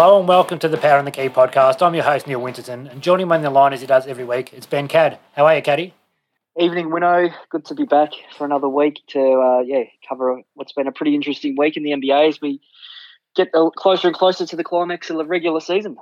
Hello 0.00 0.20
and 0.20 0.28
welcome 0.28 0.60
to 0.60 0.68
the 0.68 0.76
Power 0.76 0.98
and 0.98 1.08
the 1.08 1.10
Key 1.10 1.28
podcast. 1.28 1.84
I'm 1.84 1.92
your 1.92 2.04
host, 2.04 2.28
Neil 2.28 2.40
Winterton, 2.40 2.86
and 2.86 3.02
joining 3.02 3.26
me 3.26 3.34
on 3.34 3.42
the 3.42 3.50
line 3.50 3.72
as 3.72 3.80
he 3.80 3.86
does 3.88 4.06
every 4.06 4.22
week, 4.22 4.52
it's 4.52 4.64
Ben 4.64 4.86
Cad. 4.86 5.18
How 5.34 5.44
are 5.46 5.56
you, 5.56 5.60
Caddy? 5.60 5.92
Evening, 6.56 6.92
Winnow. 6.92 7.30
Good 7.50 7.64
to 7.64 7.74
be 7.74 7.82
back 7.82 8.10
for 8.36 8.44
another 8.44 8.68
week 8.68 9.00
to 9.08 9.18
uh, 9.18 9.60
yeah 9.62 9.82
cover 10.08 10.40
what's 10.54 10.70
been 10.70 10.86
a 10.86 10.92
pretty 10.92 11.16
interesting 11.16 11.56
week 11.58 11.76
in 11.76 11.82
the 11.82 11.90
NBA 11.90 12.28
as 12.28 12.40
we 12.40 12.60
get 13.34 13.50
closer 13.74 14.06
and 14.06 14.16
closer 14.16 14.46
to 14.46 14.54
the 14.54 14.62
climax 14.62 15.10
of 15.10 15.16
the 15.16 15.24
regular 15.24 15.58
season. 15.58 15.96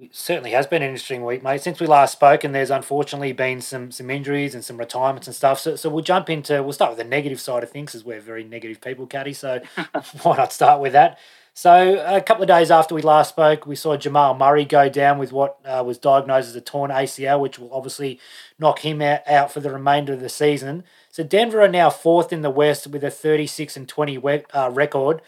It 0.00 0.16
certainly 0.16 0.50
has 0.50 0.66
been 0.66 0.82
an 0.82 0.88
interesting 0.88 1.24
week, 1.24 1.44
mate. 1.44 1.60
Since 1.60 1.78
we 1.78 1.86
last 1.86 2.10
spoke, 2.10 2.42
and 2.42 2.52
there's 2.52 2.70
unfortunately 2.70 3.30
been 3.34 3.60
some 3.60 3.92
some 3.92 4.10
injuries 4.10 4.52
and 4.52 4.64
some 4.64 4.78
retirements 4.78 5.28
and 5.28 5.36
stuff. 5.36 5.60
So, 5.60 5.76
so 5.76 5.88
we'll 5.90 6.02
jump 6.02 6.28
into 6.28 6.60
we'll 6.64 6.72
start 6.72 6.90
with 6.90 6.98
the 6.98 7.04
negative 7.04 7.40
side 7.40 7.62
of 7.62 7.70
things, 7.70 7.94
as 7.94 8.04
we're 8.04 8.20
very 8.20 8.42
negative 8.42 8.80
people, 8.80 9.06
Caddy. 9.06 9.32
So 9.32 9.60
why 10.22 10.38
not 10.38 10.52
start 10.52 10.80
with 10.80 10.94
that? 10.94 11.20
So 11.60 12.00
a 12.06 12.20
couple 12.20 12.44
of 12.44 12.46
days 12.46 12.70
after 12.70 12.94
we 12.94 13.02
last 13.02 13.30
spoke, 13.30 13.66
we 13.66 13.74
saw 13.74 13.96
Jamal 13.96 14.32
Murray 14.32 14.64
go 14.64 14.88
down 14.88 15.18
with 15.18 15.32
what 15.32 15.58
uh, 15.64 15.82
was 15.84 15.98
diagnosed 15.98 16.50
as 16.50 16.54
a 16.54 16.60
torn 16.60 16.92
ACL, 16.92 17.40
which 17.40 17.58
will 17.58 17.74
obviously 17.74 18.20
knock 18.60 18.78
him 18.84 19.02
out 19.02 19.50
for 19.50 19.58
the 19.58 19.72
remainder 19.72 20.12
of 20.12 20.20
the 20.20 20.28
season. 20.28 20.84
So 21.10 21.24
Denver 21.24 21.60
are 21.60 21.66
now 21.66 21.90
fourth 21.90 22.32
in 22.32 22.42
the 22.42 22.48
West 22.48 22.86
with 22.86 23.02
a 23.02 23.10
36 23.10 23.76
and 23.76 23.88
20 23.88 24.44
uh, 24.54 24.70
record. 24.72 25.20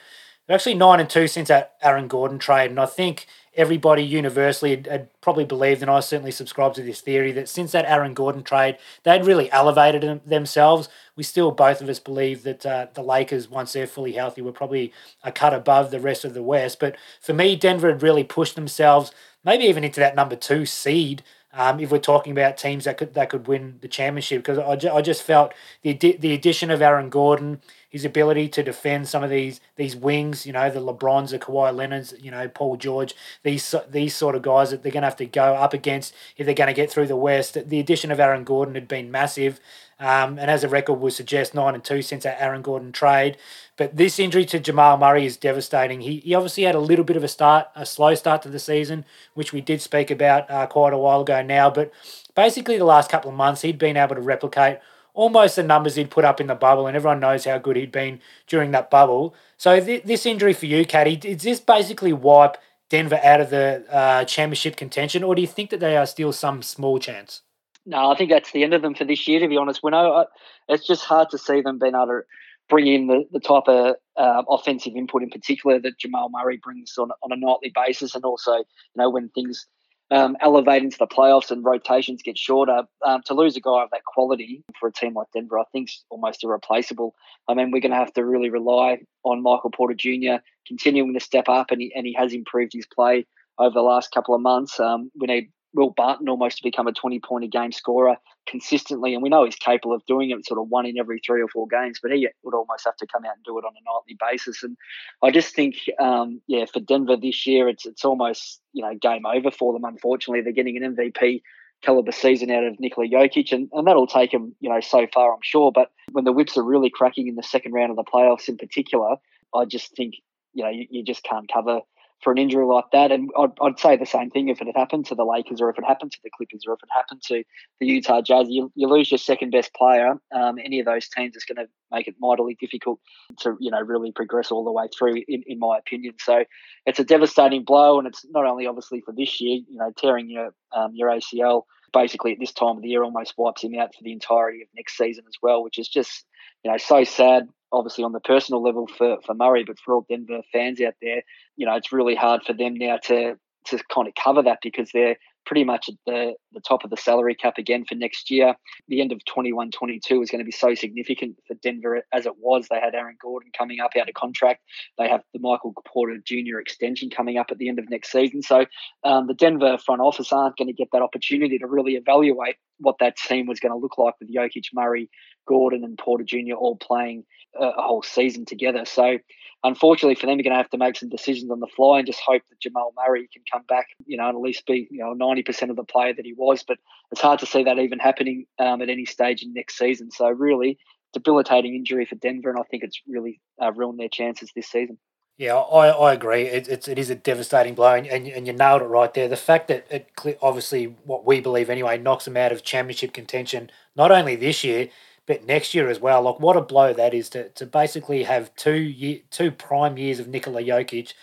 They're 0.46 0.54
actually 0.54 0.74
nine 0.74 1.00
and 1.00 1.10
two 1.10 1.26
since 1.26 1.48
that 1.48 1.74
Aaron 1.82 2.06
Gordon 2.06 2.38
trade, 2.38 2.70
and 2.70 2.78
I 2.78 2.86
think 2.86 3.26
everybody 3.54 4.02
universally 4.02 4.70
had, 4.70 4.86
had, 4.86 5.08
probably 5.20 5.44
believed, 5.44 5.82
and 5.82 5.90
I 5.90 6.00
certainly 6.00 6.30
subscribe 6.30 6.74
to 6.74 6.82
this 6.82 7.00
theory, 7.00 7.32
that 7.32 7.48
since 7.48 7.72
that 7.72 7.84
Aaron 7.84 8.14
Gordon 8.14 8.42
trade, 8.42 8.78
they'd 9.02 9.24
really 9.24 9.50
elevated 9.52 10.02
them, 10.02 10.20
themselves. 10.24 10.88
We 11.16 11.24
still, 11.24 11.50
both 11.50 11.80
of 11.80 11.88
us, 11.88 11.98
believe 11.98 12.42
that 12.44 12.64
uh, 12.64 12.86
the 12.94 13.02
Lakers, 13.02 13.50
once 13.50 13.72
they're 13.72 13.86
fully 13.86 14.12
healthy, 14.12 14.40
were 14.40 14.52
probably 14.52 14.92
a 15.22 15.32
cut 15.32 15.52
above 15.52 15.90
the 15.90 16.00
rest 16.00 16.24
of 16.24 16.32
the 16.32 16.42
West. 16.42 16.78
But 16.80 16.96
for 17.20 17.32
me, 17.34 17.56
Denver 17.56 17.88
had 17.88 18.02
really 18.02 18.24
pushed 18.24 18.54
themselves, 18.54 19.12
maybe 19.44 19.64
even 19.64 19.84
into 19.84 20.00
that 20.00 20.16
number 20.16 20.36
two 20.36 20.64
seed. 20.64 21.22
Um, 21.52 21.80
if 21.80 21.90
we're 21.90 21.98
talking 21.98 22.30
about 22.30 22.56
teams 22.56 22.84
that 22.84 22.96
could 22.96 23.14
that 23.14 23.28
could 23.28 23.48
win 23.48 23.78
the 23.80 23.88
championship, 23.88 24.38
because 24.38 24.58
I, 24.58 24.76
ju- 24.76 24.92
I 24.92 25.02
just 25.02 25.24
felt 25.24 25.52
the 25.82 25.92
the 25.94 26.32
addition 26.32 26.70
of 26.70 26.80
Aaron 26.80 27.10
Gordon, 27.10 27.60
his 27.90 28.04
ability 28.04 28.48
to 28.48 28.62
defend 28.62 29.08
some 29.08 29.22
of 29.22 29.30
these 29.30 29.60
these 29.76 29.96
wings, 29.96 30.46
you 30.46 30.52
know, 30.52 30.70
the 30.70 30.80
LeBrons, 30.80 31.30
the 31.30 31.38
Kawhi 31.38 31.74
Leonards, 31.74 32.14
you 32.20 32.30
know, 32.30 32.48
Paul 32.48 32.76
George, 32.76 33.14
these 33.42 33.74
these 33.90 34.14
sort 34.14 34.36
of 34.36 34.42
guys 34.42 34.70
that 34.70 34.82
they're 34.82 34.92
going 34.92 35.02
to 35.02 35.08
have 35.08 35.16
to 35.16 35.26
go 35.26 35.54
up 35.54 35.74
against 35.74 36.14
if 36.36 36.46
they're 36.46 36.54
going 36.54 36.68
to 36.68 36.72
get 36.72 36.90
through 36.90 37.08
the 37.08 37.16
West. 37.16 37.58
The 37.68 37.80
addition 37.80 38.12
of 38.12 38.20
Aaron 38.20 38.44
Gordon 38.44 38.76
had 38.76 38.88
been 38.88 39.10
massive. 39.10 39.60
Um, 39.98 40.38
and 40.38 40.50
as 40.50 40.64
a 40.64 40.68
record 40.68 40.94
would 40.94 41.12
suggest, 41.12 41.54
nine 41.54 41.74
and 41.74 41.84
two 41.84 42.00
since 42.00 42.22
that 42.24 42.40
Aaron 42.40 42.62
Gordon 42.62 42.90
trade. 42.90 43.36
But 43.76 43.96
this 43.96 44.18
injury 44.18 44.46
to 44.46 44.58
Jamal 44.58 44.96
Murray 44.96 45.26
is 45.26 45.36
devastating. 45.36 46.00
He, 46.00 46.20
he 46.20 46.34
obviously 46.34 46.62
had 46.62 46.74
a 46.74 46.80
little 46.80 47.04
bit 47.04 47.18
of 47.18 47.24
a 47.24 47.28
start, 47.28 47.68
a 47.76 47.84
slow 47.84 48.14
start 48.14 48.40
to 48.42 48.48
the 48.48 48.58
season, 48.58 49.04
which 49.34 49.52
we 49.52 49.60
did 49.60 49.82
speak 49.82 50.10
about 50.10 50.50
uh, 50.50 50.66
quite 50.66 50.94
a 50.94 50.98
while 50.98 51.20
ago 51.20 51.42
now. 51.42 51.68
But 51.68 51.92
basically, 52.34 52.78
the 52.78 52.84
last 52.84 53.10
couple 53.10 53.30
of 53.30 53.36
months, 53.36 53.60
he'd 53.60 53.78
been 53.78 53.98
able 53.98 54.14
to 54.14 54.22
replicate 54.22 54.78
almost 55.14 55.56
the 55.56 55.62
numbers 55.62 55.96
he'd 55.96 56.10
put 56.10 56.24
up 56.24 56.40
in 56.40 56.46
the 56.46 56.54
bubble, 56.54 56.86
and 56.86 56.96
everyone 56.96 57.20
knows 57.20 57.44
how 57.44 57.58
good 57.58 57.76
he'd 57.76 57.92
been 57.92 58.20
during 58.46 58.70
that 58.72 58.90
bubble. 58.90 59.34
So 59.56 59.80
th- 59.80 60.04
this 60.04 60.26
injury 60.26 60.52
for 60.52 60.66
you, 60.66 60.84
Caddy, 60.84 61.16
does 61.16 61.42
this 61.42 61.60
basically 61.60 62.12
wipe 62.12 62.56
Denver 62.88 63.20
out 63.22 63.40
of 63.40 63.50
the 63.50 63.84
uh, 63.90 64.24
championship 64.24 64.76
contention, 64.76 65.22
or 65.22 65.34
do 65.34 65.40
you 65.40 65.48
think 65.48 65.70
that 65.70 65.80
they 65.80 65.96
are 65.96 66.06
still 66.06 66.32
some 66.32 66.62
small 66.62 66.98
chance? 66.98 67.42
No, 67.86 68.10
I 68.10 68.16
think 68.16 68.30
that's 68.30 68.52
the 68.52 68.62
end 68.62 68.74
of 68.74 68.82
them 68.82 68.94
for 68.94 69.04
this 69.04 69.26
year. 69.26 69.40
To 69.40 69.48
be 69.48 69.56
honest, 69.56 69.82
Winnow, 69.82 70.26
it's 70.68 70.86
just 70.86 71.04
hard 71.04 71.30
to 71.30 71.38
see 71.38 71.60
them 71.60 71.78
being 71.78 71.94
able 71.94 72.06
to 72.06 72.20
bring 72.68 72.86
in 72.86 73.06
the, 73.06 73.24
the 73.32 73.40
type 73.40 73.64
of 73.66 73.96
uh, 74.16 74.42
offensive 74.48 74.94
input, 74.96 75.22
in 75.22 75.30
particular, 75.30 75.80
that 75.80 75.98
Jamal 75.98 76.30
Murray 76.30 76.60
brings 76.62 76.96
on 76.98 77.10
on 77.22 77.32
a 77.32 77.36
nightly 77.36 77.72
basis, 77.74 78.14
and 78.14 78.24
also 78.24 78.52
you 78.56 78.64
know 78.96 79.10
when 79.10 79.28
things 79.30 79.66
um, 80.10 80.36
elevate 80.40 80.82
into 80.82 80.98
the 80.98 81.06
playoffs 81.06 81.50
and 81.50 81.64
rotations 81.64 82.22
get 82.22 82.36
shorter. 82.36 82.82
Um, 83.06 83.22
to 83.26 83.34
lose 83.34 83.56
a 83.56 83.60
guy 83.60 83.82
of 83.82 83.90
that 83.90 84.04
quality 84.04 84.64
for 84.78 84.88
a 84.88 84.92
team 84.92 85.14
like 85.14 85.28
Denver, 85.32 85.58
I 85.58 85.64
think, 85.72 85.88
is 85.88 86.04
almost 86.10 86.42
irreplaceable. 86.42 87.14
I 87.48 87.54
mean, 87.54 87.70
we're 87.70 87.80
going 87.80 87.92
to 87.92 87.98
have 87.98 88.12
to 88.14 88.24
really 88.24 88.50
rely 88.50 88.98
on 89.24 89.42
Michael 89.42 89.70
Porter 89.70 89.94
Jr. 89.94 90.42
continuing 90.66 91.14
to 91.14 91.20
step 91.20 91.48
up, 91.48 91.70
and 91.70 91.80
he 91.80 91.92
and 91.94 92.06
he 92.06 92.14
has 92.14 92.32
improved 92.32 92.72
his 92.72 92.86
play 92.86 93.26
over 93.58 93.74
the 93.74 93.82
last 93.82 94.10
couple 94.12 94.34
of 94.34 94.40
months. 94.40 94.80
Um, 94.80 95.10
we 95.18 95.26
need 95.26 95.50
Will 95.74 95.90
Barton 95.90 96.28
almost 96.28 96.58
to 96.58 96.62
become 96.62 96.86
a 96.86 96.92
20 96.92 97.20
point 97.20 97.44
a 97.44 97.48
game 97.48 97.72
scorer 97.72 98.16
consistently. 98.48 99.14
And 99.14 99.22
we 99.22 99.28
know 99.28 99.44
he's 99.44 99.56
capable 99.56 99.94
of 99.94 100.04
doing 100.06 100.30
it 100.30 100.44
sort 100.46 100.60
of 100.60 100.68
one 100.68 100.86
in 100.86 100.98
every 100.98 101.20
three 101.24 101.40
or 101.40 101.48
four 101.48 101.66
games, 101.68 101.98
but 102.02 102.12
he 102.12 102.28
would 102.42 102.54
almost 102.54 102.84
have 102.84 102.96
to 102.96 103.06
come 103.06 103.24
out 103.24 103.36
and 103.36 103.44
do 103.44 103.58
it 103.58 103.64
on 103.64 103.72
a 103.72 103.84
nightly 103.84 104.16
basis. 104.20 104.62
And 104.62 104.76
I 105.22 105.30
just 105.30 105.54
think, 105.54 105.76
um, 105.98 106.40
yeah, 106.46 106.64
for 106.66 106.80
Denver 106.80 107.16
this 107.16 107.46
year, 107.46 107.68
it's, 107.68 107.86
it's 107.86 108.04
almost, 108.04 108.60
you 108.72 108.82
know, 108.82 108.94
game 108.94 109.26
over 109.26 109.50
for 109.50 109.72
them. 109.72 109.84
Unfortunately, 109.84 110.40
they're 110.40 110.52
getting 110.52 110.82
an 110.82 110.96
MVP 110.96 111.42
caliber 111.82 112.12
season 112.12 112.50
out 112.50 112.64
of 112.64 112.78
Nikola 112.78 113.08
Jokic, 113.08 113.52
and, 113.52 113.68
and 113.72 113.86
that'll 113.86 114.06
take 114.06 114.32
him, 114.32 114.54
you 114.60 114.68
know, 114.68 114.80
so 114.80 115.06
far, 115.12 115.32
I'm 115.32 115.40
sure. 115.42 115.72
But 115.72 115.90
when 116.12 116.24
the 116.24 116.32
whips 116.32 116.56
are 116.56 116.62
really 116.62 116.90
cracking 116.90 117.28
in 117.28 117.36
the 117.36 117.42
second 117.42 117.72
round 117.72 117.90
of 117.90 117.96
the 117.96 118.04
playoffs 118.04 118.48
in 118.48 118.58
particular, 118.58 119.16
I 119.54 119.64
just 119.64 119.96
think, 119.96 120.16
you 120.52 120.64
know, 120.64 120.70
you, 120.70 120.86
you 120.90 121.04
just 121.04 121.22
can't 121.22 121.50
cover 121.52 121.80
for 122.22 122.32
an 122.32 122.38
injury 122.38 122.64
like 122.64 122.84
that. 122.92 123.12
And 123.12 123.30
I'd, 123.38 123.50
I'd, 123.62 123.78
say 123.78 123.96
the 123.96 124.06
same 124.06 124.30
thing 124.30 124.48
if 124.48 124.60
it 124.60 124.66
had 124.66 124.76
happened 124.76 125.06
to 125.06 125.14
the 125.14 125.24
Lakers 125.24 125.60
or 125.60 125.70
if 125.70 125.78
it 125.78 125.84
happened 125.84 126.12
to 126.12 126.18
the 126.22 126.30
Clippers 126.36 126.64
or 126.66 126.74
if 126.74 126.82
it 126.82 126.88
happened 126.94 127.22
to 127.26 127.42
the 127.80 127.86
Utah 127.86 128.20
Jazz. 128.20 128.46
You, 128.48 128.70
you 128.74 128.88
lose 128.88 129.10
your 129.10 129.18
second 129.18 129.50
best 129.50 129.74
player. 129.74 130.14
Um, 130.32 130.58
any 130.62 130.80
of 130.80 130.86
those 130.86 131.08
teams 131.08 131.36
is 131.36 131.44
going 131.44 131.56
to 131.56 131.70
make 131.90 132.08
it 132.08 132.16
mightily 132.20 132.56
difficult 132.60 133.00
to 133.40 133.56
you 133.58 133.70
know 133.70 133.80
really 133.80 134.12
progress 134.12 134.50
all 134.50 134.64
the 134.64 134.72
way 134.72 134.86
through, 134.96 135.22
in, 135.28 135.42
in 135.46 135.58
my 135.58 135.78
opinion. 135.78 136.14
So 136.20 136.44
it's 136.86 137.00
a 137.00 137.04
devastating 137.04 137.64
blow, 137.64 137.98
and 137.98 138.06
it's 138.06 138.24
not 138.30 138.44
only 138.44 138.66
obviously 138.66 139.00
for 139.00 139.12
this 139.12 139.40
year. 139.40 139.60
You 139.68 139.78
know, 139.78 139.92
tearing 139.96 140.28
your 140.28 140.54
um, 140.72 140.92
your 140.94 141.08
ACL 141.08 141.62
basically 141.92 142.32
at 142.32 142.38
this 142.38 142.52
time 142.52 142.76
of 142.76 142.82
the 142.82 142.88
year 142.88 143.02
almost 143.02 143.34
wipes 143.36 143.64
him 143.64 143.74
out 143.78 143.94
for 143.94 144.04
the 144.04 144.12
entirety 144.12 144.62
of 144.62 144.68
next 144.76 144.96
season 144.96 145.24
as 145.26 145.34
well, 145.42 145.62
which 145.62 145.78
is 145.78 145.88
just 145.88 146.24
you 146.62 146.70
know 146.70 146.76
so 146.76 147.04
sad 147.04 147.48
obviously 147.72 148.04
on 148.04 148.12
the 148.12 148.20
personal 148.20 148.62
level 148.62 148.86
for, 148.86 149.18
for 149.24 149.34
Murray, 149.34 149.64
but 149.64 149.78
for 149.78 149.94
all 149.94 150.06
Denver 150.08 150.40
fans 150.52 150.80
out 150.80 150.94
there, 151.00 151.22
you 151.56 151.66
know, 151.66 151.74
it's 151.74 151.92
really 151.92 152.14
hard 152.14 152.42
for 152.44 152.52
them 152.52 152.74
now 152.74 152.98
to 153.04 153.36
to 153.66 153.78
kind 153.92 154.08
of 154.08 154.14
cover 154.14 154.42
that 154.42 154.58
because 154.62 154.90
they're 154.92 155.16
pretty 155.46 155.64
much 155.64 155.88
at 155.88 155.94
the, 156.06 156.34
the 156.52 156.60
top 156.60 156.84
of 156.84 156.90
the 156.90 156.96
salary 156.96 157.34
cap 157.34 157.58
again 157.58 157.84
for 157.84 157.94
next 157.94 158.30
year. 158.30 158.54
The 158.88 159.00
end 159.00 159.12
of 159.12 159.24
21 159.24 159.70
22 159.70 160.22
is 160.22 160.30
going 160.30 160.38
to 160.38 160.44
be 160.44 160.50
so 160.50 160.74
significant 160.74 161.36
for 161.46 161.54
Denver 161.54 162.02
as 162.12 162.26
it 162.26 162.34
was. 162.38 162.68
They 162.70 162.80
had 162.80 162.94
Aaron 162.94 163.16
Gordon 163.20 163.50
coming 163.56 163.80
up 163.80 163.92
out 163.98 164.08
of 164.08 164.14
contract. 164.14 164.62
They 164.98 165.08
have 165.08 165.22
the 165.32 165.40
Michael 165.40 165.74
Porter 165.86 166.18
Jr. 166.24 166.58
extension 166.58 167.10
coming 167.10 167.36
up 167.36 167.46
at 167.50 167.58
the 167.58 167.68
end 167.68 167.78
of 167.78 167.88
next 167.90 168.12
season. 168.12 168.42
So 168.42 168.66
um, 169.04 169.26
the 169.26 169.34
Denver 169.34 169.78
front 169.78 170.00
office 170.00 170.32
aren't 170.32 170.56
going 170.56 170.68
to 170.68 170.74
get 170.74 170.88
that 170.92 171.02
opportunity 171.02 171.58
to 171.58 171.66
really 171.66 171.94
evaluate 171.96 172.56
what 172.80 172.96
that 173.00 173.16
team 173.16 173.46
was 173.46 173.60
going 173.60 173.72
to 173.72 173.78
look 173.78 173.98
like 173.98 174.14
with 174.20 174.34
Jokic, 174.34 174.66
Murray, 174.72 175.08
Gordon, 175.46 175.84
and 175.84 175.96
Porter 175.96 176.24
Jr. 176.24 176.54
all 176.58 176.76
playing 176.76 177.24
a, 177.58 177.70
whole 177.82 178.02
season 178.02 178.44
together. 178.44 178.84
So 178.84 179.18
unfortunately 179.64 180.14
for 180.14 180.26
them, 180.26 180.38
you're 180.38 180.44
going 180.44 180.52
to 180.52 180.62
have 180.62 180.70
to 180.70 180.78
make 180.78 180.96
some 180.96 181.08
decisions 181.08 181.50
on 181.50 181.60
the 181.60 181.66
fly 181.66 181.98
and 181.98 182.06
just 182.06 182.20
hope 182.24 182.42
that 182.48 182.60
Jamal 182.60 182.92
Murray 182.96 183.28
can 183.32 183.42
come 183.50 183.62
back, 183.68 183.88
you 184.06 184.16
know, 184.16 184.28
and 184.28 184.36
at 184.36 184.42
least 184.42 184.66
be, 184.66 184.88
you 184.90 184.98
know, 184.98 185.14
90% 185.14 185.70
of 185.70 185.76
the 185.76 185.84
player 185.84 186.14
that 186.14 186.24
he 186.24 186.32
was. 186.32 186.62
But 186.62 186.78
it's 187.10 187.20
hard 187.20 187.38
to 187.40 187.46
see 187.46 187.64
that 187.64 187.78
even 187.78 187.98
happening 187.98 188.46
um, 188.58 188.82
at 188.82 188.90
any 188.90 189.04
stage 189.04 189.42
in 189.42 189.52
next 189.52 189.78
season. 189.78 190.10
So 190.10 190.28
really 190.28 190.78
debilitating 191.12 191.74
injury 191.74 192.06
for 192.06 192.14
Denver, 192.14 192.50
and 192.50 192.58
I 192.58 192.62
think 192.70 192.84
it's 192.84 193.00
really 193.06 193.40
uh, 193.60 193.72
ruined 193.72 193.98
their 193.98 194.08
chances 194.08 194.50
this 194.54 194.68
season. 194.68 194.98
Yeah, 195.40 195.54
I, 195.56 195.88
I 195.88 196.12
agree. 196.12 196.42
It, 196.42 196.68
it's 196.68 196.86
it 196.86 196.98
is 196.98 197.08
a 197.08 197.14
devastating 197.14 197.74
blow, 197.74 197.94
and, 197.94 198.06
and, 198.06 198.26
and 198.28 198.46
you 198.46 198.52
nailed 198.52 198.82
it 198.82 198.84
right 198.84 199.12
there. 199.14 199.26
The 199.26 199.36
fact 199.36 199.68
that 199.68 199.86
it 199.90 200.38
obviously 200.42 200.96
what 201.04 201.24
we 201.24 201.40
believe 201.40 201.70
anyway 201.70 201.96
knocks 201.96 202.26
them 202.26 202.36
out 202.36 202.52
of 202.52 202.62
championship 202.62 203.14
contention 203.14 203.70
not 203.96 204.12
only 204.12 204.36
this 204.36 204.62
year 204.64 204.90
but 205.24 205.46
next 205.46 205.74
year 205.74 205.88
as 205.88 205.98
well. 205.98 206.20
Like 206.22 206.40
what 206.40 206.58
a 206.58 206.60
blow 206.60 206.92
that 206.92 207.14
is 207.14 207.30
to, 207.30 207.48
to 207.50 207.64
basically 207.64 208.24
have 208.24 208.54
two 208.54 208.74
year, 208.74 209.20
two 209.30 209.50
prime 209.50 209.96
years 209.96 210.20
of 210.20 210.28
Nikola 210.28 210.62
Jokic 210.62 211.14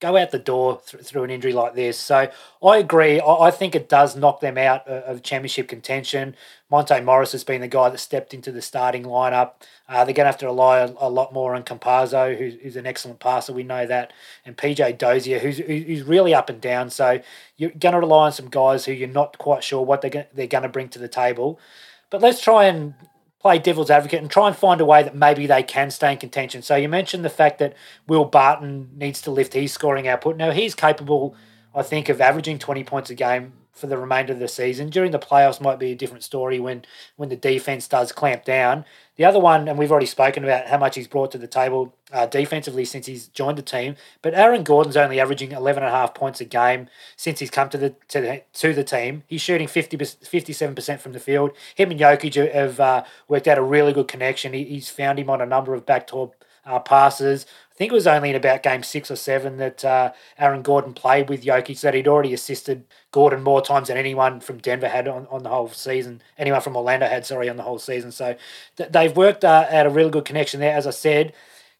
go 0.00 0.16
out 0.16 0.30
the 0.30 0.38
door 0.38 0.80
th- 0.86 1.04
through 1.04 1.22
an 1.24 1.30
injury 1.30 1.52
like 1.52 1.74
this. 1.74 1.98
So 1.98 2.30
I 2.62 2.78
agree. 2.78 3.20
I, 3.20 3.32
I 3.46 3.50
think 3.50 3.74
it 3.74 3.88
does 3.88 4.16
knock 4.16 4.40
them 4.40 4.58
out 4.58 4.86
of, 4.88 5.22
championship 5.22 5.68
contention. 5.68 6.34
Monte 6.70 7.00
Morris 7.02 7.32
has 7.32 7.44
been 7.44 7.60
the 7.60 7.68
guy 7.68 7.90
that 7.90 7.98
stepped 7.98 8.32
into 8.32 8.50
the 8.50 8.62
starting 8.62 9.02
lineup. 9.02 9.52
Uh, 9.88 10.04
they're 10.04 10.14
going 10.14 10.24
to 10.24 10.30
have 10.30 10.38
to 10.38 10.46
rely 10.46 10.78
a, 10.78 10.92
a 10.98 11.10
lot 11.10 11.32
more 11.32 11.54
on 11.54 11.62
Campazzo, 11.62 12.36
who's, 12.36 12.54
who's, 12.62 12.76
an 12.76 12.86
excellent 12.86 13.20
passer. 13.20 13.52
We 13.52 13.62
know 13.62 13.86
that, 13.86 14.12
and 14.46 14.56
PJ 14.56 14.96
Dozier, 14.96 15.38
who's 15.38 15.58
who's 15.58 16.02
really 16.02 16.32
up 16.32 16.48
and 16.48 16.60
down. 16.60 16.90
So 16.90 17.20
you're 17.56 17.70
going 17.70 17.92
to 17.92 18.00
rely 18.00 18.26
on 18.26 18.32
some 18.32 18.48
guys 18.48 18.86
who 18.86 18.92
you're 18.92 19.08
not 19.08 19.36
quite 19.38 19.62
sure 19.62 19.84
what 19.84 20.00
they're 20.00 20.26
they're 20.32 20.46
going 20.46 20.62
to 20.62 20.68
bring 20.68 20.88
to 20.90 20.98
the 20.98 21.08
table. 21.08 21.60
But 22.08 22.22
let's 22.22 22.40
try 22.40 22.64
and 22.64 22.94
play 23.40 23.58
devil's 23.58 23.90
advocate 23.90 24.20
and 24.20 24.30
try 24.30 24.46
and 24.46 24.56
find 24.56 24.80
a 24.80 24.84
way 24.84 25.02
that 25.02 25.14
maybe 25.14 25.46
they 25.46 25.62
can 25.62 25.90
stay 25.90 26.12
in 26.12 26.18
contention. 26.18 26.62
So 26.62 26.76
you 26.76 26.88
mentioned 26.88 27.24
the 27.24 27.30
fact 27.30 27.58
that 27.58 27.74
Will 28.06 28.24
Barton 28.24 28.90
needs 28.96 29.22
to 29.22 29.30
lift 29.30 29.54
his 29.54 29.72
scoring 29.72 30.06
output. 30.06 30.36
Now 30.36 30.50
he's 30.50 30.74
capable, 30.74 31.34
I 31.74 31.82
think, 31.82 32.08
of 32.08 32.20
averaging 32.20 32.58
20 32.58 32.84
points 32.84 33.10
a 33.10 33.14
game 33.14 33.54
for 33.80 33.86
the 33.86 33.96
remainder 33.96 34.32
of 34.32 34.38
the 34.38 34.48
season. 34.48 34.90
During 34.90 35.10
the 35.10 35.18
playoffs 35.18 35.60
might 35.60 35.78
be 35.78 35.92
a 35.92 35.96
different 35.96 36.22
story 36.22 36.60
when 36.60 36.84
when 37.16 37.28
the 37.28 37.36
defense 37.36 37.88
does 37.88 38.12
clamp 38.12 38.44
down. 38.44 38.84
The 39.16 39.24
other 39.24 39.40
one, 39.40 39.68
and 39.68 39.78
we've 39.78 39.90
already 39.90 40.06
spoken 40.06 40.44
about 40.44 40.68
how 40.68 40.78
much 40.78 40.94
he's 40.94 41.08
brought 41.08 41.30
to 41.32 41.38
the 41.38 41.46
table 41.46 41.94
uh, 42.12 42.26
defensively 42.26 42.84
since 42.84 43.06
he's 43.06 43.28
joined 43.28 43.58
the 43.58 43.62
team, 43.62 43.96
but 44.22 44.34
Aaron 44.34 44.62
Gordon's 44.62 44.96
only 44.96 45.20
averaging 45.20 45.52
11 45.52 45.82
and 45.82 45.92
a 45.92 45.94
half 45.94 46.14
points 46.14 46.40
a 46.40 46.44
game 46.44 46.88
since 47.16 47.38
he's 47.38 47.50
come 47.50 47.68
to 47.70 47.78
the 47.78 47.94
to 48.08 48.20
the, 48.20 48.42
to 48.54 48.72
the 48.72 48.84
team. 48.84 49.24
He's 49.26 49.42
shooting 49.42 49.68
50, 49.68 49.96
57% 49.98 51.00
from 51.00 51.12
the 51.12 51.20
field. 51.20 51.52
Him 51.74 51.90
and 51.90 52.00
Jokic 52.00 52.52
have 52.52 52.80
uh, 52.80 53.04
worked 53.28 53.48
out 53.48 53.58
a 53.58 53.62
really 53.62 53.92
good 53.92 54.08
connection. 54.08 54.52
He, 54.52 54.64
he's 54.64 54.88
found 54.88 55.18
him 55.18 55.30
on 55.30 55.40
a 55.40 55.46
number 55.46 55.74
of 55.74 55.84
backdoor 55.86 56.32
uh, 56.64 56.78
passes 56.78 57.46
think 57.80 57.92
it 57.92 57.94
was 57.94 58.06
only 58.06 58.28
in 58.28 58.36
about 58.36 58.62
game 58.62 58.82
six 58.82 59.10
or 59.10 59.16
seven 59.16 59.56
that 59.56 59.82
uh, 59.86 60.12
Aaron 60.38 60.60
Gordon 60.60 60.92
played 60.92 61.30
with 61.30 61.42
Jokic 61.42 61.80
that 61.80 61.94
he'd 61.94 62.06
already 62.06 62.34
assisted 62.34 62.84
Gordon 63.10 63.42
more 63.42 63.62
times 63.62 63.88
than 63.88 63.96
anyone 63.96 64.40
from 64.40 64.58
Denver 64.58 64.86
had 64.86 65.08
on, 65.08 65.26
on 65.30 65.44
the 65.44 65.48
whole 65.48 65.70
season. 65.70 66.20
Anyone 66.36 66.60
from 66.60 66.76
Orlando 66.76 67.08
had, 67.08 67.24
sorry, 67.24 67.48
on 67.48 67.56
the 67.56 67.62
whole 67.62 67.78
season. 67.78 68.12
So 68.12 68.36
th- 68.76 68.92
they've 68.92 69.16
worked 69.16 69.46
uh, 69.46 69.66
out 69.70 69.86
a 69.86 69.88
really 69.88 70.10
good 70.10 70.26
connection 70.26 70.60
there, 70.60 70.76
as 70.76 70.86
I 70.86 70.90
said. 70.90 71.32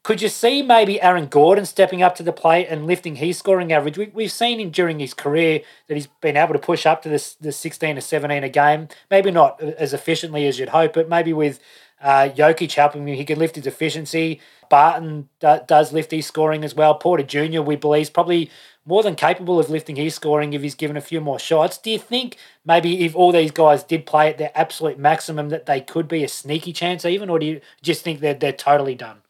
Could 0.03 0.23
you 0.23 0.31
see 0.31 0.63
maybe 0.63 1.03
Aaron 1.03 1.27
Gordon 1.27 1.67
stepping 1.67 2.03
up 2.03 2.15
to 2.15 2.23
the 2.23 2.33
plate 2.33 2.69
and 2.71 2.87
lifting 2.87 3.17
his 3.17 3.37
scoring 3.37 3.71
average? 3.71 3.99
We, 3.99 4.07
we've 4.15 4.33
seen 4.33 4.59
him 4.59 4.71
during 4.71 5.01
his 5.01 5.13
career 5.13 5.61
that 5.87 5.95
he's 5.95 6.07
been 6.23 6.39
able 6.39 6.55
to 6.55 6.59
push 6.59 6.87
up 6.87 7.03
to 7.03 7.11
this 7.11 7.35
the 7.35 7.53
16 7.53 7.97
to 7.97 8.01
17 8.01 8.43
a 8.43 8.49
game. 8.49 8.89
Maybe 9.11 9.31
not 9.31 9.61
as 9.61 9.93
efficiently 9.93 10.47
as 10.47 10.59
you'd 10.59 10.71
hope, 10.71 10.95
but 10.95 11.11
maybe 11.11 11.35
with 11.35 11.61
uh, 12.01 12.29
Jokic 12.35 12.75
helping 12.75 13.07
him, 13.07 13.15
he 13.17 13.25
can 13.25 13.39
lift 13.39 13.57
his 13.57 13.67
efficiency. 13.67 14.41
Barton 14.69 15.29
d- 15.41 15.59
does 15.67 15.93
lift 15.93 16.11
his 16.13 16.27
scoring 16.27 16.65
as 16.65 16.75
well. 16.75 16.95
Porter 16.95 17.25
Jr., 17.25 17.61
we 17.61 17.77
believe, 17.77 18.03
is 18.03 18.11
probably 18.11 18.51
more 18.87 19.03
than 19.03 19.15
capable 19.15 19.59
of 19.59 19.69
lifting 19.71 19.97
his 19.97 20.15
scoring 20.15 20.53
if 20.53 20.63
he's 20.63 20.75
given 20.75 20.97
a 20.97 21.01
few 21.01 21.21
more 21.21 21.39
shots. 21.39 21.77
Do 21.79 21.91
you 21.91 21.99
think 21.99 22.37
maybe 22.65 23.05
if 23.05 23.15
all 23.15 23.33
these 23.33 23.51
guys 23.51 23.83
did 23.83 24.07
play 24.07 24.29
at 24.29 24.39
their 24.39 24.53
absolute 24.55 24.99
maximum 24.99 25.49
that 25.51 25.67
they 25.67 25.81
could 25.81 26.09
be 26.09 26.25
a 26.25 26.29
sneaky 26.29 26.73
chance 26.73 27.05
even, 27.05 27.29
or 27.29 27.39
do 27.39 27.47
you 27.47 27.61
just 27.83 28.03
think 28.03 28.21
that 28.21 28.41
they're 28.41 28.53
totally 28.53 28.95
done? 28.95 29.23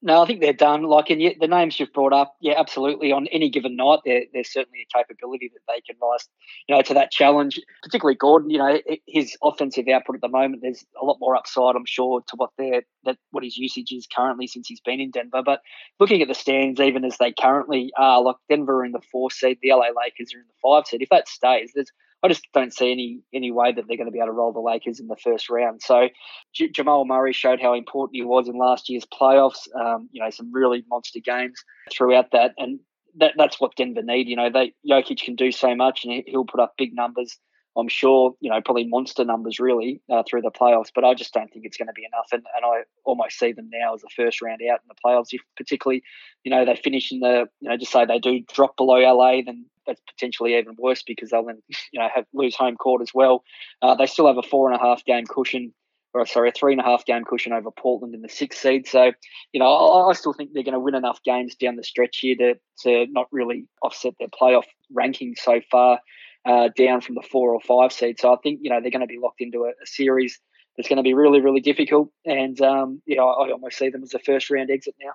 No, 0.00 0.22
I 0.22 0.26
think 0.26 0.40
they're 0.40 0.52
done. 0.52 0.84
Like, 0.84 1.10
and 1.10 1.20
the 1.40 1.48
names 1.48 1.80
you've 1.80 1.92
brought 1.92 2.12
up, 2.12 2.36
yeah, 2.40 2.54
absolutely. 2.56 3.10
On 3.10 3.26
any 3.28 3.50
given 3.50 3.74
night, 3.74 3.98
there, 4.04 4.22
there's 4.32 4.52
certainly 4.52 4.78
a 4.82 4.96
capability 4.96 5.50
that 5.52 5.60
they 5.66 5.80
can 5.80 5.96
rise, 6.00 6.28
you 6.68 6.76
know, 6.76 6.82
to 6.82 6.94
that 6.94 7.10
challenge. 7.10 7.60
Particularly 7.82 8.14
Gordon, 8.14 8.48
you 8.48 8.58
know, 8.58 8.80
his 9.08 9.36
offensive 9.42 9.88
output 9.88 10.14
at 10.14 10.20
the 10.20 10.28
moment, 10.28 10.62
there's 10.62 10.84
a 11.00 11.04
lot 11.04 11.16
more 11.18 11.34
upside, 11.34 11.74
I'm 11.74 11.84
sure, 11.84 12.20
to 12.28 12.36
what 12.36 12.50
their 12.56 12.82
that 13.04 13.16
what 13.32 13.42
his 13.42 13.56
usage 13.56 13.90
is 13.90 14.06
currently 14.06 14.46
since 14.46 14.68
he's 14.68 14.80
been 14.80 15.00
in 15.00 15.10
Denver. 15.10 15.42
But 15.44 15.62
looking 15.98 16.22
at 16.22 16.28
the 16.28 16.34
stands, 16.34 16.80
even 16.80 17.04
as 17.04 17.18
they 17.18 17.32
currently 17.32 17.90
are, 17.98 18.22
like 18.22 18.36
Denver 18.48 18.84
in 18.84 18.92
the 18.92 19.02
four 19.10 19.32
seed, 19.32 19.58
the 19.62 19.70
LA 19.70 19.88
Lakers 20.00 20.32
are 20.32 20.38
in 20.38 20.46
the 20.46 20.60
five 20.62 20.86
seed. 20.86 21.02
If 21.02 21.08
that 21.08 21.26
stays, 21.26 21.72
there's 21.74 21.90
I 22.22 22.28
just 22.28 22.46
don't 22.52 22.74
see 22.74 22.90
any 22.90 23.20
any 23.32 23.50
way 23.52 23.72
that 23.72 23.84
they're 23.86 23.96
going 23.96 24.06
to 24.06 24.12
be 24.12 24.18
able 24.18 24.28
to 24.28 24.32
roll 24.32 24.52
the 24.52 24.60
Lakers 24.60 24.98
in 24.98 25.06
the 25.06 25.16
first 25.16 25.48
round. 25.48 25.82
So 25.82 26.08
J- 26.52 26.70
Jamal 26.70 27.04
Murray 27.04 27.32
showed 27.32 27.60
how 27.60 27.74
important 27.74 28.16
he 28.16 28.24
was 28.24 28.48
in 28.48 28.58
last 28.58 28.88
year's 28.88 29.04
playoffs. 29.04 29.68
Um, 29.78 30.08
you 30.10 30.22
know, 30.22 30.30
some 30.30 30.52
really 30.52 30.84
monster 30.88 31.20
games 31.20 31.62
throughout 31.92 32.32
that, 32.32 32.54
and 32.58 32.80
that 33.18 33.34
that's 33.36 33.60
what 33.60 33.76
Denver 33.76 34.02
need. 34.02 34.28
You 34.28 34.36
know, 34.36 34.50
they 34.50 34.74
Jokic 34.88 35.22
can 35.22 35.36
do 35.36 35.52
so 35.52 35.74
much, 35.74 36.04
and 36.04 36.24
he'll 36.26 36.44
put 36.44 36.60
up 36.60 36.74
big 36.76 36.94
numbers. 36.94 37.38
I'm 37.76 37.88
sure, 37.88 38.34
you 38.40 38.50
know, 38.50 38.60
probably 38.60 38.88
monster 38.88 39.24
numbers 39.24 39.60
really 39.60 40.00
uh, 40.10 40.24
through 40.28 40.42
the 40.42 40.50
playoffs, 40.50 40.90
but 40.92 41.04
I 41.04 41.14
just 41.14 41.32
don't 41.32 41.48
think 41.52 41.64
it's 41.64 41.76
going 41.76 41.86
to 41.86 41.92
be 41.92 42.04
enough. 42.04 42.26
And, 42.32 42.42
and 42.56 42.64
I 42.64 42.82
almost 43.04 43.38
see 43.38 43.52
them 43.52 43.70
now 43.72 43.94
as 43.94 44.00
the 44.00 44.08
first 44.16 44.42
round 44.42 44.60
out 44.62 44.80
in 44.82 44.88
the 44.88 44.96
playoffs. 45.04 45.28
If 45.30 45.42
particularly, 45.56 46.02
you 46.42 46.50
know, 46.50 46.64
they 46.64 46.74
finish 46.74 47.12
in 47.12 47.20
the, 47.20 47.46
you 47.60 47.68
know, 47.68 47.76
just 47.76 47.92
say 47.92 48.04
they 48.04 48.18
do 48.18 48.40
drop 48.52 48.76
below 48.76 48.96
LA, 48.96 49.42
then 49.46 49.66
that's 49.88 50.00
potentially 50.08 50.56
even 50.56 50.76
worse 50.78 51.02
because 51.02 51.30
they'll 51.30 51.44
then 51.44 51.60
you 51.92 52.00
know 52.00 52.08
have 52.14 52.24
lose 52.32 52.54
home 52.54 52.76
court 52.76 53.02
as 53.02 53.10
well. 53.12 53.42
Uh, 53.82 53.94
they 53.94 54.06
still 54.06 54.28
have 54.28 54.38
a 54.38 54.42
four 54.42 54.70
and 54.70 54.80
a 54.80 54.84
half 54.84 55.04
game 55.04 55.24
cushion, 55.26 55.74
or 56.14 56.24
sorry, 56.26 56.50
a 56.50 56.52
three 56.52 56.72
and 56.72 56.80
a 56.80 56.84
half 56.84 57.04
game 57.04 57.24
cushion 57.24 57.52
over 57.52 57.70
Portland 57.70 58.14
in 58.14 58.22
the 58.22 58.28
sixth 58.28 58.60
seed. 58.60 58.86
So 58.86 59.12
you 59.52 59.58
know 59.58 59.66
I, 59.66 60.10
I 60.10 60.12
still 60.12 60.32
think 60.32 60.50
they're 60.52 60.62
going 60.62 60.74
to 60.74 60.80
win 60.80 60.94
enough 60.94 61.20
games 61.24 61.56
down 61.56 61.74
the 61.76 61.84
stretch 61.84 62.18
here 62.18 62.36
to 62.36 62.54
to 62.82 63.06
not 63.10 63.26
really 63.32 63.66
offset 63.82 64.14
their 64.18 64.28
playoff 64.28 64.66
ranking 64.92 65.34
so 65.36 65.60
far. 65.70 66.00
Uh, 66.46 66.68
down 66.78 67.00
from 67.00 67.14
the 67.14 67.28
four 67.30 67.52
or 67.52 67.60
five 67.60 67.92
seed, 67.92 68.18
so 68.18 68.32
I 68.32 68.36
think 68.42 68.60
you 68.62 68.70
know 68.70 68.80
they're 68.80 68.92
going 68.92 69.02
to 69.02 69.06
be 69.06 69.18
locked 69.20 69.40
into 69.40 69.64
a, 69.64 69.70
a 69.70 69.86
series 69.86 70.40
that's 70.78 70.88
going 70.88 70.96
to 70.96 71.02
be 71.02 71.12
really, 71.12 71.40
really 71.40 71.60
difficult. 71.60 72.10
And 72.24 72.58
um, 72.62 73.02
you 73.04 73.16
know, 73.16 73.28
I 73.28 73.50
almost 73.50 73.76
see 73.76 73.90
them 73.90 74.04
as 74.04 74.14
a 74.14 74.18
first 74.20 74.48
round 74.48 74.70
exit 74.70 74.94
now. 75.02 75.10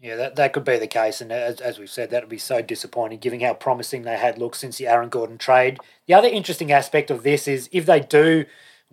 Yeah, 0.00 0.16
that, 0.16 0.36
that 0.36 0.52
could 0.52 0.64
be 0.64 0.78
the 0.78 0.86
case. 0.86 1.20
And 1.20 1.32
as, 1.32 1.60
as 1.60 1.78
we've 1.78 1.90
said, 1.90 2.10
that 2.10 2.22
would 2.22 2.28
be 2.28 2.38
so 2.38 2.60
disappointing 2.60 3.18
given 3.18 3.40
how 3.40 3.54
promising 3.54 4.02
they 4.02 4.18
had 4.18 4.38
looked 4.38 4.56
since 4.56 4.76
the 4.76 4.86
Aaron 4.86 5.08
Gordon 5.08 5.38
trade. 5.38 5.78
The 6.06 6.14
other 6.14 6.28
interesting 6.28 6.70
aspect 6.70 7.10
of 7.10 7.22
this 7.22 7.48
is 7.48 7.70
if 7.72 7.86
they 7.86 8.00
do, 8.00 8.44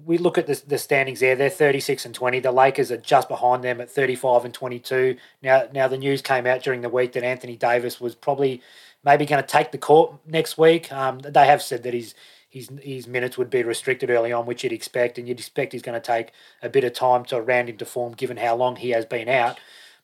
we 0.03 0.17
look 0.17 0.37
at 0.37 0.47
the, 0.47 0.61
the 0.65 0.77
standings 0.77 1.19
there, 1.19 1.35
they're 1.35 1.49
36 1.49 2.05
and 2.05 2.15
20. 2.15 2.39
The 2.39 2.51
Lakers 2.51 2.89
are 2.89 2.97
just 2.97 3.27
behind 3.27 3.63
them 3.63 3.81
at 3.81 3.91
35 3.91 4.45
and 4.45 4.53
22. 4.53 5.17
Now, 5.41 5.67
now 5.73 5.87
the 5.87 5.97
news 5.97 6.21
came 6.21 6.47
out 6.47 6.63
during 6.63 6.81
the 6.81 6.89
week 6.89 7.11
that 7.13 7.23
Anthony 7.23 7.57
Davis 7.57 7.99
was 7.99 8.15
probably 8.15 8.61
maybe 9.03 9.25
going 9.25 9.43
to 9.43 9.47
take 9.47 9.71
the 9.71 9.77
court 9.77 10.15
next 10.25 10.57
week. 10.57 10.91
Um, 10.91 11.19
they 11.19 11.45
have 11.45 11.61
said 11.61 11.83
that 11.83 11.93
his, 11.93 12.15
his, 12.49 12.69
his 12.81 13.07
minutes 13.07 13.37
would 13.37 13.49
be 13.49 13.61
restricted 13.61 14.09
early 14.09 14.31
on, 14.31 14.45
which 14.45 14.63
you'd 14.63 14.73
expect. 14.73 15.17
And 15.17 15.27
you'd 15.27 15.39
expect 15.39 15.73
he's 15.73 15.81
going 15.81 15.99
to 15.99 16.05
take 16.05 16.31
a 16.61 16.69
bit 16.69 16.85
of 16.85 16.93
time 16.93 17.25
to 17.25 17.41
round 17.41 17.69
into 17.69 17.85
form 17.85 18.13
given 18.13 18.37
how 18.37 18.55
long 18.55 18.77
he 18.77 18.91
has 18.91 19.05
been 19.05 19.27
out. 19.27 19.59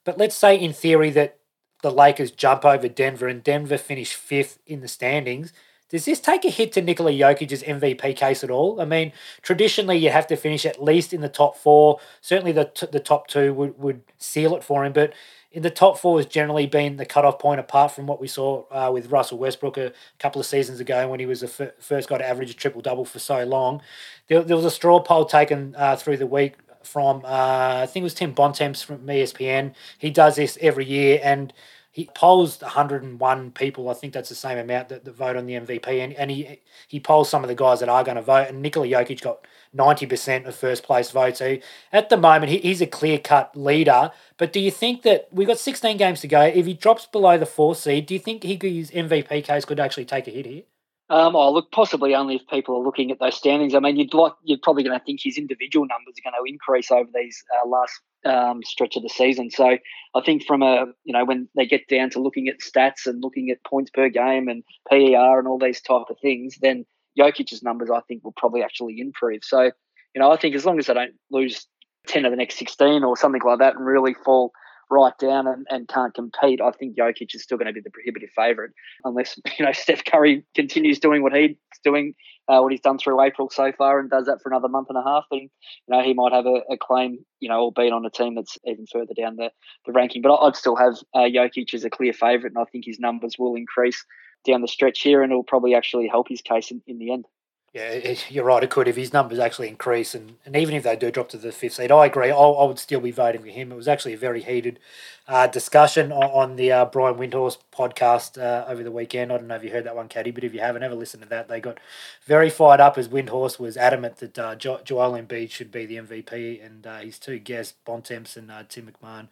But 0.05 0.17
let's 0.17 0.35
say 0.35 0.55
in 0.55 0.73
theory 0.73 1.09
that 1.11 1.39
the 1.81 1.91
Lakers 1.91 2.31
jump 2.31 2.65
over 2.65 2.87
Denver 2.87 3.27
and 3.27 3.43
Denver 3.43 3.77
finish 3.77 4.13
fifth 4.13 4.59
in 4.65 4.81
the 4.81 4.87
standings. 4.87 5.53
Does 5.89 6.05
this 6.05 6.19
take 6.19 6.45
a 6.45 6.49
hit 6.49 6.71
to 6.73 6.81
Nikola 6.81 7.11
Jokic's 7.11 7.63
MVP 7.63 8.15
case 8.15 8.43
at 8.43 8.51
all? 8.51 8.79
I 8.79 8.85
mean, 8.85 9.11
traditionally 9.41 9.97
you 9.97 10.11
have 10.11 10.27
to 10.27 10.35
finish 10.35 10.65
at 10.65 10.83
least 10.83 11.13
in 11.13 11.21
the 11.21 11.29
top 11.29 11.57
four. 11.57 11.99
Certainly 12.21 12.51
the 12.51 12.65
t- 12.65 12.87
the 12.91 12.99
top 12.99 13.27
two 13.27 13.53
would, 13.55 13.79
would 13.79 14.01
seal 14.19 14.55
it 14.55 14.63
for 14.63 14.85
him, 14.85 14.93
but 14.93 15.13
in 15.51 15.63
the 15.63 15.71
top 15.71 15.97
four 15.97 16.19
has 16.19 16.27
generally 16.27 16.67
been 16.67 16.97
the 16.97 17.07
cutoff 17.07 17.39
point 17.39 17.59
apart 17.59 17.91
from 17.91 18.05
what 18.05 18.21
we 18.21 18.27
saw 18.27 18.65
uh, 18.69 18.91
with 18.93 19.11
Russell 19.11 19.39
Westbrook 19.39 19.77
a 19.77 19.91
couple 20.19 20.39
of 20.39 20.45
seasons 20.45 20.79
ago 20.79 21.09
when 21.09 21.19
he 21.19 21.25
was 21.25 21.41
the 21.41 21.65
f- 21.65 21.73
first 21.83 22.07
guy 22.07 22.19
to 22.19 22.27
average 22.27 22.51
a 22.51 22.53
triple 22.53 22.81
double 22.81 23.05
for 23.05 23.17
so 23.17 23.43
long. 23.43 23.81
There, 24.27 24.43
there 24.43 24.55
was 24.55 24.65
a 24.65 24.71
straw 24.71 24.99
poll 24.99 25.25
taken 25.25 25.73
uh, 25.75 25.95
through 25.95 26.17
the 26.17 26.27
week 26.27 26.53
from 26.91 27.23
uh, 27.23 27.81
I 27.83 27.85
think 27.85 28.01
it 28.01 28.05
was 28.05 28.13
Tim 28.13 28.33
Bontemps 28.33 28.81
from 28.81 29.05
ESPN. 29.05 29.73
He 29.97 30.09
does 30.09 30.35
this 30.35 30.57
every 30.59 30.85
year, 30.85 31.19
and 31.23 31.53
he 31.91 32.09
polls 32.13 32.61
101 32.61 33.51
people. 33.51 33.89
I 33.89 33.93
think 33.93 34.13
that's 34.13 34.29
the 34.29 34.35
same 34.35 34.57
amount 34.57 34.89
that, 34.89 35.05
that 35.05 35.15
vote 35.15 35.35
on 35.35 35.45
the 35.45 35.53
MVP, 35.53 35.87
and, 35.87 36.13
and 36.13 36.31
he 36.31 36.61
he 36.87 36.99
polls 36.99 37.29
some 37.29 37.43
of 37.43 37.47
the 37.47 37.55
guys 37.55 37.79
that 37.81 37.89
are 37.89 38.03
going 38.03 38.15
to 38.15 38.21
vote. 38.21 38.47
And 38.49 38.61
Nikola 38.61 38.87
Jokic 38.87 39.21
got 39.21 39.45
90% 39.75 40.47
of 40.47 40.55
first 40.55 40.83
place 40.83 41.11
votes. 41.11 41.39
So 41.39 41.57
at 41.91 42.09
the 42.09 42.17
moment, 42.17 42.51
he, 42.51 42.57
he's 42.59 42.81
a 42.81 42.87
clear 42.87 43.19
cut 43.19 43.55
leader. 43.55 44.11
But 44.37 44.53
do 44.53 44.59
you 44.59 44.71
think 44.71 45.03
that 45.03 45.27
we've 45.31 45.47
got 45.47 45.59
16 45.59 45.97
games 45.97 46.21
to 46.21 46.27
go? 46.27 46.41
If 46.41 46.65
he 46.65 46.73
drops 46.73 47.05
below 47.05 47.37
the 47.37 47.45
four 47.45 47.75
seed, 47.75 48.05
do 48.07 48.13
you 48.13 48.19
think 48.19 48.43
he, 48.43 48.57
his 48.61 48.91
MVP 48.91 49.43
case 49.43 49.65
could 49.65 49.79
actually 49.79 50.05
take 50.05 50.27
a 50.27 50.31
hit 50.31 50.45
here? 50.45 50.63
Um, 51.11 51.35
oh, 51.35 51.51
look, 51.51 51.71
possibly 51.71 52.13
only 52.13 52.35
if 52.35 52.47
people 52.47 52.77
are 52.77 52.83
looking 52.83 53.09
at 53.09 53.19
those 53.19 53.35
standings. 53.35 53.73
I 53.73 53.79
mean, 53.79 53.97
you'd 53.97 54.13
like 54.13 54.33
you're 54.43 54.59
probably 54.61 54.83
going 54.83 54.97
to 54.97 55.03
think 55.03 55.21
his 55.23 55.37
individual 55.37 55.87
numbers 55.87 56.15
are 56.19 56.29
going 56.29 56.39
to 56.39 56.51
increase 56.51 56.91
over 56.91 57.09
these 57.13 57.43
uh, 57.55 57.67
last 57.67 57.99
um, 58.25 58.61
stretch 58.63 58.95
of 58.95 59.01
the 59.01 59.09
season. 59.09 59.49
So 59.49 59.77
I 60.13 60.21
think 60.23 60.45
from 60.45 60.61
a 60.61 60.85
you 61.05 61.13
know 61.13 61.25
when 61.25 61.47
they 61.55 61.65
get 61.65 61.87
down 61.87 62.11
to 62.11 62.21
looking 62.21 62.47
at 62.47 62.59
stats 62.59 63.07
and 63.07 63.23
looking 63.23 63.49
at 63.49 63.63
points 63.63 63.89
per 63.89 64.09
game 64.09 64.47
and 64.47 64.63
PER 64.89 65.39
and 65.39 65.47
all 65.47 65.57
these 65.57 65.81
type 65.81 66.05
of 66.09 66.17
things, 66.21 66.57
then 66.61 66.85
Jokic's 67.17 67.63
numbers 67.63 67.89
I 67.89 68.01
think 68.01 68.23
will 68.23 68.33
probably 68.37 68.61
actually 68.61 68.99
improve. 68.99 69.43
So 69.43 69.63
you 69.63 70.21
know 70.21 70.31
I 70.31 70.37
think 70.37 70.55
as 70.55 70.65
long 70.65 70.77
as 70.77 70.85
they 70.85 70.93
don't 70.93 71.15
lose 71.31 71.65
ten 72.07 72.25
of 72.25 72.31
the 72.31 72.37
next 72.37 72.59
sixteen 72.59 73.03
or 73.03 73.17
something 73.17 73.41
like 73.43 73.59
that 73.59 73.75
and 73.75 73.85
really 73.85 74.13
fall 74.13 74.51
right 74.89 75.17
down 75.19 75.47
and, 75.47 75.65
and 75.69 75.87
can't 75.87 76.13
compete, 76.13 76.61
I 76.61 76.71
think 76.71 76.97
Jokic 76.97 77.35
is 77.35 77.43
still 77.43 77.57
going 77.57 77.67
to 77.67 77.73
be 77.73 77.81
the 77.81 77.89
prohibitive 77.89 78.29
favourite 78.35 78.71
unless 79.03 79.39
you 79.59 79.65
know 79.65 79.71
Steph 79.71 80.03
Curry 80.05 80.43
continues 80.55 80.99
doing 80.99 81.23
what 81.23 81.33
he's 81.33 81.55
doing, 81.83 82.13
uh, 82.47 82.59
what 82.59 82.71
he's 82.71 82.81
done 82.81 82.97
through 82.97 83.21
April 83.21 83.49
so 83.49 83.71
far, 83.77 83.99
and 83.99 84.09
does 84.09 84.25
that 84.25 84.41
for 84.41 84.49
another 84.49 84.67
month 84.67 84.87
and 84.89 84.97
a 84.97 85.03
half. 85.03 85.25
Then 85.31 85.41
you 85.41 85.49
know 85.89 86.01
he 86.01 86.13
might 86.13 86.33
have 86.33 86.45
a, 86.45 86.61
a 86.71 86.77
claim, 86.77 87.19
you 87.39 87.49
know, 87.49 87.59
albeit 87.59 87.93
on 87.93 88.05
a 88.05 88.09
team 88.09 88.35
that's 88.35 88.57
even 88.65 88.85
further 88.91 89.13
down 89.15 89.35
the, 89.35 89.51
the 89.85 89.91
ranking. 89.91 90.21
But 90.21 90.35
I'd 90.35 90.55
still 90.55 90.75
have 90.75 90.95
uh, 91.13 91.29
Jokic 91.29 91.73
as 91.73 91.83
a 91.83 91.89
clear 91.89 92.13
favourite, 92.13 92.53
and 92.53 92.61
I 92.61 92.65
think 92.65 92.85
his 92.85 92.99
numbers 92.99 93.35
will 93.37 93.55
increase 93.55 94.03
down 94.45 94.61
the 94.61 94.67
stretch 94.67 95.01
here, 95.01 95.21
and 95.21 95.31
it'll 95.31 95.43
probably 95.43 95.75
actually 95.75 96.07
help 96.07 96.27
his 96.29 96.41
case 96.41 96.71
in, 96.71 96.81
in 96.87 96.97
the 96.97 97.11
end. 97.11 97.25
Yeah, 97.71 98.15
you're 98.29 98.45
right. 98.45 98.63
It 98.63 98.71
could 98.71 98.87
if 98.87 98.95
his 98.95 99.13
numbers 99.13 99.37
actually 99.37 99.67
increase, 99.67 100.15
and, 100.15 100.37
and 100.43 100.55
even 100.55 100.73
if 100.73 100.81
they 100.83 100.95
do 100.95 101.11
drop 101.11 101.29
to 101.29 101.37
the 101.37 101.51
fifth 101.51 101.73
seed, 101.75 101.91
I 101.91 102.07
agree. 102.07 102.31
I, 102.31 102.35
I 102.35 102.65
would 102.65 102.79
still 102.79 102.99
be 102.99 103.11
voting 103.11 103.41
for 103.41 103.47
him. 103.49 103.71
It 103.71 103.75
was 103.75 103.87
actually 103.87 104.13
a 104.13 104.17
very 104.17 104.41
heated 104.41 104.79
uh, 105.27 105.45
discussion 105.45 106.11
on, 106.11 106.23
on 106.23 106.55
the 106.55 106.71
uh, 106.71 106.85
Brian 106.85 107.15
Windhorst 107.15 107.59
podcast 107.71 108.41
uh, 108.41 108.65
over 108.67 108.81
the 108.83 108.91
weekend. 108.91 109.31
I 109.31 109.37
don't 109.37 109.47
know 109.47 109.55
if 109.55 109.63
you 109.63 109.69
heard 109.69 109.83
that 109.83 109.95
one, 109.95 110.07
Caddy, 110.07 110.31
but 110.31 110.43
if 110.43 110.51
you 110.55 110.61
haven't, 110.61 110.81
ever 110.81 110.95
listened 110.95 111.21
to 111.21 111.29
that. 111.29 111.47
They 111.47 111.61
got 111.61 111.79
very 112.25 112.49
fired 112.49 112.79
up 112.79 112.97
as 112.97 113.07
Windhorst 113.07 113.59
was 113.59 113.77
adamant 113.77 114.17
that 114.17 114.39
uh, 114.39 114.55
jo- 114.55 114.81
Joel 114.83 115.11
Embiid 115.11 115.51
should 115.51 115.71
be 115.71 115.85
the 115.85 115.97
MVP, 115.97 116.57
and 116.65 116.87
uh, 116.87 116.97
his 117.01 117.19
two 117.19 117.37
guests, 117.37 117.75
Bontemps 117.85 118.35
and 118.35 118.49
uh, 118.49 118.63
Tim 118.67 118.91
McMahon, 118.91 119.27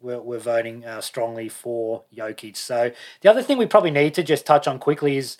were, 0.00 0.20
were 0.22 0.38
voting 0.38 0.84
uh, 0.84 1.00
strongly 1.00 1.48
for 1.48 2.04
Jokic. 2.14 2.56
So 2.56 2.92
the 3.20 3.30
other 3.30 3.42
thing 3.42 3.58
we 3.58 3.66
probably 3.66 3.90
need 3.90 4.14
to 4.14 4.22
just 4.22 4.46
touch 4.46 4.68
on 4.68 4.78
quickly 4.78 5.16
is 5.16 5.38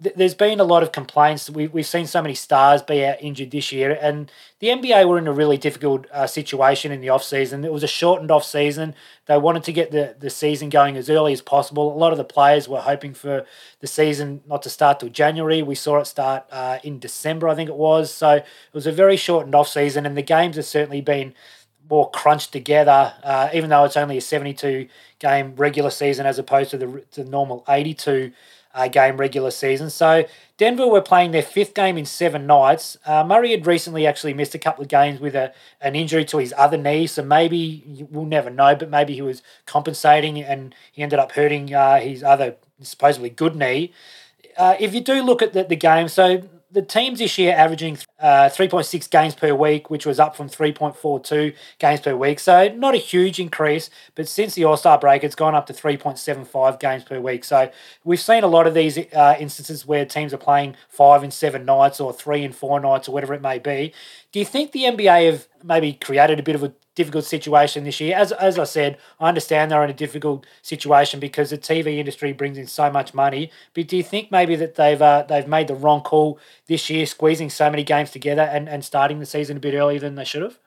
there's 0.00 0.34
been 0.34 0.58
a 0.58 0.64
lot 0.64 0.82
of 0.82 0.90
complaints. 0.90 1.50
We, 1.50 1.66
we've 1.66 1.86
seen 1.86 2.06
so 2.06 2.22
many 2.22 2.34
stars 2.34 2.80
be 2.80 3.04
out 3.04 3.20
injured 3.20 3.50
this 3.50 3.72
year, 3.72 3.98
and 4.00 4.32
the 4.58 4.68
NBA 4.68 5.06
were 5.06 5.18
in 5.18 5.26
a 5.26 5.32
really 5.32 5.58
difficult 5.58 6.06
uh, 6.10 6.26
situation 6.26 6.92
in 6.92 7.02
the 7.02 7.10
off 7.10 7.22
season. 7.22 7.62
It 7.62 7.72
was 7.72 7.82
a 7.82 7.88
shortened 7.88 8.30
off 8.30 8.44
season. 8.44 8.94
They 9.26 9.36
wanted 9.36 9.64
to 9.64 9.72
get 9.72 9.90
the, 9.90 10.16
the 10.18 10.30
season 10.30 10.70
going 10.70 10.96
as 10.96 11.10
early 11.10 11.34
as 11.34 11.42
possible. 11.42 11.92
A 11.92 11.98
lot 11.98 12.12
of 12.12 12.16
the 12.16 12.24
players 12.24 12.68
were 12.68 12.80
hoping 12.80 13.12
for 13.12 13.44
the 13.80 13.86
season 13.86 14.40
not 14.46 14.62
to 14.62 14.70
start 14.70 15.00
till 15.00 15.10
January. 15.10 15.62
We 15.62 15.74
saw 15.74 15.98
it 15.98 16.06
start 16.06 16.44
uh, 16.50 16.78
in 16.82 16.98
December, 16.98 17.46
I 17.46 17.54
think 17.54 17.68
it 17.68 17.76
was. 17.76 18.10
So 18.10 18.36
it 18.36 18.46
was 18.72 18.86
a 18.86 18.92
very 18.92 19.18
shortened 19.18 19.54
off 19.54 19.68
season, 19.68 20.06
and 20.06 20.16
the 20.16 20.22
games 20.22 20.56
have 20.56 20.64
certainly 20.64 21.02
been 21.02 21.34
more 21.90 22.10
crunched 22.10 22.50
together, 22.50 23.12
uh, 23.22 23.50
even 23.52 23.70
though 23.70 23.84
it's 23.84 23.96
only 23.96 24.16
a 24.16 24.22
72 24.22 24.88
game 25.18 25.54
regular 25.56 25.90
season 25.90 26.24
as 26.26 26.38
opposed 26.38 26.70
to 26.70 26.78
the, 26.78 27.04
the 27.12 27.24
normal 27.24 27.62
82 27.68 28.32
uh, 28.76 28.88
game 28.88 29.16
regular 29.16 29.50
season. 29.50 29.88
So 29.90 30.24
Denver 30.58 30.86
were 30.86 31.00
playing 31.00 31.32
their 31.32 31.42
fifth 31.42 31.74
game 31.74 31.96
in 31.96 32.04
seven 32.04 32.46
nights. 32.46 32.96
Uh, 33.06 33.24
Murray 33.24 33.50
had 33.50 33.66
recently 33.66 34.06
actually 34.06 34.34
missed 34.34 34.54
a 34.54 34.58
couple 34.58 34.82
of 34.82 34.88
games 34.88 35.18
with 35.18 35.34
a, 35.34 35.52
an 35.80 35.96
injury 35.96 36.24
to 36.26 36.38
his 36.38 36.54
other 36.56 36.76
knee, 36.76 37.06
so 37.06 37.22
maybe 37.22 38.06
we'll 38.10 38.26
never 38.26 38.50
know, 38.50 38.76
but 38.76 38.90
maybe 38.90 39.14
he 39.14 39.22
was 39.22 39.42
compensating 39.64 40.38
and 40.40 40.74
he 40.92 41.02
ended 41.02 41.18
up 41.18 41.32
hurting 41.32 41.74
uh, 41.74 41.98
his 41.98 42.22
other 42.22 42.56
supposedly 42.80 43.30
good 43.30 43.56
knee. 43.56 43.92
Uh, 44.56 44.76
if 44.78 44.94
you 44.94 45.00
do 45.00 45.22
look 45.22 45.42
at 45.42 45.54
the, 45.54 45.64
the 45.64 45.76
game, 45.76 46.08
so 46.08 46.42
the 46.70 46.82
teams 46.82 47.18
this 47.18 47.38
year 47.38 47.54
averaging 47.54 47.98
uh, 48.20 48.48
3.6 48.48 49.08
games 49.10 49.34
per 49.34 49.54
week, 49.54 49.88
which 49.88 50.04
was 50.04 50.18
up 50.18 50.36
from 50.36 50.48
3.42 50.48 51.54
games 51.78 52.00
per 52.00 52.16
week. 52.16 52.40
So 52.40 52.68
not 52.68 52.94
a 52.94 52.98
huge 52.98 53.38
increase, 53.38 53.88
but 54.14 54.28
since 54.28 54.54
the 54.54 54.64
All 54.64 54.76
Star 54.76 54.98
break, 54.98 55.22
it's 55.22 55.34
gone 55.34 55.54
up 55.54 55.66
to 55.66 55.72
3.75 55.72 56.80
games 56.80 57.04
per 57.04 57.20
week. 57.20 57.44
So 57.44 57.70
we've 58.04 58.20
seen 58.20 58.42
a 58.42 58.48
lot 58.48 58.66
of 58.66 58.74
these 58.74 58.98
uh, 58.98 59.36
instances 59.38 59.86
where 59.86 60.04
teams 60.04 60.34
are 60.34 60.38
playing 60.38 60.76
five 60.88 61.22
and 61.22 61.32
seven 61.32 61.64
nights 61.64 62.00
or 62.00 62.12
three 62.12 62.44
and 62.44 62.54
four 62.54 62.80
nights 62.80 63.08
or 63.08 63.12
whatever 63.12 63.34
it 63.34 63.42
may 63.42 63.58
be. 63.58 63.92
Do 64.32 64.38
you 64.38 64.44
think 64.44 64.72
the 64.72 64.84
NBA 64.84 65.30
have 65.30 65.48
maybe 65.62 65.94
created 65.94 66.38
a 66.38 66.42
bit 66.42 66.54
of 66.54 66.62
a 66.64 66.72
difficult 66.96 67.24
situation 67.24 67.84
this 67.84 68.00
year. 68.00 68.16
As, 68.16 68.32
as 68.32 68.58
I 68.58 68.64
said, 68.64 68.98
I 69.20 69.28
understand 69.28 69.70
they're 69.70 69.84
in 69.84 69.90
a 69.90 69.94
difficult 69.94 70.44
situation 70.62 71.20
because 71.20 71.50
the 71.50 71.58
TV 71.58 71.98
industry 71.98 72.32
brings 72.32 72.58
in 72.58 72.66
so 72.66 72.90
much 72.90 73.14
money. 73.14 73.52
But 73.74 73.86
do 73.86 73.96
you 73.96 74.02
think 74.02 74.32
maybe 74.32 74.56
that 74.56 74.74
they've 74.74 75.00
uh, 75.00 75.24
they've 75.28 75.46
made 75.46 75.68
the 75.68 75.76
wrong 75.76 76.00
call 76.00 76.40
this 76.66 76.90
year, 76.90 77.06
squeezing 77.06 77.50
so 77.50 77.70
many 77.70 77.84
games 77.84 78.10
together 78.10 78.42
and, 78.42 78.68
and 78.68 78.84
starting 78.84 79.20
the 79.20 79.26
season 79.26 79.58
a 79.58 79.60
bit 79.60 79.74
earlier 79.74 80.00
than 80.00 80.16
they 80.16 80.24
should 80.24 80.42
have? 80.42 80.58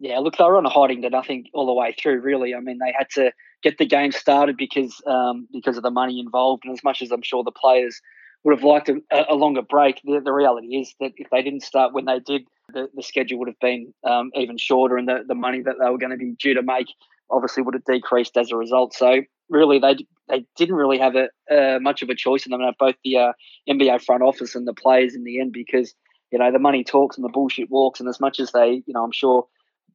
Yeah, 0.00 0.18
look, 0.18 0.36
they 0.36 0.44
were 0.44 0.58
on 0.58 0.66
a 0.66 0.70
hiding 0.70 1.02
to 1.02 1.10
nothing 1.10 1.46
all 1.54 1.66
the 1.66 1.72
way 1.72 1.94
through. 1.98 2.20
Really, 2.20 2.54
I 2.54 2.60
mean, 2.60 2.78
they 2.78 2.92
had 2.96 3.08
to 3.14 3.32
get 3.62 3.78
the 3.78 3.86
game 3.86 4.12
started 4.12 4.56
because 4.56 5.00
um, 5.06 5.48
because 5.52 5.76
of 5.76 5.82
the 5.82 5.90
money 5.90 6.20
involved, 6.20 6.64
and 6.64 6.72
as 6.72 6.84
much 6.84 7.00
as 7.00 7.10
I'm 7.10 7.22
sure 7.22 7.42
the 7.42 7.52
players 7.52 8.00
would 8.44 8.56
have 8.56 8.64
liked 8.64 8.88
a, 8.88 9.00
a 9.28 9.34
longer 9.34 9.62
break, 9.62 10.00
the, 10.04 10.20
the 10.20 10.32
reality 10.32 10.76
is 10.76 10.94
that 11.00 11.12
if 11.16 11.28
they 11.30 11.42
didn't 11.42 11.62
start 11.62 11.92
when 11.92 12.04
they 12.04 12.20
did 12.20 12.42
the, 12.72 12.88
the 12.94 13.02
schedule 13.02 13.38
would 13.38 13.48
have 13.48 13.60
been 13.60 13.92
um, 14.04 14.30
even 14.34 14.58
shorter, 14.58 14.96
and 14.96 15.08
the, 15.08 15.24
the 15.26 15.34
money 15.34 15.62
that 15.62 15.76
they 15.82 15.90
were 15.90 15.98
going 15.98 16.10
to 16.10 16.16
be 16.16 16.32
due 16.32 16.54
to 16.54 16.62
make 16.62 16.88
obviously 17.30 17.62
would 17.62 17.74
have 17.74 17.84
decreased 17.84 18.36
as 18.36 18.50
a 18.50 18.56
result. 18.56 18.94
So 18.94 19.22
really, 19.48 19.78
they 19.78 19.96
they 20.28 20.44
didn't 20.56 20.76
really 20.76 20.98
have 20.98 21.14
a 21.16 21.28
uh, 21.50 21.78
much 21.80 22.02
of 22.02 22.08
a 22.08 22.14
choice 22.14 22.46
in 22.46 22.50
them, 22.50 22.60
both 22.78 22.96
the 23.04 23.16
uh, 23.16 23.32
NBA 23.68 24.04
front 24.04 24.22
office 24.22 24.54
and 24.54 24.66
the 24.66 24.74
players 24.74 25.14
in 25.14 25.24
the 25.24 25.40
end, 25.40 25.52
because 25.52 25.94
you 26.30 26.38
know 26.38 26.52
the 26.52 26.58
money 26.58 26.84
talks 26.84 27.16
and 27.16 27.24
the 27.24 27.30
bullshit 27.30 27.70
walks. 27.70 28.00
And 28.00 28.08
as 28.08 28.20
much 28.20 28.40
as 28.40 28.52
they, 28.52 28.82
you 28.86 28.94
know, 28.94 29.04
I'm 29.04 29.12
sure 29.12 29.46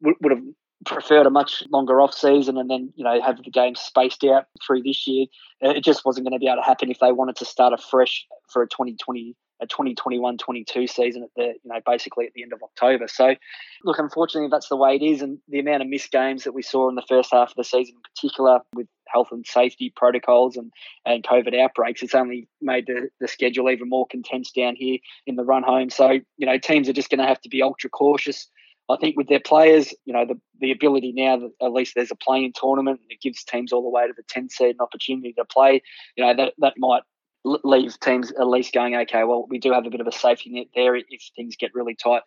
would, 0.02 0.16
would 0.22 0.32
have 0.32 0.44
preferred 0.86 1.26
a 1.26 1.30
much 1.30 1.64
longer 1.72 2.02
off 2.02 2.14
season 2.14 2.58
and 2.58 2.70
then 2.70 2.92
you 2.96 3.06
know 3.06 3.22
have 3.22 3.42
the 3.42 3.50
games 3.50 3.80
spaced 3.80 4.24
out 4.24 4.46
through 4.66 4.84
this 4.84 5.08
year. 5.08 5.28
It 5.62 5.84
just 5.84 6.06
wasn't 6.06 6.26
going 6.28 6.38
to 6.38 6.44
be 6.44 6.48
able 6.48 6.62
to 6.62 6.68
happen 6.68 6.92
if 6.92 7.00
they 7.00 7.12
wanted 7.12 7.36
to 7.38 7.46
start 7.46 7.74
afresh 7.74 8.26
for 8.50 8.64
a 8.64 8.68
2020 8.68 9.36
a 9.64 9.68
2021-22 9.68 10.90
season 10.90 11.24
at 11.24 11.30
the 11.36 11.54
you 11.64 11.72
know 11.72 11.80
basically 11.86 12.28
at 12.28 12.34
the 12.34 12.44
end 12.44 12.54
of 12.54 12.62
October. 12.62 13.08
So 13.08 13.36
look, 13.84 14.00
unfortunately 14.00 14.50
that's 14.52 14.70
the 14.70 14.78
way 14.78 14.96
it 14.96 15.02
is, 15.02 15.22
and 15.22 15.40
the 15.48 15.60
amount 15.60 15.82
of 15.82 15.90
missed 15.90 16.12
games 16.12 16.44
that 16.44 16.54
we 16.54 16.62
saw 16.62 16.90
in 16.90 16.96
the 16.96 17.06
first 17.08 17.32
half 17.32 17.50
of 17.50 17.56
the 17.56 17.64
season, 17.64 17.96
in 17.96 18.02
particular 18.02 18.60
with 18.76 18.88
health 19.14 19.30
and 19.32 19.46
safety 19.46 19.94
protocols 19.96 20.58
and, 20.58 20.72
and 21.06 21.24
COVID 21.24 21.58
outbreaks, 21.60 22.02
it's 22.02 22.16
only 22.16 22.48
made 22.62 22.88
the, 22.88 23.10
the 23.20 23.28
schedule 23.28 23.70
even 23.70 23.90
more 23.90 24.08
condensed 24.08 24.56
down 24.56 24.76
here 24.76 24.98
in 25.28 25.36
the 25.36 25.44
run 25.44 25.64
home. 25.64 25.90
So, 25.90 26.20
you 26.38 26.46
know, 26.46 26.58
teams 26.58 26.90
are 26.90 26.94
just 26.94 27.10
going 27.10 27.20
to 27.20 27.28
have 27.28 27.42
to 27.42 27.50
be 27.50 27.62
ultra 27.62 27.90
cautious. 27.90 28.48
I 28.90 28.98
think 28.98 29.16
with 29.16 29.30
their 29.30 29.40
players, 29.40 29.94
you 30.06 30.14
know, 30.14 30.26
the, 30.26 30.40
the 30.60 30.72
ability 30.72 31.14
now 31.14 31.38
that 31.38 31.52
at 31.62 31.72
least 31.72 31.94
there's 31.96 32.12
a 32.12 32.16
play-in 32.16 32.52
tournament, 32.54 33.00
it 33.10 33.22
gives 33.22 33.44
teams 33.44 33.72
all 33.72 33.82
the 33.82 33.90
way 33.90 34.08
to 34.08 34.14
the 34.16 34.24
10 34.28 34.50
seed 34.50 34.76
an 34.76 34.82
opportunity 34.82 35.34
to 35.34 35.46
play. 35.46 35.82
You 36.18 36.26
know, 36.26 36.36
that, 36.36 36.54
that 36.58 36.74
might 36.78 37.04
leave 37.44 38.00
teams 38.00 38.32
at 38.32 38.48
least 38.48 38.74
going, 38.74 38.96
okay, 38.96 39.24
well, 39.24 39.46
we 39.50 39.60
do 39.60 39.74
have 39.74 39.86
a 39.86 39.90
bit 39.90 40.02
of 40.02 40.08
a 40.08 40.12
safety 40.12 40.50
net 40.50 40.68
there 40.76 40.96
if 40.96 41.06
things 41.36 41.56
get 41.58 41.74
really 41.74 41.96
tight 41.96 42.22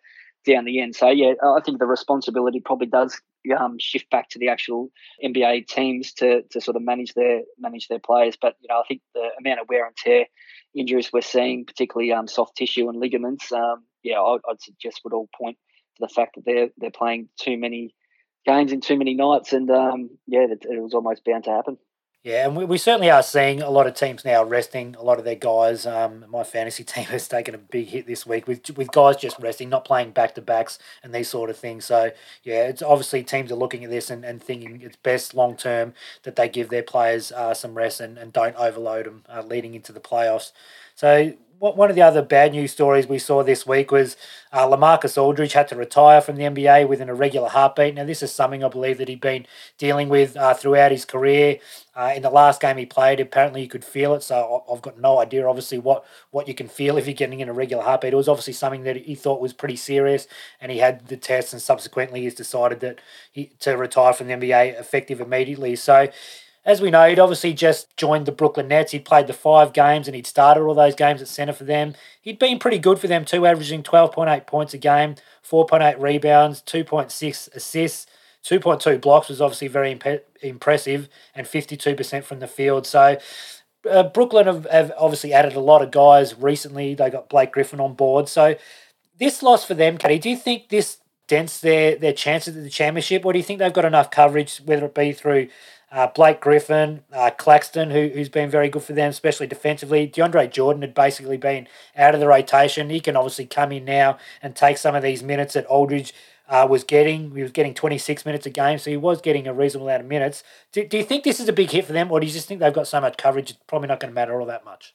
down 0.45 0.65
the 0.65 0.79
end. 0.79 0.95
So 0.95 1.09
yeah, 1.09 1.33
I 1.43 1.59
think 1.61 1.79
the 1.79 1.85
responsibility 1.85 2.59
probably 2.59 2.87
does 2.87 3.19
um, 3.57 3.77
shift 3.79 4.09
back 4.09 4.29
to 4.29 4.39
the 4.39 4.49
actual 4.49 4.89
NBA 5.23 5.67
teams 5.67 6.13
to 6.13 6.43
to 6.51 6.61
sort 6.61 6.75
of 6.75 6.83
manage 6.83 7.13
their 7.13 7.41
manage 7.59 7.87
their 7.87 7.99
players. 7.99 8.37
But 8.39 8.55
you 8.61 8.67
know, 8.69 8.79
I 8.79 8.83
think 8.87 9.01
the 9.13 9.29
amount 9.39 9.61
of 9.61 9.69
wear 9.69 9.85
and 9.85 9.95
tear 9.95 10.25
injuries 10.75 11.11
we're 11.11 11.21
seeing, 11.21 11.65
particularly 11.65 12.11
um, 12.11 12.27
soft 12.27 12.55
tissue 12.55 12.89
and 12.89 12.99
ligaments, 12.99 13.51
um, 13.51 13.83
yeah, 14.03 14.19
I, 14.19 14.37
would 14.47 14.61
suggest 14.61 15.01
would 15.03 15.13
all 15.13 15.29
point 15.39 15.57
to 15.97 16.01
the 16.01 16.13
fact 16.13 16.35
that 16.35 16.45
they're 16.45 16.69
they're 16.77 16.91
playing 16.91 17.29
too 17.39 17.57
many 17.57 17.93
games 18.45 18.71
in 18.71 18.81
too 18.81 18.97
many 18.97 19.13
nights, 19.13 19.53
and 19.53 19.69
um, 19.69 20.09
yeah, 20.27 20.47
it 20.49 20.81
was 20.81 20.93
almost 20.93 21.25
bound 21.25 21.43
to 21.45 21.51
happen. 21.51 21.77
Yeah, 22.23 22.45
and 22.45 22.57
we, 22.57 22.65
we 22.65 22.77
certainly 22.77 23.09
are 23.09 23.23
seeing 23.23 23.61
a 23.61 23.69
lot 23.69 23.87
of 23.87 23.93
teams 23.93 24.25
now 24.25 24.43
resting 24.43 24.95
a 24.95 25.01
lot 25.01 25.17
of 25.17 25.23
their 25.23 25.35
guys. 25.35 25.85
Um, 25.85 26.25
my 26.27 26.43
fantasy 26.43 26.83
team 26.85 27.05
has 27.05 27.27
taken 27.27 27.55
a 27.55 27.57
big 27.57 27.87
hit 27.87 28.05
this 28.05 28.25
week 28.25 28.47
with 28.47 28.75
with 28.75 28.91
guys 28.91 29.15
just 29.15 29.39
resting, 29.39 29.69
not 29.69 29.85
playing 29.85 30.11
back 30.11 30.35
to 30.35 30.41
backs 30.41 30.77
and 31.01 31.13
these 31.13 31.29
sort 31.29 31.49
of 31.49 31.57
things. 31.57 31.85
So 31.85 32.11
yeah, 32.43 32.63
it's 32.67 32.81
obviously 32.81 33.23
teams 33.23 33.51
are 33.51 33.55
looking 33.55 33.85
at 33.85 33.91
this 33.91 34.09
and, 34.09 34.25
and 34.25 34.43
thinking 34.43 34.81
it's 34.81 34.97
best 34.97 35.35
long 35.35 35.55
term 35.55 35.93
that 36.23 36.35
they 36.35 36.49
give 36.49 36.69
their 36.69 36.83
players 36.83 37.31
uh, 37.31 37.53
some 37.53 37.75
rest 37.75 38.01
and, 38.01 38.17
and 38.17 38.33
don't 38.33 38.55
overload 38.57 39.05
them 39.05 39.23
uh, 39.29 39.43
leading 39.43 39.73
into 39.73 39.93
the 39.93 40.01
playoffs. 40.01 40.51
So 40.95 41.33
one 41.59 41.89
of 41.89 41.95
the 41.95 42.01
other 42.01 42.21
bad 42.21 42.51
news 42.51 42.71
stories 42.71 43.07
we 43.07 43.17
saw 43.17 43.43
this 43.43 43.65
week 43.65 43.91
was 43.91 44.15
uh, 44.51 44.67
Lamarcus 44.67 45.17
Aldridge 45.17 45.53
had 45.53 45.67
to 45.69 45.75
retire 45.75 46.21
from 46.21 46.35
the 46.35 46.43
NBA 46.43 46.87
with 46.87 47.01
an 47.01 47.09
irregular 47.09 47.49
heartbeat. 47.49 47.95
Now, 47.95 48.05
this 48.05 48.21
is 48.21 48.31
something 48.31 48.63
I 48.63 48.67
believe 48.67 48.97
that 48.99 49.07
he'd 49.07 49.21
been 49.21 49.47
dealing 49.77 50.07
with 50.09 50.37
uh, 50.37 50.53
throughout 50.53 50.91
his 50.91 51.05
career. 51.05 51.59
Uh, 51.95 52.13
in 52.15 52.21
the 52.21 52.29
last 52.29 52.61
game 52.61 52.77
he 52.77 52.85
played, 52.85 53.19
apparently 53.19 53.61
he 53.61 53.67
could 53.67 53.83
feel 53.83 54.13
it. 54.13 54.21
So 54.21 54.63
I've 54.71 54.83
got 54.83 54.99
no 54.99 55.19
idea, 55.19 55.47
obviously, 55.47 55.79
what, 55.79 56.05
what 56.29 56.47
you 56.47 56.53
can 56.53 56.67
feel 56.67 56.97
if 56.97 57.07
you're 57.07 57.15
getting 57.15 57.41
an 57.41 57.49
irregular 57.49 57.83
heartbeat. 57.83 58.13
It 58.13 58.17
was 58.17 58.29
obviously 58.29 58.53
something 58.53 58.83
that 58.83 58.97
he 58.97 59.15
thought 59.15 59.41
was 59.41 59.53
pretty 59.53 59.77
serious, 59.77 60.27
and 60.61 60.71
he 60.71 60.77
had 60.77 61.07
the 61.07 61.17
test, 61.17 61.53
and 61.53 61.61
subsequently 61.61 62.21
he's 62.21 62.35
decided 62.35 62.81
that 62.81 62.99
he 63.31 63.51
to 63.61 63.75
retire 63.75 64.13
from 64.13 64.27
the 64.27 64.33
NBA 64.33 64.79
effective 64.79 65.19
immediately. 65.19 65.75
So 65.75 66.09
as 66.67 66.81
we 66.81 66.91
know, 66.91 67.07
he'd 67.07 67.17
obviously 67.17 67.53
just 67.53 67.95
joined 67.95 68.25
the 68.25 68.31
Brooklyn 68.33 68.67
Nets. 68.67 68.91
He'd 68.91 69.05
played 69.05 69.27
the 69.27 69.33
five 69.33 69.71
games 69.71 70.05
and 70.05 70.13
he'd 70.13 70.27
started 70.27 70.61
all 70.61 70.73
those 70.73 70.95
games 70.95 71.21
at 71.21 71.29
centre 71.29 71.53
for 71.53 71.63
them. 71.63 71.95
He'd 72.21 72.37
been 72.37 72.59
pretty 72.59 72.77
good 72.77 72.99
for 72.99 73.07
them 73.07 73.23
too, 73.23 73.45
averaging 73.45 73.83
12.8 73.83 74.45
points 74.45 74.73
a 74.73 74.77
game, 74.77 75.15
4.8 75.49 75.97
rebounds, 75.97 76.61
2.6 76.61 77.55
assists, 77.55 78.05
2.2 78.43 78.99
blocks 78.99 79.29
was 79.29 79.41
obviously 79.41 79.69
very 79.69 79.93
imp- 79.93 80.25
impressive, 80.41 81.07
and 81.33 81.47
52% 81.47 82.23
from 82.25 82.39
the 82.41 82.47
field. 82.47 82.85
So 82.85 83.17
uh, 83.89 84.03
Brooklyn 84.03 84.47
have, 84.47 84.65
have 84.69 84.91
obviously 84.97 85.31
added 85.31 85.53
a 85.53 85.61
lot 85.61 85.81
of 85.81 85.91
guys 85.91 86.37
recently. 86.37 86.95
They 86.95 87.09
got 87.09 87.29
Blake 87.29 87.53
Griffin 87.53 87.79
on 87.79 87.93
board. 87.93 88.27
So 88.27 88.55
this 89.17 89.41
loss 89.41 89.63
for 89.63 89.73
them, 89.73 89.97
Caddy, 89.97 90.19
do 90.19 90.29
you 90.29 90.37
think 90.37 90.67
this 90.67 90.97
dents 91.29 91.59
their, 91.61 91.95
their 91.95 92.13
chances 92.13 92.55
at 92.55 92.63
the 92.63 92.69
championship, 92.69 93.25
or 93.25 93.31
do 93.31 93.39
you 93.39 93.43
think 93.43 93.59
they've 93.59 93.71
got 93.71 93.85
enough 93.85 94.11
coverage, 94.11 94.57
whether 94.59 94.85
it 94.85 94.95
be 94.95 95.13
through 95.13 95.47
uh, 95.91 96.07
Blake 96.07 96.41
Griffin, 96.41 97.03
uh, 97.13 97.31
Claxton, 97.37 97.91
who, 97.91 98.09
who's 98.09 98.29
been 98.29 98.49
very 98.49 98.69
good 98.69 98.83
for 98.83 98.93
them, 98.93 99.09
especially 99.09 99.47
defensively. 99.47 100.07
DeAndre 100.07 100.51
Jordan 100.51 100.81
had 100.81 100.93
basically 100.93 101.37
been 101.37 101.67
out 101.95 102.13
of 102.13 102.19
the 102.19 102.27
rotation. 102.27 102.89
He 102.89 102.99
can 102.99 103.15
obviously 103.15 103.45
come 103.45 103.71
in 103.71 103.85
now 103.85 104.17
and 104.41 104.55
take 104.55 104.77
some 104.77 104.95
of 104.95 105.03
these 105.03 105.23
minutes 105.23 105.53
that 105.53 105.65
Aldridge 105.67 106.13
uh, 106.49 106.67
was 106.69 106.83
getting. 106.83 107.33
He 107.35 107.41
was 107.41 107.51
getting 107.51 107.73
26 107.73 108.25
minutes 108.25 108.45
a 108.45 108.49
game, 108.49 108.79
so 108.79 108.89
he 108.89 108.97
was 108.97 109.21
getting 109.21 109.47
a 109.47 109.53
reasonable 109.53 109.87
amount 109.87 110.03
of 110.03 110.09
minutes. 110.09 110.43
Do, 110.73 110.85
do 110.85 110.97
you 110.97 111.03
think 111.03 111.23
this 111.23 111.39
is 111.39 111.47
a 111.47 111.53
big 111.53 111.71
hit 111.71 111.85
for 111.85 111.93
them, 111.93 112.11
or 112.11 112.19
do 112.19 112.27
you 112.27 112.33
just 112.33 112.47
think 112.47 112.59
they've 112.59 112.73
got 112.73 112.87
so 112.87 112.99
much 112.99 113.17
coverage, 113.17 113.51
it's 113.51 113.59
probably 113.67 113.87
not 113.87 113.99
going 113.99 114.11
to 114.11 114.15
matter 114.15 114.39
all 114.39 114.47
that 114.47 114.65
much? 114.65 114.93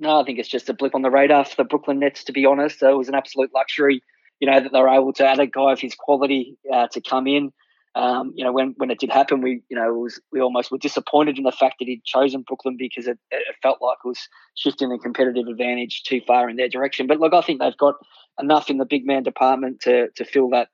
No, 0.00 0.20
I 0.20 0.24
think 0.24 0.38
it's 0.38 0.48
just 0.48 0.68
a 0.68 0.74
blip 0.74 0.94
on 0.94 1.02
the 1.02 1.10
radar 1.10 1.44
for 1.44 1.56
the 1.56 1.64
Brooklyn 1.64 1.98
Nets, 1.98 2.24
to 2.24 2.32
be 2.32 2.46
honest. 2.46 2.82
It 2.82 2.96
was 2.96 3.08
an 3.08 3.14
absolute 3.14 3.50
luxury, 3.54 4.02
you 4.40 4.50
know, 4.50 4.60
that 4.60 4.72
they 4.72 4.80
were 4.80 4.88
able 4.88 5.12
to 5.14 5.26
add 5.26 5.38
a 5.38 5.46
guy 5.46 5.72
of 5.72 5.80
his 5.80 5.94
quality 5.94 6.56
uh, 6.72 6.88
to 6.88 7.00
come 7.00 7.26
in 7.26 7.52
um, 7.94 8.32
you 8.34 8.44
know, 8.44 8.52
when, 8.52 8.74
when 8.78 8.90
it 8.90 8.98
did 8.98 9.10
happen, 9.10 9.42
we, 9.42 9.62
you 9.68 9.76
know, 9.76 9.92
was, 9.92 10.20
we 10.32 10.40
almost 10.40 10.70
were 10.70 10.78
disappointed 10.78 11.36
in 11.36 11.44
the 11.44 11.52
fact 11.52 11.76
that 11.78 11.88
he'd 11.88 12.04
chosen 12.04 12.42
Brooklyn 12.42 12.76
because 12.78 13.06
it, 13.06 13.18
it 13.30 13.56
felt 13.62 13.82
like 13.82 13.98
it 14.02 14.08
was 14.08 14.28
shifting 14.56 14.88
the 14.88 14.98
competitive 14.98 15.46
advantage 15.46 16.02
too 16.04 16.20
far 16.26 16.48
in 16.48 16.56
their 16.56 16.68
direction. 16.68 17.06
But 17.06 17.20
look, 17.20 17.34
I 17.34 17.42
think 17.42 17.60
they've 17.60 17.76
got 17.76 17.96
enough 18.40 18.70
in 18.70 18.78
the 18.78 18.86
big 18.86 19.06
man 19.06 19.22
department 19.22 19.80
to, 19.82 20.08
to 20.16 20.24
fill 20.24 20.48
that, 20.50 20.68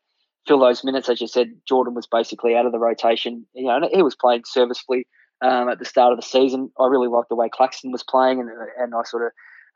fill 0.47 0.61
those 0.61 0.85
minutes. 0.85 1.09
As 1.09 1.21
you 1.21 1.27
said, 1.27 1.53
Jordan 1.69 1.95
was 1.95 2.07
basically 2.07 2.55
out 2.55 2.67
of 2.67 2.73
the 2.73 2.79
rotation. 2.79 3.45
You 3.53 3.67
know, 3.67 3.89
he 3.93 4.03
was 4.03 4.15
playing 4.15 4.45
serviceably 4.47 5.07
um, 5.43 5.69
at 5.69 5.81
the 5.81 5.85
start 5.85 6.13
of 6.13 6.21
the 6.21 6.27
season. 6.27 6.71
I 6.79 6.87
really 6.87 7.09
liked 7.09 7.31
the 7.31 7.37
way 7.37 7.49
Claxton 7.53 7.91
was 7.91 8.05
playing, 8.05 8.39
and, 8.39 8.49
and 8.79 8.95
I 8.95 9.03
sort 9.05 9.27
of 9.27 9.33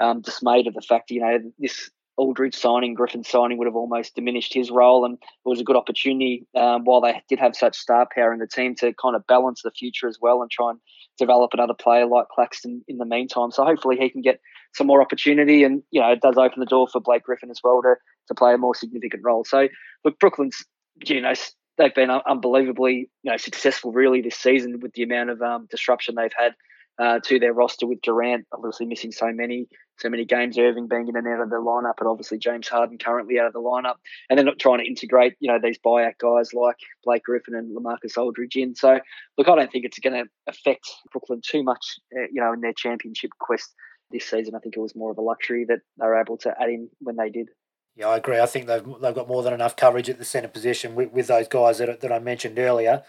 um, 0.06 0.20
dismayed 0.20 0.68
at 0.68 0.74
the 0.74 0.80
fact, 0.80 1.10
you 1.10 1.20
know, 1.20 1.38
this 1.58 1.90
Aldridge 2.16 2.54
signing, 2.54 2.94
Griffin 2.94 3.24
signing 3.24 3.58
would 3.58 3.66
have 3.66 3.76
almost 3.76 4.14
diminished 4.14 4.52
his 4.52 4.70
role, 4.70 5.04
and 5.04 5.14
it 5.14 5.48
was 5.48 5.60
a 5.60 5.64
good 5.64 5.76
opportunity 5.76 6.46
um, 6.54 6.84
while 6.84 7.00
they 7.00 7.22
did 7.28 7.38
have 7.38 7.56
such 7.56 7.76
star 7.76 8.06
power 8.14 8.32
in 8.32 8.38
the 8.38 8.46
team 8.46 8.74
to 8.76 8.92
kind 8.94 9.16
of 9.16 9.26
balance 9.26 9.62
the 9.62 9.70
future 9.70 10.08
as 10.08 10.18
well 10.20 10.42
and 10.42 10.50
try 10.50 10.70
and 10.70 10.78
develop 11.18 11.52
another 11.54 11.74
player 11.74 12.06
like 12.06 12.28
Claxton 12.28 12.82
in 12.86 12.98
the 12.98 13.04
meantime. 13.04 13.50
So 13.50 13.64
hopefully 13.64 13.96
he 13.96 14.10
can 14.10 14.22
get 14.22 14.40
some 14.74 14.86
more 14.86 15.02
opportunity, 15.02 15.64
and 15.64 15.82
you 15.90 16.00
know 16.00 16.12
it 16.12 16.20
does 16.20 16.36
open 16.36 16.60
the 16.60 16.66
door 16.66 16.86
for 16.88 17.00
Blake 17.00 17.24
Griffin 17.24 17.50
as 17.50 17.60
well 17.64 17.80
to 17.82 17.94
to 18.28 18.34
play 18.34 18.54
a 18.54 18.58
more 18.58 18.74
significant 18.74 19.22
role. 19.24 19.44
So 19.44 19.68
look, 20.04 20.18
Brooklyn's 20.18 20.64
you 21.06 21.20
know 21.20 21.32
they've 21.78 21.94
been 21.94 22.10
unbelievably 22.10 23.10
you 23.22 23.30
know 23.30 23.36
successful 23.36 23.92
really 23.92 24.20
this 24.20 24.36
season 24.36 24.80
with 24.80 24.92
the 24.92 25.02
amount 25.02 25.30
of 25.30 25.40
um, 25.40 25.66
disruption 25.70 26.14
they've 26.14 26.30
had 26.36 26.54
uh, 27.02 27.18
to 27.18 27.40
their 27.40 27.52
roster 27.52 27.84
with 27.84 28.00
Durant 28.00 28.46
obviously 28.52 28.86
missing 28.86 29.10
so 29.10 29.32
many 29.32 29.66
so 29.98 30.08
many 30.08 30.24
games, 30.24 30.56
Irving 30.56 30.88
being 30.88 31.08
in 31.08 31.16
and 31.16 31.26
out 31.28 31.40
of 31.40 31.50
the 31.50 31.56
lineup, 31.56 31.94
and 31.98 32.08
obviously 32.08 32.38
James 32.38 32.66
Harden 32.66 32.98
currently 32.98 33.38
out 33.38 33.46
of 33.46 33.52
the 33.52 33.60
lineup, 33.60 33.96
and 34.28 34.38
they're 34.38 34.44
not 34.44 34.58
trying 34.58 34.78
to 34.78 34.86
integrate 34.86 35.34
you 35.40 35.50
know 35.50 35.58
these 35.60 35.78
buyout 35.84 36.18
guys 36.18 36.54
like 36.54 36.76
Blake 37.04 37.24
Griffin 37.24 37.56
and 37.56 37.76
Lamarcus 37.76 38.16
Aldridge 38.16 38.54
in. 38.54 38.76
So 38.76 39.00
look, 39.36 39.48
I 39.48 39.56
don't 39.56 39.72
think 39.72 39.84
it's 39.84 39.98
going 39.98 40.24
to 40.24 40.30
affect 40.48 40.88
Brooklyn 41.10 41.40
too 41.44 41.64
much, 41.64 41.84
uh, 42.16 42.28
you 42.32 42.40
know, 42.40 42.52
in 42.52 42.60
their 42.60 42.72
championship 42.72 43.32
quest 43.40 43.74
this 44.12 44.26
season. 44.26 44.54
I 44.54 44.60
think 44.60 44.76
it 44.76 44.80
was 44.80 44.94
more 44.94 45.10
of 45.10 45.18
a 45.18 45.22
luxury 45.22 45.64
that 45.68 45.80
they 45.98 46.06
were 46.06 46.20
able 46.20 46.38
to 46.38 46.54
add 46.60 46.68
in 46.68 46.88
when 47.00 47.16
they 47.16 47.30
did. 47.30 47.48
Yeah, 47.96 48.08
I 48.08 48.18
agree. 48.18 48.38
I 48.38 48.46
think 48.46 48.68
they've 48.68 48.84
they've 49.00 49.14
got 49.14 49.28
more 49.28 49.42
than 49.42 49.52
enough 49.52 49.74
coverage 49.74 50.08
at 50.08 50.18
the 50.18 50.24
centre 50.24 50.48
position 50.48 50.94
with, 50.94 51.10
with 51.10 51.26
those 51.26 51.48
guys 51.48 51.78
that, 51.78 52.00
that 52.00 52.12
I 52.12 52.20
mentioned 52.20 52.60
earlier. 52.60 53.02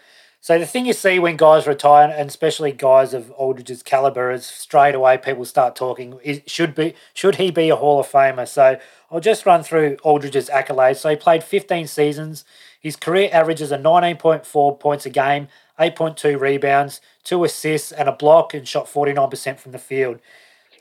So 0.43 0.59
the 0.59 0.65
thing 0.65 0.85
you 0.85 0.91
see 0.91 1.19
when 1.19 1.37
guys 1.37 1.65
retire, 1.65 2.13
and 2.13 2.27
especially 2.27 2.73
guys 2.73 3.13
of 3.13 3.31
Aldridge's 3.31 3.81
caliber, 3.81 4.29
is 4.29 4.45
straight 4.45 4.93
away 4.93 5.17
people 5.17 5.45
start 5.45 5.73
talking. 5.73 6.19
Is, 6.21 6.41
should 6.47 6.75
be 6.75 6.95
should 7.13 7.35
he 7.35 7.49
be 7.49 7.69
a 7.69 7.77
Hall 7.77 7.97
of 8.01 8.11
Famer? 8.11 8.45
So 8.45 8.77
I'll 9.09 9.21
just 9.21 9.45
run 9.45 9.63
through 9.63 9.95
Aldridge's 10.03 10.49
accolades. 10.49 10.97
So 10.97 11.11
he 11.11 11.15
played 11.15 11.45
15 11.45 11.87
seasons. 11.87 12.43
His 12.77 12.97
career 12.97 13.29
averages 13.31 13.71
are 13.71 13.77
19.4 13.77 14.79
points 14.81 15.05
a 15.05 15.09
game, 15.09 15.47
8.2 15.79 16.37
rebounds, 16.37 16.99
two 17.23 17.45
assists, 17.45 17.93
and 17.93 18.09
a 18.09 18.11
block, 18.11 18.53
and 18.53 18.67
shot 18.67 18.87
49% 18.87 19.59
from 19.59 19.71
the 19.71 19.79
field. 19.79 20.19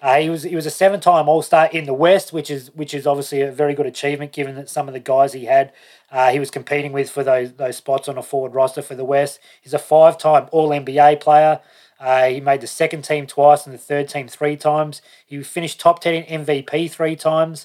Uh, 0.02 0.18
he 0.18 0.28
was 0.28 0.42
he 0.42 0.56
was 0.56 0.66
a 0.66 0.70
seven 0.70 0.98
time 0.98 1.28
All 1.28 1.42
Star 1.42 1.66
in 1.66 1.84
the 1.84 1.94
West, 1.94 2.32
which 2.32 2.50
is 2.50 2.74
which 2.74 2.92
is 2.92 3.06
obviously 3.06 3.40
a 3.40 3.52
very 3.52 3.72
good 3.72 3.86
achievement 3.86 4.32
given 4.32 4.56
that 4.56 4.68
some 4.68 4.88
of 4.88 4.94
the 4.94 5.00
guys 5.00 5.32
he 5.32 5.44
had 5.44 5.72
uh, 6.10 6.32
he 6.32 6.40
was 6.40 6.50
competing 6.50 6.90
with 6.90 7.08
for 7.08 7.22
those 7.22 7.52
those 7.52 7.76
spots 7.76 8.08
on 8.08 8.18
a 8.18 8.22
forward 8.22 8.52
roster 8.52 8.82
for 8.82 8.96
the 8.96 9.04
West. 9.04 9.38
He's 9.60 9.72
a 9.72 9.78
five 9.78 10.18
time 10.18 10.48
All 10.50 10.70
NBA 10.70 11.20
player. 11.20 11.60
Uh, 12.00 12.24
he 12.26 12.40
made 12.40 12.60
the 12.60 12.66
second 12.66 13.02
team 13.02 13.28
twice 13.28 13.64
and 13.64 13.72
the 13.72 13.78
third 13.78 14.08
team 14.08 14.26
three 14.26 14.56
times. 14.56 15.02
He 15.24 15.40
finished 15.44 15.78
top 15.78 16.00
ten 16.00 16.14
in 16.14 16.44
MVP 16.44 16.90
three 16.90 17.14
times. 17.14 17.64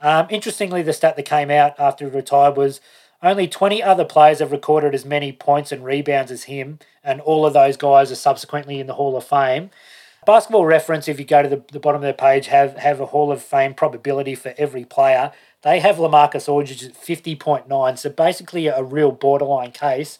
Um, 0.00 0.28
interestingly, 0.30 0.80
the 0.80 0.94
stat 0.94 1.16
that 1.16 1.24
came 1.24 1.50
out 1.50 1.78
after 1.78 2.08
he 2.08 2.14
retired 2.14 2.56
was 2.56 2.80
only 3.22 3.48
20 3.48 3.82
other 3.82 4.04
players 4.04 4.40
have 4.40 4.52
recorded 4.52 4.94
as 4.94 5.04
many 5.04 5.32
points 5.32 5.72
and 5.72 5.84
rebounds 5.84 6.30
as 6.30 6.44
him, 6.44 6.78
and 7.02 7.20
all 7.22 7.46
of 7.46 7.54
those 7.54 7.76
guys 7.76 8.12
are 8.12 8.16
subsequently 8.16 8.78
in 8.78 8.86
the 8.86 8.94
Hall 8.94 9.16
of 9.16 9.24
Fame. 9.24 9.70
Basketball 10.26 10.66
Reference, 10.66 11.06
if 11.06 11.20
you 11.20 11.24
go 11.24 11.42
to 11.42 11.48
the, 11.48 11.62
the 11.72 11.78
bottom 11.78 12.00
of 12.00 12.02
their 12.02 12.12
page, 12.12 12.48
have, 12.48 12.76
have 12.76 13.00
a 13.00 13.06
Hall 13.06 13.30
of 13.30 13.40
Fame 13.40 13.74
probability 13.74 14.34
for 14.34 14.52
every 14.58 14.84
player. 14.84 15.32
They 15.62 15.78
have 15.78 15.96
Lamarcus 15.96 16.48
Aldridge 16.48 16.84
at 16.84 16.94
50.9, 16.94 17.98
so 17.98 18.10
basically 18.10 18.66
a 18.66 18.82
real 18.82 19.12
borderline 19.12 19.70
case. 19.70 20.18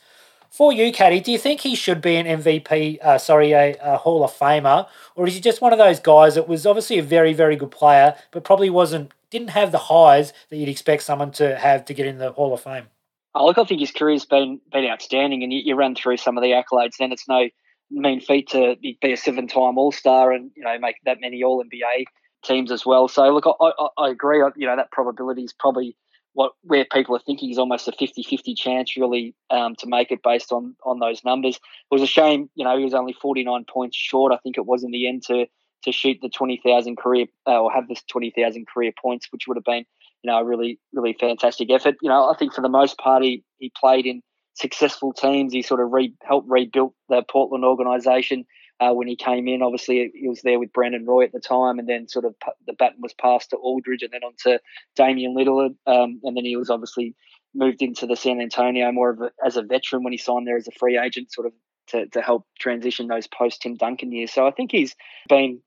For 0.49 0.73
you, 0.73 0.93
Caddy, 0.93 1.21
do 1.21 1.33
you 1.33 1.39
think 1.39 1.63
he 1.63 1.75
should 1.75 2.01
be 2.01 2.15
an 2.15 2.25
MVP, 2.25 3.03
uh, 3.03 3.19
sorry, 3.19 3.53
a, 3.53 3.77
a 3.83 3.97
Hall 3.99 4.25
of 4.25 4.33
Famer, 4.33 4.87
or 5.17 5.27
is 5.27 5.35
he 5.35 5.41
just 5.41 5.61
one 5.61 5.73
of 5.73 5.79
those 5.79 5.99
guys 5.99 6.37
that 6.37 6.49
was 6.49 6.67
obviously 6.67 6.99
a 6.99 7.03
very, 7.03 7.33
very 7.33 7.57
good 7.57 7.73
player, 7.73 8.15
but 8.31 8.45
probably 8.45 8.71
wasn't, 8.71 9.13
didn't 9.31 9.51
have 9.51 9.73
the 9.73 9.79
highs 9.79 10.33
that 10.51 10.57
you'd 10.57 10.69
expect 10.69 11.03
someone 11.03 11.33
to 11.33 11.57
have 11.57 11.85
to 11.85 11.93
get 11.93 12.07
in 12.07 12.19
the 12.19 12.31
Hall 12.31 12.55
of 12.55 12.61
Fame? 12.61 12.87
Oh, 13.35 13.45
look, 13.45 13.59
I 13.59 13.65
think 13.65 13.81
his 13.81 13.91
career's 13.91 14.25
been 14.25 14.61
been 14.73 14.87
outstanding, 14.87 15.43
and 15.43 15.53
you, 15.53 15.61
you 15.65 15.75
run 15.75 15.95
through 15.95 16.17
some 16.17 16.39
of 16.39 16.43
the 16.43 16.53
accolades. 16.53 16.97
Then 16.99 17.13
it's 17.13 17.29
no 17.29 17.49
mean 17.91 18.21
feat 18.21 18.49
to 18.51 18.77
be 18.81 18.99
a 19.03 19.17
seven 19.17 19.47
time 19.47 19.79
All 19.79 19.93
Star 19.93 20.33
and 20.33 20.51
you 20.57 20.65
know 20.65 20.79
make 20.79 20.97
that 21.05 21.21
many 21.21 21.43
All 21.43 21.63
NBA 21.63 22.05
teams 22.45 22.71
as 22.71 22.87
well. 22.87 23.09
So 23.09 23.29
look, 23.31 23.47
I, 23.47 23.73
I, 23.79 23.89
I 24.07 24.11
agree. 24.11 24.43
You 24.57 24.67
know 24.67 24.77
that 24.77 24.91
probability 24.91 25.43
is 25.43 25.53
probably 25.53 25.97
what 26.37 26.53
where 26.63 26.85
people 26.93 27.17
are 27.17 27.21
thinking 27.21 27.51
is 27.51 27.57
almost 27.57 27.89
a 27.89 27.93
50-50 27.93 28.55
chance 28.57 28.95
really 28.95 29.35
um, 29.49 29.75
to 29.77 29.87
make 29.87 30.13
it 30.13 30.23
based 30.23 30.53
on 30.53 30.77
on 30.85 30.99
those 30.99 31.25
numbers. 31.25 31.57
It 31.57 31.63
was 31.91 32.03
a 32.03 32.07
shame, 32.07 32.51
you 32.55 32.65
know, 32.65 32.77
he 32.77 32.85
was 32.85 32.93
only 32.93 33.15
49 33.15 33.65
points 33.65 33.97
short. 33.97 34.33
I 34.33 34.37
think 34.37 34.59
it 34.59 34.67
was 34.67 34.85
in 34.85 34.91
the 34.91 35.09
end 35.09 35.23
to 35.25 35.47
to 35.85 35.93
shoot 35.93 36.19
the 36.21 36.29
20,000 36.29 36.97
career 36.97 37.27
uh, 37.47 37.61
or 37.61 37.73
have 37.73 37.89
this 37.89 38.03
20,000 38.11 38.67
career 38.67 38.93
points, 39.01 39.29
which 39.31 39.47
would 39.47 39.57
have 39.57 39.65
been, 39.65 39.85
you 40.23 40.31
know, 40.31 40.39
a 40.39 40.45
really 40.45 40.79
really 40.93 41.17
fantastic 41.19 41.71
effort. 41.71 41.97
You 42.03 42.11
know, 42.11 42.31
I 42.31 42.37
think 42.37 42.53
for 42.53 42.61
the 42.61 42.69
most 42.69 42.99
part 42.99 43.23
he, 43.23 43.43
he 43.59 43.73
played 43.81 44.05
in 44.05 44.23
successful 44.57 45.13
teams. 45.13 45.53
He 45.53 45.63
sort 45.63 45.81
of 45.81 45.93
re- 45.93 46.15
helped 46.23 46.49
rebuild 46.51 46.93
the 47.09 47.23
Portland 47.23 47.65
organization 47.65 48.45
uh, 48.81 48.93
when 48.93 49.07
he 49.07 49.17
came 49.17 49.49
in. 49.49 49.63
Obviously, 49.63 50.11
he 50.15 50.29
was 50.29 50.43
there 50.43 50.59
with 50.59 50.73
Brandon 50.73 51.05
Roy 51.07 51.25
at 51.25 51.33
the 51.33 51.41
time, 51.41 51.79
and 51.79 51.89
then 51.89 52.09
sort 52.09 52.25
of 52.25 52.35
the 52.67 52.73
baton 52.73 53.01
was 53.01 53.15
passed 53.15 53.51
to 53.51 53.57
Aldridge 53.57 54.03
and 54.03 54.13
then 54.13 54.25
on 54.25 54.33
to 54.45 54.61
Damian 54.97 55.35
Lillard. 55.35 55.77
Um, 55.87 56.21
and 56.25 56.37
then 56.37 56.45
he 56.45 56.57
was 56.57 56.71
obviously 56.71 57.15
moved 57.55 57.83
into 57.83 58.07
the 58.07 58.17
San 58.17 58.41
Antonio 58.41 58.91
more 58.93 59.11
of 59.11 59.21
a, 59.21 59.31
as 59.45 59.57
a 59.57 59.63
veteran 59.63 60.03
when 60.03 60.13
he 60.13 60.19
signed 60.19 60.47
there 60.47 60.57
as 60.57 60.69
a 60.69 60.79
free 60.79 60.99
agent, 60.99 61.33
sort 61.33 61.47
of 61.47 61.53
to, 61.89 62.07
to 62.09 62.21
help 62.21 62.47
transition 62.59 63.07
those 63.07 63.27
post 63.27 63.63
Tim 63.63 63.77
Duncan 63.77 64.13
years. 64.13 64.33
So 64.33 64.47
I 64.47 64.51
think 64.51 64.73
he's 64.73 64.95
been 65.29 65.61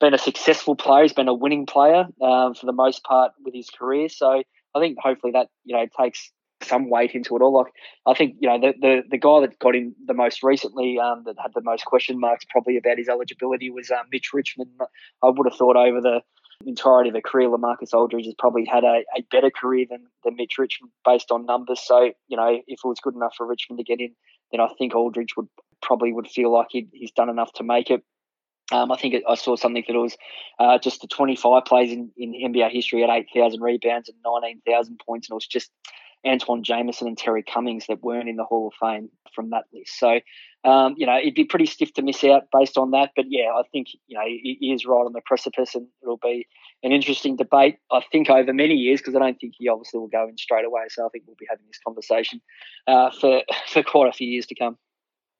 been 0.00 0.14
a 0.14 0.18
successful 0.18 0.76
player. 0.76 1.02
He's 1.02 1.12
been 1.12 1.28
a 1.28 1.34
winning 1.34 1.66
player 1.66 2.06
um, 2.20 2.54
for 2.54 2.66
the 2.66 2.72
most 2.72 3.02
part 3.04 3.32
with 3.44 3.54
his 3.54 3.70
career. 3.70 4.08
So 4.08 4.42
I 4.74 4.80
think 4.80 4.98
hopefully 5.00 5.32
that 5.32 5.48
you 5.64 5.76
know 5.76 5.86
takes 5.98 6.30
some 6.62 6.90
weight 6.90 7.12
into 7.12 7.36
it 7.36 7.42
all. 7.42 7.52
Like 7.52 7.72
I 8.06 8.14
think 8.14 8.36
you 8.40 8.48
know 8.48 8.58
the 8.58 8.74
the, 8.80 9.02
the 9.10 9.18
guy 9.18 9.40
that 9.40 9.58
got 9.58 9.76
in 9.76 9.94
the 10.06 10.14
most 10.14 10.42
recently 10.42 10.98
um, 10.98 11.22
that 11.26 11.36
had 11.40 11.52
the 11.54 11.62
most 11.62 11.84
question 11.84 12.18
marks 12.18 12.44
probably 12.48 12.76
about 12.76 12.98
his 12.98 13.08
eligibility 13.08 13.70
was 13.70 13.90
um, 13.90 14.06
Mitch 14.10 14.32
Richmond. 14.32 14.70
I 15.22 15.30
would 15.30 15.46
have 15.48 15.58
thought 15.58 15.76
over 15.76 16.00
the 16.00 16.22
entirety 16.64 17.10
of 17.10 17.14
a 17.14 17.20
career, 17.20 17.48
Lamarcus 17.48 17.92
Aldridge 17.92 18.24
has 18.24 18.34
probably 18.38 18.64
had 18.64 18.84
a, 18.84 19.02
a 19.16 19.22
better 19.30 19.50
career 19.50 19.84
than, 19.88 20.06
than 20.24 20.36
Mitch 20.36 20.56
Richmond 20.58 20.90
based 21.04 21.30
on 21.30 21.46
numbers. 21.46 21.80
So 21.84 22.12
you 22.28 22.36
know 22.36 22.48
if 22.66 22.80
it 22.84 22.88
was 22.88 23.00
good 23.02 23.14
enough 23.14 23.34
for 23.36 23.46
Richmond 23.46 23.78
to 23.78 23.84
get 23.84 24.00
in, 24.00 24.14
then 24.52 24.60
I 24.60 24.68
think 24.78 24.94
Aldridge 24.94 25.36
would 25.36 25.48
probably 25.82 26.12
would 26.12 26.28
feel 26.28 26.52
like 26.52 26.68
he 26.70 26.88
he's 26.92 27.12
done 27.12 27.28
enough 27.28 27.52
to 27.54 27.64
make 27.64 27.90
it. 27.90 28.02
Um, 28.72 28.90
I 28.90 28.96
think 28.96 29.14
it, 29.14 29.22
I 29.28 29.36
saw 29.36 29.54
something 29.54 29.84
that 29.86 29.94
was 29.94 30.16
uh, 30.58 30.78
just 30.78 31.00
the 31.00 31.06
25 31.06 31.64
plays 31.64 31.92
in, 31.92 32.10
in 32.16 32.32
NBA 32.52 32.72
history 32.72 33.04
at 33.04 33.10
8,000 33.10 33.60
rebounds 33.60 34.08
and 34.08 34.18
19,000 34.24 35.00
points, 35.06 35.28
and 35.28 35.34
it 35.34 35.36
was 35.36 35.46
just 35.46 35.70
Antawn 36.26 36.62
Jamison 36.62 37.06
and 37.06 37.16
Terry 37.16 37.42
Cummings 37.42 37.86
that 37.88 38.02
weren't 38.02 38.28
in 38.28 38.36
the 38.36 38.44
Hall 38.44 38.68
of 38.68 38.74
Fame 38.80 39.08
from 39.34 39.50
that 39.50 39.64
list. 39.72 39.98
So, 39.98 40.20
um, 40.64 40.94
you 40.98 41.06
know, 41.06 41.16
it'd 41.16 41.34
be 41.34 41.44
pretty 41.44 41.66
stiff 41.66 41.94
to 41.94 42.02
miss 42.02 42.24
out 42.24 42.44
based 42.52 42.76
on 42.76 42.90
that. 42.90 43.10
But 43.14 43.26
yeah, 43.28 43.52
I 43.56 43.62
think, 43.70 43.88
you 44.08 44.18
know, 44.18 44.24
he, 44.26 44.56
he 44.60 44.72
is 44.72 44.84
right 44.84 45.04
on 45.04 45.12
the 45.12 45.20
precipice 45.24 45.74
and 45.74 45.86
it'll 46.02 46.18
be 46.18 46.46
an 46.82 46.92
interesting 46.92 47.36
debate, 47.36 47.78
I 47.92 48.00
think, 48.10 48.28
over 48.28 48.52
many 48.52 48.74
years 48.74 49.00
because 49.00 49.14
I 49.14 49.20
don't 49.20 49.38
think 49.40 49.54
he 49.56 49.68
obviously 49.68 50.00
will 50.00 50.08
go 50.08 50.28
in 50.28 50.36
straight 50.36 50.64
away. 50.64 50.82
So 50.88 51.06
I 51.06 51.08
think 51.10 51.24
we'll 51.26 51.36
be 51.38 51.46
having 51.48 51.66
this 51.66 51.80
conversation 51.84 52.40
uh, 52.86 53.10
for, 53.10 53.42
for 53.68 53.82
quite 53.82 54.08
a 54.08 54.12
few 54.12 54.28
years 54.28 54.46
to 54.46 54.54
come. 54.54 54.76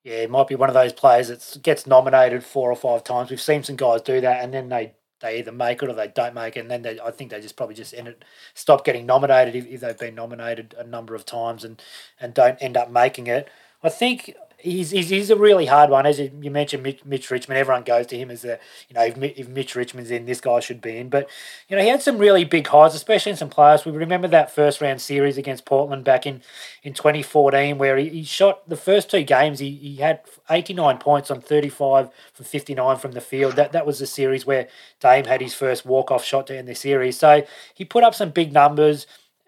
Yeah, 0.03 0.17
it 0.17 0.29
might 0.29 0.47
be 0.47 0.55
one 0.55 0.69
of 0.69 0.73
those 0.73 0.93
players 0.93 1.27
that 1.27 1.61
gets 1.63 1.85
nominated 1.85 2.43
four 2.43 2.71
or 2.71 2.77
five 2.77 3.03
times. 3.03 3.29
We've 3.29 3.41
seen 3.41 3.63
some 3.63 3.75
guys 3.75 4.01
do 4.01 4.21
that 4.21 4.41
and 4.41 4.53
then 4.53 4.69
they 4.69 4.93
they 5.19 5.39
either 5.39 5.51
make 5.51 5.81
it 5.83 5.89
or 5.89 5.93
they 5.93 6.07
don't 6.07 6.33
make 6.35 6.57
it, 6.57 6.61
and 6.61 6.71
then 6.71 6.81
they, 6.83 6.99
I 6.99 7.11
think 7.11 7.31
they 7.31 7.41
just 7.41 7.55
probably 7.55 7.75
just 7.75 7.93
end 7.93 8.07
it, 8.07 8.25
stop 8.53 8.85
getting 8.85 9.05
nominated 9.05 9.55
if, 9.55 9.65
if 9.67 9.81
they've 9.81 9.97
been 9.97 10.15
nominated 10.15 10.75
a 10.77 10.83
number 10.83 11.15
of 11.15 11.25
times 11.25 11.63
and 11.63 11.81
and 12.19 12.33
don't 12.33 12.57
end 12.61 12.77
up 12.77 12.89
making 12.91 13.27
it. 13.27 13.49
I 13.83 13.89
think 13.89 14.35
he's, 14.59 14.91
he's, 14.91 15.09
he's 15.09 15.29
a 15.29 15.35
really 15.35 15.65
hard 15.65 15.89
one. 15.89 16.05
As 16.05 16.19
you 16.19 16.51
mentioned, 16.51 16.83
Mitch, 16.83 17.05
Mitch, 17.05 17.29
Richmond, 17.29 17.57
everyone 17.59 17.83
goes 17.83 18.07
to 18.07 18.17
him 18.17 18.31
as 18.31 18.43
a, 18.43 18.59
you 18.89 18.95
know, 18.95 19.03
if, 19.03 19.17
if 19.17 19.47
Mitch 19.47 19.75
Richmond's 19.75 20.11
in, 20.11 20.25
this 20.25 20.41
guy 20.41 20.59
should 20.59 20.81
be 20.81 20.97
in. 20.97 21.09
But, 21.09 21.29
you 21.67 21.75
know, 21.75 21.83
he 21.83 21.89
had 21.89 22.01
some 22.01 22.17
really 22.17 22.43
big 22.43 22.67
highs, 22.67 22.95
especially 22.95 23.31
in 23.31 23.37
some 23.37 23.49
players. 23.49 23.85
We 23.85 23.91
remember 23.91 24.27
that 24.29 24.53
first 24.53 24.81
round 24.81 25.01
series 25.01 25.37
against 25.37 25.65
Portland 25.65 26.03
back 26.03 26.25
in, 26.25 26.41
in 26.83 26.93
2014, 26.93 27.77
where 27.77 27.97
he, 27.97 28.09
he 28.09 28.23
shot 28.23 28.67
the 28.67 28.77
first 28.77 29.11
two 29.11 29.23
games, 29.23 29.59
he, 29.59 29.71
he 29.71 29.95
had 29.97 30.21
89 30.49 30.97
points 30.97 31.29
on 31.29 31.41
35 31.41 32.09
from 32.33 32.45
59 32.45 32.97
from 32.97 33.11
the 33.11 33.21
field. 33.21 33.55
That, 33.55 33.71
that 33.73 33.85
was 33.85 33.99
the 33.99 34.07
series 34.07 34.45
where 34.45 34.67
Dame 34.99 35.25
had 35.25 35.41
his 35.41 35.53
first 35.53 35.85
walk-off 35.85 36.23
shot 36.23 36.47
to 36.47 36.57
end 36.57 36.67
the 36.67 36.75
series. 36.75 37.17
So 37.17 37.43
he 37.73 37.85
put 37.85 38.03
up 38.03 38.15
some 38.15 38.31
big 38.31 38.53
numbers 38.53 39.05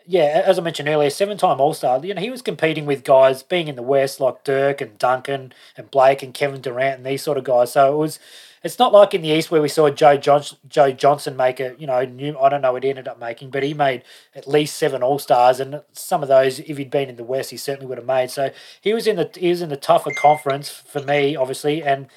yeah, 0.09 0.41
as 0.43 0.57
I 0.57 0.63
mentioned 0.63 0.89
earlier, 0.89 1.11
seven 1.11 1.37
time 1.37 1.61
All 1.61 1.75
Star. 1.75 2.03
You 2.03 2.15
know, 2.15 2.21
he 2.21 2.31
was 2.31 2.41
competing 2.41 2.87
with 2.87 3.03
guys 3.03 3.43
being 3.43 3.67
in 3.67 3.75
the 3.75 3.83
West 3.83 4.19
like 4.19 4.43
Dirk 4.43 4.81
and 4.81 4.97
Duncan 4.97 5.53
and 5.77 5.91
Blake 5.91 6.23
and 6.23 6.33
Kevin 6.33 6.61
Durant 6.61 6.97
and 6.97 7.05
these 7.05 7.21
sort 7.21 7.37
of 7.37 7.43
guys. 7.43 7.73
So 7.73 7.93
it 7.93 7.97
was. 7.97 8.19
It's 8.61 8.77
not 8.77 8.91
like 8.91 9.13
in 9.13 9.21
the 9.21 9.29
East 9.29 9.51
where 9.51 9.61
we 9.61 9.69
saw 9.69 9.89
Joe 9.89 10.17
Johnson, 10.17 10.57
Joe 10.67 10.91
Johnson 10.91 11.37
make 11.37 11.61
a, 11.61 11.75
you 11.79 11.87
know, 11.87 12.03
new, 12.03 12.37
I 12.37 12.49
don't 12.49 12.61
know 12.61 12.73
what 12.73 12.83
he 12.83 12.89
ended 12.89 13.07
up 13.07 13.17
making, 13.17 13.51
but 13.51 13.63
he 13.63 13.73
made 13.73 14.03
at 14.35 14.49
least 14.49 14.75
seven 14.75 15.01
All 15.01 15.17
Stars, 15.17 15.61
and 15.61 15.81
some 15.93 16.23
of 16.23 16.27
those, 16.27 16.59
if 16.59 16.77
he'd 16.77 16.91
been 16.91 17.07
in 17.07 17.15
the 17.15 17.23
West, 17.23 17.51
he 17.51 17.57
certainly 17.57 17.87
would 17.87 17.97
have 17.97 18.05
made. 18.05 18.31
So 18.31 18.51
he 18.81 18.93
was 18.93 19.07
in 19.07 19.15
the 19.15 19.29
he 19.33 19.49
was 19.49 19.61
in 19.61 19.69
the 19.69 19.77
tougher 19.77 20.11
conference 20.11 20.69
for 20.69 21.01
me, 21.01 21.37
obviously, 21.37 21.81
and 21.83 22.07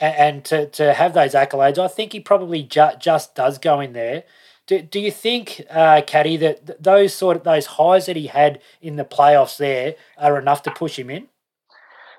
and, 0.00 0.16
and 0.16 0.44
to, 0.46 0.66
to 0.66 0.94
have 0.94 1.14
those 1.14 1.34
accolades, 1.34 1.78
I 1.78 1.88
think 1.88 2.12
he 2.12 2.20
probably 2.20 2.62
ju- 2.62 2.96
just 2.98 3.34
does 3.36 3.58
go 3.58 3.78
in 3.80 3.92
there. 3.92 4.24
Do, 4.68 4.82
do 4.82 5.00
you 5.00 5.10
think, 5.10 5.64
uh, 5.70 6.02
Caddy, 6.06 6.36
that 6.36 6.82
those 6.82 7.14
sort 7.14 7.38
of 7.38 7.42
those 7.42 7.64
highs 7.64 8.04
that 8.04 8.16
he 8.16 8.26
had 8.26 8.60
in 8.82 8.96
the 8.96 9.04
playoffs 9.04 9.56
there 9.56 9.94
are 10.18 10.38
enough 10.38 10.62
to 10.64 10.70
push 10.70 10.98
him 10.98 11.08
in? 11.08 11.28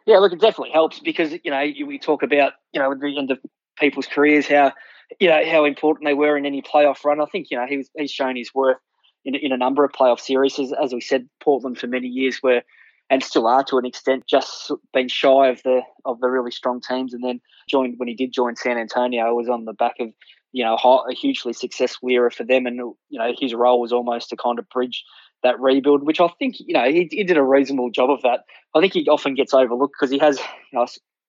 Yeah, 0.07 0.17
look, 0.17 0.33
it 0.33 0.41
definitely 0.41 0.71
helps 0.71 0.99
because 0.99 1.31
you 1.43 1.51
know 1.51 1.63
we 1.85 1.99
talk 1.99 2.23
about 2.23 2.53
you 2.73 2.81
know 2.81 2.91
at 2.91 2.99
the 2.99 3.17
end 3.17 3.29
of 3.29 3.37
people's 3.77 4.07
careers 4.07 4.47
how 4.47 4.73
you 5.19 5.29
know 5.29 5.43
how 5.45 5.63
important 5.63 6.07
they 6.07 6.15
were 6.15 6.35
in 6.37 6.47
any 6.47 6.63
playoff 6.63 7.05
run. 7.05 7.21
I 7.21 7.25
think 7.25 7.51
you 7.51 7.57
know 7.57 7.67
he 7.67 7.77
was, 7.77 7.91
he's 7.95 8.11
shown 8.11 8.35
his 8.35 8.51
worth 8.53 8.77
in, 9.23 9.35
in 9.35 9.51
a 9.51 9.57
number 9.57 9.85
of 9.85 9.91
playoff 9.91 10.19
series. 10.19 10.57
As, 10.57 10.73
as 10.73 10.91
we 10.91 11.01
said, 11.01 11.29
Portland 11.39 11.77
for 11.77 11.85
many 11.85 12.07
years 12.07 12.41
were 12.41 12.63
and 13.11 13.23
still 13.23 13.45
are 13.45 13.63
to 13.65 13.77
an 13.77 13.85
extent 13.85 14.23
just 14.27 14.71
been 14.91 15.07
shy 15.07 15.49
of 15.49 15.61
the 15.61 15.81
of 16.05 16.19
the 16.19 16.29
really 16.29 16.51
strong 16.51 16.81
teams, 16.81 17.13
and 17.13 17.23
then 17.23 17.39
joined 17.69 17.95
when 17.97 18.07
he 18.07 18.15
did 18.15 18.33
join 18.33 18.55
San 18.55 18.79
Antonio 18.79 19.35
was 19.35 19.49
on 19.49 19.65
the 19.65 19.73
back 19.73 19.97
of 19.99 20.09
you 20.51 20.63
know 20.63 20.75
a 20.75 21.13
hugely 21.13 21.53
successful 21.53 22.09
era 22.09 22.31
for 22.31 22.43
them, 22.43 22.65
and 22.65 22.77
you 22.77 23.19
know 23.19 23.33
his 23.37 23.53
role 23.53 23.79
was 23.79 23.91
almost 23.91 24.29
to 24.29 24.37
kind 24.37 24.59
of 24.59 24.69
bridge 24.69 25.03
that 25.43 25.59
rebuild, 25.59 26.03
which 26.03 26.19
I 26.19 26.27
think 26.39 26.55
you 26.59 26.73
know 26.73 26.85
he, 26.89 27.07
he 27.11 27.23
did 27.23 27.37
a 27.37 27.43
reasonable 27.43 27.91
job 27.91 28.09
of 28.09 28.21
that. 28.23 28.41
I 28.75 28.81
think 28.81 28.93
he 28.93 29.07
often 29.07 29.35
gets 29.35 29.53
overlooked 29.53 29.95
because 29.99 30.11
he 30.11 30.19
has, 30.19 30.39
you 30.71 30.79
know, 30.79 30.85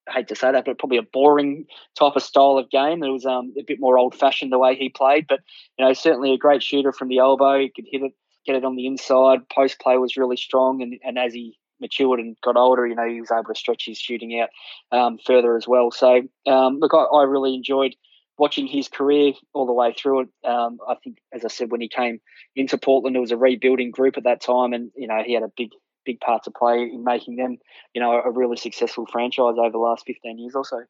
I 0.09 0.12
hate 0.12 0.28
to 0.28 0.37
say 0.37 0.52
that, 0.52 0.64
but 0.64 0.78
probably 0.78 0.98
a 0.98 1.02
boring 1.02 1.66
type 1.98 2.16
of 2.16 2.22
style 2.22 2.59
of 2.59 2.70
game. 2.70 3.02
It 3.02 3.11
was 3.11 3.26
um, 3.26 3.52
a 3.59 3.62
bit 3.62 3.78
more 3.80 3.98
old 3.98 4.14
fashioned 4.14 4.52
the 4.52 4.59
way 4.59 4.74
he 4.74 4.88
played, 4.88 5.26
but 5.28 5.40
you 5.78 5.85
know 5.85 5.92
certainly 5.92 6.33
a 6.33 6.38
great 6.38 6.62
shooter 6.62 6.92
from 6.92 7.09
the 7.09 7.18
elbow. 7.18 7.59
He 7.61 7.70
could 7.74 7.87
hit 7.90 8.02
it, 8.02 8.12
get 8.46 8.56
it 8.56 8.64
on 8.64 8.76
the 8.76 8.87
inside. 8.87 9.48
Post 9.48 9.80
play 9.80 9.96
was 9.98 10.16
really 10.16 10.37
strong, 10.37 10.83
and, 10.83 10.98
and 11.04 11.18
as 11.18 11.33
he 11.33 11.59
matured 11.80 12.20
and 12.20 12.37
got 12.42 12.56
older, 12.56 12.87
you 12.87 12.94
know 12.94 13.09
he 13.09 13.20
was 13.20 13.30
able 13.30 13.44
to 13.44 13.54
stretch 13.54 13.85
his 13.87 13.98
shooting 13.98 14.40
out 14.40 14.48
um, 14.96 15.18
further 15.24 15.56
as 15.56 15.68
well. 15.68 15.90
So 15.90 16.22
um, 16.46 16.78
look, 16.78 16.92
I, 16.94 17.04
I 17.16 17.24
really 17.24 17.54
enjoyed 17.54 17.94
watching 18.40 18.66
his 18.66 18.88
career 18.88 19.35
all 19.53 19.66
the 19.66 19.72
way 19.72 19.92
through 19.92 20.20
it. 20.20 20.29
Um, 20.48 20.79
I 20.88 20.94
think, 20.94 21.18
as 21.31 21.44
I 21.44 21.48
said, 21.48 21.70
when 21.70 21.83
he 21.83 21.88
came 21.88 22.20
into 22.57 22.79
Portland, 22.79 23.14
it 23.14 23.20
was 23.20 23.33
a 23.33 23.37
rebuilding 23.37 23.90
group 23.90 24.16
at 24.16 24.24
that 24.24 24.40
time, 24.40 24.72
and 24.72 24.90
you 24.96 25.07
know 25.07 25.22
he 25.24 25.35
had 25.35 25.42
a 25.42 25.53
big, 25.55 25.68
big 26.07 26.20
part 26.20 26.44
to 26.44 26.50
play 26.50 26.83
in 26.83 27.05
making 27.05 27.37
them, 27.37 27.59
you 27.94 28.00
know, 28.00 28.12
a 28.12 28.31
really 28.31 28.57
successful 28.57 29.07
franchise 29.12 29.57
over 29.59 29.70
the 29.70 29.79
last 29.79 30.07
fifteen 30.07 30.38
years 30.38 30.55
or 30.55 30.64
so. 30.64 30.83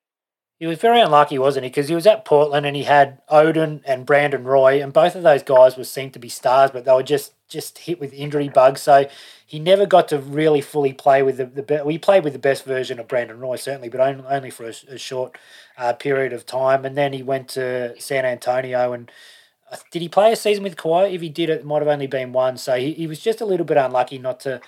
He 0.60 0.66
was 0.66 0.78
very 0.78 1.00
unlucky, 1.00 1.38
wasn't 1.38 1.64
he? 1.64 1.70
Because 1.70 1.88
he 1.88 1.94
was 1.94 2.06
at 2.06 2.24
Portland 2.24 2.66
and 2.66 2.76
he 2.76 2.84
had 2.84 3.26
Oden 3.28 3.82
and 3.84 4.06
Brandon 4.06 4.44
Roy, 4.44 4.80
and 4.80 4.92
both 4.92 5.16
of 5.16 5.24
those 5.24 5.42
guys 5.42 5.76
were 5.76 5.84
seemed 5.84 6.12
to 6.12 6.20
be 6.20 6.28
stars, 6.28 6.70
but 6.70 6.84
they 6.84 6.92
were 6.92 7.02
just 7.02 7.34
just 7.50 7.78
hit 7.78 8.00
with 8.00 8.12
injury 8.14 8.48
bugs. 8.48 8.80
So 8.82 9.06
he 9.46 9.58
never 9.58 9.84
got 9.84 10.08
to 10.08 10.18
really 10.18 10.60
fully 10.60 10.92
play 10.92 11.22
with 11.22 11.36
the 11.36 11.46
the 11.46 11.62
best. 11.62 11.84
We 11.84 11.98
played 11.98 12.24
with 12.24 12.32
the 12.32 12.38
best 12.38 12.64
version 12.64 12.98
of 12.98 13.08
Brandon 13.08 13.38
Roy 13.38 13.56
certainly, 13.56 13.88
but 13.88 14.00
only, 14.00 14.24
only 14.28 14.50
for 14.50 14.64
a, 14.66 14.74
a 14.88 14.98
short 14.98 15.36
uh, 15.76 15.92
period 15.92 16.32
of 16.32 16.46
time. 16.46 16.84
And 16.84 16.96
then 16.96 17.12
he 17.12 17.22
went 17.22 17.48
to 17.50 18.00
San 18.00 18.24
Antonio 18.24 18.92
and. 18.92 19.10
Uh, 19.72 19.76
did 19.92 20.02
he 20.02 20.08
play 20.08 20.32
a 20.32 20.36
season 20.36 20.64
with 20.64 20.74
Kawhi? 20.76 21.14
If 21.14 21.20
he 21.20 21.28
did, 21.28 21.48
it 21.48 21.64
might 21.64 21.78
have 21.78 21.86
only 21.86 22.08
been 22.08 22.32
one. 22.32 22.56
So 22.56 22.74
he, 22.74 22.92
he 22.92 23.06
was 23.06 23.20
just 23.20 23.40
a 23.40 23.44
little 23.44 23.64
bit 23.64 23.76
unlucky 23.76 24.18
not 24.18 24.40
to 24.40 24.60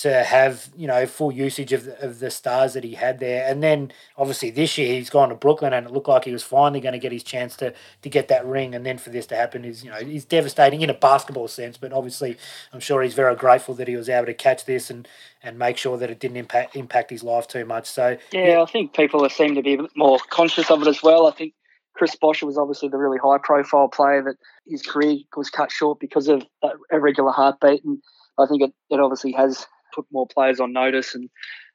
to 0.00 0.24
have 0.24 0.70
you 0.76 0.86
know 0.86 1.04
full 1.04 1.30
usage 1.30 1.74
of 1.74 1.84
the, 1.84 2.02
of 2.02 2.20
the 2.20 2.30
stars 2.30 2.72
that 2.72 2.84
he 2.84 2.94
had 2.94 3.18
there. 3.18 3.46
And 3.46 3.62
then 3.62 3.92
obviously 4.16 4.50
this 4.50 4.78
year 4.78 4.94
he's 4.94 5.10
gone 5.10 5.28
to 5.28 5.34
Brooklyn, 5.34 5.74
and 5.74 5.86
it 5.86 5.92
looked 5.92 6.08
like 6.08 6.24
he 6.24 6.32
was 6.32 6.42
finally 6.42 6.80
going 6.80 6.94
to 6.94 6.98
get 6.98 7.12
his 7.12 7.22
chance 7.22 7.54
to 7.56 7.74
to 8.00 8.08
get 8.08 8.28
that 8.28 8.46
ring. 8.46 8.74
And 8.74 8.86
then 8.86 8.96
for 8.96 9.10
this 9.10 9.26
to 9.26 9.36
happen 9.36 9.64
is 9.64 9.84
you 9.84 9.90
know 9.90 9.98
he's 9.98 10.24
devastating 10.24 10.80
in 10.80 10.88
a 10.88 10.94
basketball 10.94 11.48
sense, 11.48 11.76
but 11.76 11.92
obviously 11.92 12.38
I'm 12.72 12.80
sure 12.80 13.02
he's 13.02 13.14
very 13.14 13.36
grateful 13.36 13.74
that 13.74 13.88
he 13.88 13.96
was 13.96 14.08
able 14.08 14.26
to 14.26 14.34
catch 14.34 14.64
this 14.64 14.88
and 14.88 15.06
and 15.42 15.58
make 15.58 15.76
sure 15.76 15.98
that 15.98 16.10
it 16.10 16.18
didn't 16.18 16.38
impact 16.38 16.76
impact 16.76 17.10
his 17.10 17.22
life 17.22 17.46
too 17.46 17.66
much. 17.66 17.86
So 17.86 18.16
yeah, 18.32 18.48
yeah. 18.48 18.62
I 18.62 18.66
think 18.66 18.94
people 18.94 19.28
seem 19.28 19.54
to 19.54 19.62
be 19.62 19.78
more 19.96 20.18
conscious 20.30 20.70
of 20.70 20.80
it 20.82 20.88
as 20.88 21.02
well. 21.02 21.26
I 21.26 21.32
think. 21.32 21.54
Chris 21.92 22.16
Bosh 22.16 22.42
was 22.42 22.56
obviously 22.56 22.88
the 22.88 22.96
really 22.96 23.18
high 23.18 23.36
profile 23.36 23.88
player 23.88 24.22
that 24.22 24.36
his 24.66 24.80
career 24.80 25.18
was 25.36 25.50
cut 25.50 25.70
short 25.70 26.00
because 26.00 26.28
of 26.28 26.46
that 26.62 26.72
irregular 26.90 27.32
heartbeat. 27.32 27.84
And 27.84 27.98
I 28.38 28.46
think 28.46 28.62
it, 28.62 28.72
it 28.88 29.00
obviously 29.00 29.32
has 29.32 29.66
put 29.94 30.06
more 30.10 30.26
players 30.26 30.60
on 30.60 30.72
notice, 30.72 31.14
and 31.14 31.30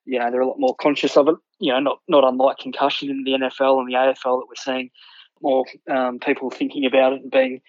you 0.06 0.19
know 0.19 0.32
they're 0.32 0.41
a 0.41 0.47
lot 0.47 0.60
more 0.60 0.75
conscious 0.75 1.17
of 1.17 1.28
it. 1.28 1.36
You 1.60 1.73
know, 1.73 1.80
not 1.80 1.99
not 2.08 2.23
unlike 2.23 2.58
concussion 2.58 3.10
in 3.10 3.23
the 3.23 3.32
NFL 3.32 3.80
and 3.80 3.89
the 3.89 3.95
AFL 3.95 4.41
that 4.41 4.47
we're 4.47 4.56
seeing 4.56 4.89
more 5.41 5.65
um, 5.89 6.19
people 6.19 6.49
thinking 6.49 6.86
about 6.86 7.13
it 7.13 7.21
and 7.21 7.32
being 7.32 7.62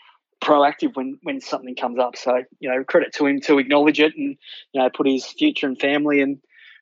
proactive 0.42 0.94
when 0.94 1.18
when 1.22 1.40
something 1.40 1.74
comes 1.74 1.98
up. 1.98 2.16
So 2.16 2.42
you 2.60 2.68
know, 2.68 2.84
credit 2.84 3.12
to 3.14 3.26
him 3.26 3.40
to 3.42 3.58
acknowledge 3.58 4.00
it 4.00 4.16
and 4.16 4.36
you 4.72 4.80
know 4.80 4.90
put 4.90 5.06
his 5.06 5.26
future 5.26 5.66
and 5.66 5.78
family 5.78 6.20
and 6.20 6.38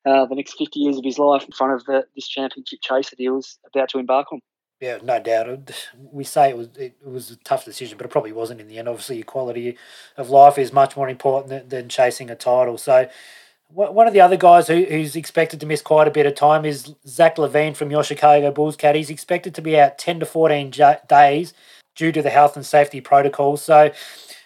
uh, 0.07 0.27
the 0.27 0.35
next 0.35 0.59
50 0.59 0.79
years 0.79 0.99
of 0.99 1.05
his 1.05 1.19
life 1.19 1.45
in 1.45 1.53
front 1.53 1.73
of 1.73 1.85
the, 1.87 2.05
this 2.15 2.29
championship 2.29 2.81
chase 2.83 3.11
that 3.11 3.19
he 3.19 3.29
was 3.29 3.59
about 3.67 3.89
to 3.91 3.99
embark 3.99 4.33
on. 4.33 4.41
Yeah, 4.81 4.99
no 5.03 5.19
doubt. 5.19 5.71
We 6.13 6.25
say 6.25 6.51
it 6.51 6.57
was 6.59 6.69
it 6.77 6.97
was 7.03 7.31
a 7.31 7.37
tough 7.37 7.65
decision, 7.65 7.97
but 7.97 8.05
it 8.05 8.11
probably 8.11 8.33
wasn't 8.33 8.61
in 8.61 8.69
the 8.69 8.79
end. 8.79 8.89
Obviously, 8.89 9.23
quality 9.23 9.79
of 10.17 10.31
life 10.31 10.59
is 10.59 10.73
much 10.73 10.97
more 10.97 11.09
important 11.09 11.49
than, 11.49 11.69
than 11.69 11.89
chasing 11.89 12.29
a 12.29 12.35
title. 12.35 12.77
So, 12.77 13.09
one 13.75 14.07
of 14.07 14.13
the 14.13 14.21
other 14.21 14.37
guys 14.37 14.69
who, 14.69 14.85
who's 14.85 15.17
expected 15.17 15.61
to 15.61 15.67
miss 15.67 15.83
quite 15.83 16.07
a 16.07 16.13
bit 16.13 16.27
of 16.27 16.35
time 16.35 16.65
is 16.65 16.95
Zach 17.07 17.37
LaVine 17.37 17.75
from 17.75 17.91
your 17.91 18.05
Chicago 18.05 18.51
Bulls 18.53 18.77
cat. 18.77 18.95
He's 18.95 19.11
expected 19.11 19.55
to 19.57 19.63
be 19.63 19.79
out 19.79 19.99
10 19.99 20.21
to 20.21 20.27
14 20.27 20.71
j- 20.71 20.99
days 21.09 21.53
due 21.97 22.13
to 22.13 22.23
the 22.23 22.31
health 22.31 22.57
and 22.57 22.65
safety 22.65 23.01
protocols. 23.01 23.63
So 23.63 23.91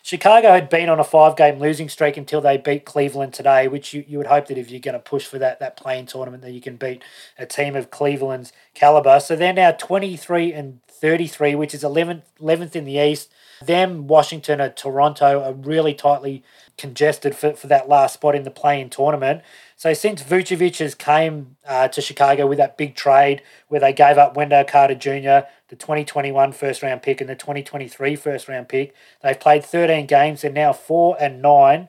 Chicago 0.02 0.52
had 0.52 0.70
been 0.70 0.88
on 0.88 0.98
a 0.98 1.04
five 1.04 1.36
game 1.36 1.58
losing 1.58 1.90
streak 1.90 2.16
until 2.16 2.40
they 2.40 2.56
beat 2.56 2.86
Cleveland 2.86 3.34
today, 3.34 3.68
which 3.68 3.92
you, 3.92 4.04
you 4.08 4.16
would 4.16 4.26
hope 4.26 4.46
that 4.46 4.56
if 4.56 4.70
you're 4.70 4.80
going 4.80 4.94
to 4.94 4.98
push 4.98 5.26
for 5.26 5.38
that, 5.38 5.60
that 5.60 5.76
play-in 5.76 6.06
tournament, 6.06 6.42
that 6.42 6.52
you 6.52 6.62
can 6.62 6.76
beat 6.76 7.02
a 7.38 7.44
team 7.44 7.76
of 7.76 7.90
Cleveland's 7.90 8.52
caliber. 8.74 9.20
So 9.20 9.36
they're 9.36 9.52
now 9.52 9.72
23 9.72 10.54
and 10.54 10.80
33, 10.88 11.54
which 11.54 11.74
is 11.74 11.82
11th, 11.82 12.22
11th 12.40 12.74
in 12.74 12.84
the 12.84 12.98
East. 12.98 13.30
Them, 13.64 14.06
Washington, 14.06 14.60
and 14.60 14.76
Toronto 14.76 15.42
are 15.42 15.52
really 15.52 15.94
tightly 15.94 16.42
congested 16.76 17.34
for, 17.34 17.52
for 17.54 17.66
that 17.66 17.88
last 17.88 18.14
spot 18.14 18.34
in 18.34 18.44
the 18.44 18.50
play-in 18.50 18.90
tournament. 18.90 19.42
So 19.76 19.92
since 19.94 20.22
Vucevic 20.22 20.78
has 20.78 20.94
came 20.94 21.56
uh, 21.66 21.88
to 21.88 22.00
Chicago 22.00 22.46
with 22.46 22.58
that 22.58 22.76
big 22.76 22.94
trade 22.94 23.42
where 23.68 23.80
they 23.80 23.92
gave 23.92 24.18
up 24.18 24.36
Wendell 24.36 24.64
Carter 24.64 24.94
Jr., 24.94 25.46
the 25.68 25.76
2021 25.76 26.52
first 26.52 26.82
round 26.82 27.02
pick 27.02 27.20
and 27.20 27.28
the 27.28 27.34
2023 27.34 28.16
first 28.16 28.48
round 28.48 28.68
pick, 28.68 28.94
they've 29.22 29.38
played 29.38 29.64
13 29.64 30.06
games. 30.06 30.42
They're 30.42 30.50
now 30.50 30.72
four 30.72 31.16
and 31.20 31.42
nine. 31.42 31.88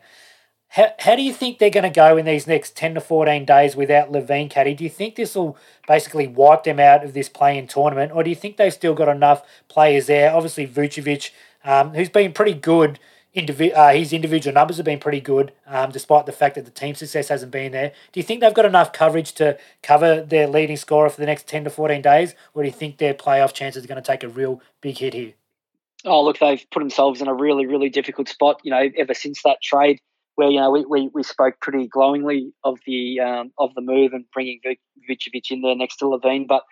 How, 0.74 0.90
how 1.00 1.16
do 1.16 1.24
you 1.24 1.34
think 1.34 1.58
they're 1.58 1.72
going 1.72 1.84
to 1.84 1.90
go 1.90 2.16
in 2.16 2.26
these 2.26 2.46
next 2.46 2.76
10 2.76 2.94
to 2.94 3.02
14 3.02 3.44
days 3.44 3.76
without 3.76 4.12
LaVine 4.12 4.52
Caddy? 4.52 4.76
Do 4.76 4.84
you 4.84 4.90
think 4.90 5.16
this 5.16 5.34
will 5.34 5.58
basically 5.88 6.28
wipe 6.28 6.64
them 6.64 6.80
out 6.80 7.04
of 7.04 7.14
this 7.14 7.28
play-in 7.28 7.66
tournament, 7.66 8.12
or 8.14 8.24
do 8.24 8.30
you 8.30 8.36
think 8.36 8.58
they've 8.58 8.72
still 8.72 8.94
got 8.94 9.10
enough 9.10 9.44
players 9.68 10.06
there? 10.06 10.32
Obviously, 10.32 10.68
Vucevic, 10.68 11.32
um, 11.63 11.93
who's 11.93 12.10
been 12.10 12.34
pretty 12.34 12.54
good 12.54 13.00
indivi- 13.36 13.76
uh, 13.76 13.93
his 13.93 14.13
individual 14.13 14.54
numbers 14.54 14.78
have 14.78 14.86
been 14.86 15.00
pretty 15.00 15.22
good, 15.22 15.52
um, 15.67 15.91
despite 15.91 16.26
the 16.26 16.32
fact 16.32 16.56
that 16.56 16.65
the 16.65 16.72
team 16.72 16.95
success 16.95 17.30
hasn't 17.30 17.52
been 17.52 17.72
there. 17.72 17.91
Do 18.12 18.19
you 18.19 18.24
think 18.24 18.41
they've 18.41 18.54
got 18.54 18.65
enough 18.65 18.93
coverage 18.93 19.34
to 19.34 19.58
cover 19.84 20.22
their 20.22 20.48
leading 20.48 20.78
scorer 20.78 21.10
for 21.10 21.19
the 21.19 21.28
next 21.28 21.48
10 21.48 21.65
to 21.65 21.69
14 21.69 22.02
days, 22.02 22.36
or 22.54 22.63
do 22.63 22.67
you 22.67 22.74
think 22.74 22.98
their 22.98 23.13
playoff 23.13 23.54
chances 23.54 23.84
are 23.84 23.88
going 23.88 24.02
to 24.02 24.08
take 24.08 24.24
a 24.24 24.30
real 24.30 24.62
big 24.82 24.98
hit 24.98 25.13
here? 25.13 25.34
Oh, 26.06 26.24
look, 26.24 26.39
they've 26.39 26.65
put 26.72 26.80
themselves 26.80 27.22
in 27.22 27.28
a 27.28 27.34
really, 27.34 27.65
really 27.65 27.89
difficult 27.89 28.30
spot, 28.30 28.62
you 28.63 28.72
know, 28.72 28.89
ever 28.98 29.13
since 29.13 29.41
that 29.43 29.62
trade 29.62 30.00
where, 30.36 30.50
you 30.50 30.60
know, 30.60 30.72
we, 30.72 30.86
we, 30.86 31.10
we 31.13 31.22
spoke 31.22 31.60
pretty 31.60 31.86
glowingly 31.86 32.54
of 32.63 32.80
the 32.86 33.19
um, 33.19 33.52
of 33.58 33.74
the 33.76 33.82
move 33.82 34.13
and 34.13 34.24
bringing 34.34 34.62
Vucevic 35.10 35.52
in 35.52 35.62
there 35.62 35.76
next 35.76 35.98
to 35.98 36.06
LaVine, 36.06 36.48
but 36.48 36.63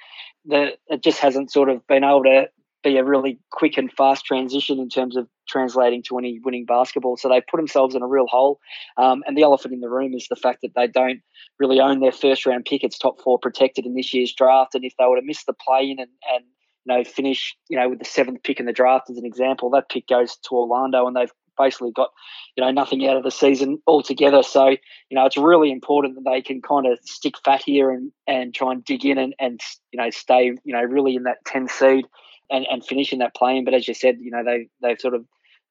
the, 0.46 0.78
it 0.88 1.04
just 1.04 1.20
hasn't 1.20 1.52
sort 1.52 1.68
of 1.68 1.86
been 1.86 2.06
able 2.06 2.24
to 2.24 2.48
be 2.84 2.98
a 2.98 3.04
really 3.04 3.40
quick 3.52 3.78
and 3.78 3.92
fast 3.92 4.26
transition 4.26 4.80
in 4.80 4.90
terms 4.90 5.18
of 5.18 5.28
translating 5.48 6.04
to 6.04 6.18
any 6.18 6.40
winning 6.44 6.66
basketball. 6.66 7.18
So 7.18 7.30
they 7.30 7.42
put 7.42 7.58
themselves 7.58 7.96
in 7.96 8.02
a 8.02 8.08
real 8.08 8.28
hole. 8.28 8.60
Um, 8.98 9.24
and 9.26 9.38
the 9.38 9.44
elephant 9.44 9.74
in 9.74 9.82
the 9.82 9.90
room 9.90 10.14
is 10.14 10.28
the 10.30 10.36
fact 10.36 10.60
that 10.62 10.74
they 10.76 10.88
don't 10.88 11.22
really 11.60 11.80
own 11.80 12.00
their 12.00 12.12
first 12.12 12.46
round 12.46 12.66
pick. 12.66 12.84
It's 12.84 12.98
top 12.98 13.20
four 13.22 13.40
protected 13.40 13.86
in 13.86 13.96
this 13.96 14.14
year's 14.14 14.34
draft. 14.34 14.76
And 14.76 14.86
if 14.86 14.94
they 14.98 15.06
were 15.06 15.20
to 15.20 15.26
miss 15.26 15.44
the 15.46 15.54
play 15.54 15.90
in 15.90 16.00
and, 16.00 16.12
and 16.34 16.46
you 16.86 16.96
know 16.96 17.04
finish 17.04 17.56
you 17.70 17.78
know 17.78 17.90
with 17.90 18.00
the 18.00 18.06
seventh 18.06 18.44
pick 18.44 18.60
in 18.60 18.66
the 18.66 18.74
draft 18.74 19.10
as 19.10 19.18
an 19.18 19.26
example, 19.26 19.70
that 19.72 19.90
pick 19.90 20.08
goes 20.08 20.38
to 20.38 20.56
Orlando, 20.56 21.08
and 21.08 21.16
they've 21.16 21.32
basically 21.58 21.92
got 21.92 22.12
you 22.56 22.64
know 22.64 22.72
nothing 22.72 23.06
out 23.08 23.18
of 23.18 23.24
the 23.24 23.32
season 23.32 23.80
altogether. 23.88 24.44
So 24.44 24.68
you 24.70 24.78
know 25.12 25.26
it's 25.26 25.38
really 25.38 25.72
important 25.72 26.16
that 26.16 26.30
they 26.30 26.42
can 26.42 26.62
kind 26.62 26.86
of 26.86 27.00
stick 27.04 27.36
fat 27.44 27.64
here 27.66 27.92
and 27.92 28.12
and 28.28 28.54
try 28.54 28.72
and 28.72 28.86
dig 28.86 29.06
in 29.06 29.18
and 29.18 29.34
and 29.40 29.60
you 29.92 30.00
know 30.00 30.10
stay 30.12 30.46
you 30.64 30.74
know 30.74 30.84
really 30.84 31.16
in 31.16 31.24
that 31.24 31.44
10 31.46 31.68
seed 31.68 32.06
and, 32.50 32.66
and 32.70 32.86
finishing 32.86 33.20
that 33.20 33.36
plane. 33.36 33.66
But 33.66 33.74
as 33.74 33.88
you 33.88 33.94
said, 33.94 34.18
you 34.20 34.32
know 34.32 34.44
they 34.44 34.68
they've 34.82 35.00
sort 35.00 35.14
of 35.14 35.26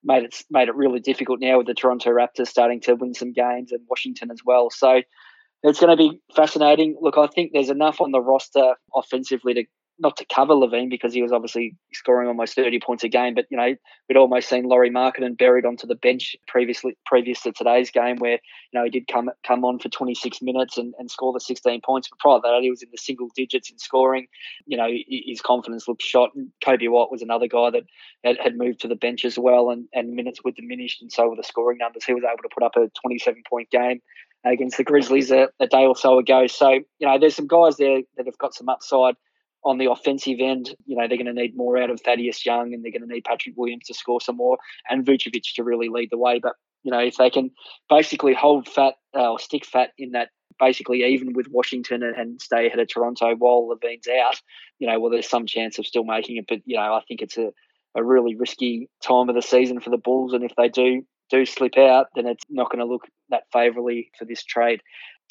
made 0.04 0.24
it 0.24 0.42
made 0.50 0.68
it 0.68 0.74
really 0.74 1.00
difficult 1.00 1.40
now 1.40 1.58
with 1.58 1.66
the 1.66 1.74
Toronto 1.74 2.10
Raptors 2.10 2.48
starting 2.48 2.80
to 2.82 2.94
win 2.94 3.14
some 3.14 3.32
games 3.32 3.72
and 3.72 3.80
Washington 3.88 4.30
as 4.30 4.40
well. 4.44 4.70
So 4.70 5.02
it's 5.62 5.80
going 5.80 5.90
to 5.90 5.96
be 5.96 6.20
fascinating. 6.34 6.96
Look, 7.00 7.18
I 7.18 7.26
think 7.26 7.50
there's 7.52 7.70
enough 7.70 8.00
on 8.00 8.12
the 8.12 8.20
roster 8.20 8.74
offensively 8.94 9.54
to 9.54 9.64
not 9.98 10.16
to 10.18 10.26
cover 10.26 10.54
LaVine 10.54 10.90
because 10.90 11.14
he 11.14 11.22
was 11.22 11.32
obviously 11.32 11.74
scoring 11.92 12.28
almost 12.28 12.54
30 12.54 12.80
points 12.80 13.04
a 13.04 13.08
game, 13.08 13.34
but 13.34 13.46
you 13.50 13.56
know 13.56 13.74
we'd 14.08 14.16
almost 14.16 14.48
seen 14.48 14.64
Lauri 14.64 14.90
Markkanen 14.90 15.38
buried 15.38 15.64
onto 15.64 15.86
the 15.86 15.94
bench 15.94 16.36
previously 16.46 16.96
previous 17.06 17.40
to 17.42 17.52
today's 17.52 17.90
game 17.90 18.16
where 18.16 18.38
you 18.72 18.78
know 18.78 18.84
he 18.84 18.90
did 18.90 19.08
come 19.08 19.30
come 19.44 19.64
on 19.64 19.78
for 19.78 19.88
26 19.88 20.42
minutes 20.42 20.76
and, 20.76 20.94
and 20.98 21.10
score 21.10 21.32
the 21.32 21.40
16 21.40 21.80
points. 21.84 22.08
But 22.08 22.18
prior 22.18 22.38
to 22.38 22.42
that, 22.42 22.62
he 22.62 22.70
was 22.70 22.82
in 22.82 22.90
the 22.90 22.98
single 22.98 23.28
digits 23.34 23.70
in 23.70 23.78
scoring. 23.78 24.26
You 24.66 24.76
know 24.76 24.88
his 25.08 25.40
confidence 25.40 25.88
looked 25.88 26.02
shot. 26.02 26.30
And 26.34 26.50
Coby 26.64 26.90
White 26.90 27.10
was 27.10 27.22
another 27.22 27.48
guy 27.48 27.70
that 27.70 27.84
had, 28.24 28.36
had 28.38 28.58
moved 28.58 28.80
to 28.80 28.88
the 28.88 28.96
bench 28.96 29.24
as 29.24 29.38
well, 29.38 29.70
and, 29.70 29.86
and 29.92 30.14
minutes 30.14 30.40
were 30.44 30.52
diminished, 30.52 31.00
and 31.00 31.10
so 31.10 31.28
were 31.28 31.36
the 31.36 31.42
scoring 31.42 31.78
numbers. 31.78 32.04
He 32.04 32.14
was 32.14 32.24
able 32.24 32.42
to 32.42 32.54
put 32.54 32.62
up 32.62 32.76
a 32.76 32.90
27 33.00 33.42
point 33.48 33.70
game 33.70 34.00
against 34.44 34.76
the 34.76 34.84
Grizzlies 34.84 35.30
a, 35.30 35.48
a, 35.58 35.66
day 35.66 35.86
or 35.86 35.96
so 35.96 36.18
ago. 36.18 36.46
So, 36.46 36.70
you 36.70 36.84
know, 37.00 37.18
there's 37.18 37.34
some 37.34 37.48
guys 37.48 37.76
there 37.78 38.02
that 38.16 38.26
have 38.26 38.38
got 38.38 38.54
some 38.54 38.68
upside 38.68 39.16
on 39.66 39.78
the 39.78 39.90
offensive 39.90 40.38
end. 40.40 40.74
You 40.86 40.96
know, 40.96 41.08
they're 41.08 41.18
going 41.18 41.26
to 41.26 41.32
need 41.32 41.56
more 41.56 41.76
out 41.76 41.90
of 41.90 42.00
Thaddeus 42.00 42.46
Young 42.46 42.72
and 42.72 42.84
they're 42.84 42.92
going 42.92 43.06
to 43.06 43.12
need 43.12 43.24
Patrick 43.24 43.56
Williams 43.56 43.86
to 43.86 43.94
score 43.94 44.20
some 44.20 44.36
more 44.36 44.58
and 44.88 45.04
Vucevic 45.04 45.54
to 45.56 45.64
really 45.64 45.88
lead 45.88 46.08
the 46.10 46.18
way. 46.18 46.38
But, 46.38 46.52
you 46.84 46.92
know, 46.92 47.00
if 47.00 47.16
they 47.16 47.30
can 47.30 47.50
basically 47.90 48.32
hold 48.32 48.68
fat 48.68 48.94
uh, 49.14 49.32
or 49.32 49.40
stick 49.40 49.66
fat 49.66 49.90
in 49.98 50.12
that 50.12 50.28
basically 50.60 51.02
even 51.02 51.34
with 51.34 51.48
Washington 51.50 52.02
and, 52.02 52.40
stay 52.40 52.68
ahead 52.68 52.78
of 52.78 52.88
Toronto 52.88 53.34
while 53.34 53.68
LaVine's 53.68 54.08
out, 54.08 54.40
you 54.78 54.88
know, 54.88 55.00
well, 55.00 55.10
there's 55.10 55.28
some 55.28 55.46
chance 55.46 55.78
of 55.78 55.86
still 55.86 56.04
making 56.04 56.36
it. 56.36 56.46
But, 56.48 56.60
you 56.64 56.76
know, 56.76 56.94
I 56.94 57.02
think 57.08 57.20
it's 57.20 57.36
a, 57.36 57.50
a 57.96 58.04
really 58.04 58.36
risky 58.36 58.88
time 59.02 59.28
of 59.28 59.34
the 59.34 59.42
season 59.42 59.80
for 59.80 59.90
the 59.90 59.98
Bulls. 59.98 60.32
And 60.32 60.44
if 60.44 60.52
they 60.56 60.68
do 60.68 61.02
do 61.28 61.44
slip 61.44 61.76
out, 61.76 62.06
then 62.14 62.26
it's 62.26 62.44
not 62.48 62.70
going 62.70 62.78
to 62.78 62.90
look 62.90 63.02
that 63.30 63.42
favourably 63.52 64.12
for 64.16 64.24
this 64.24 64.44
trade, 64.44 64.80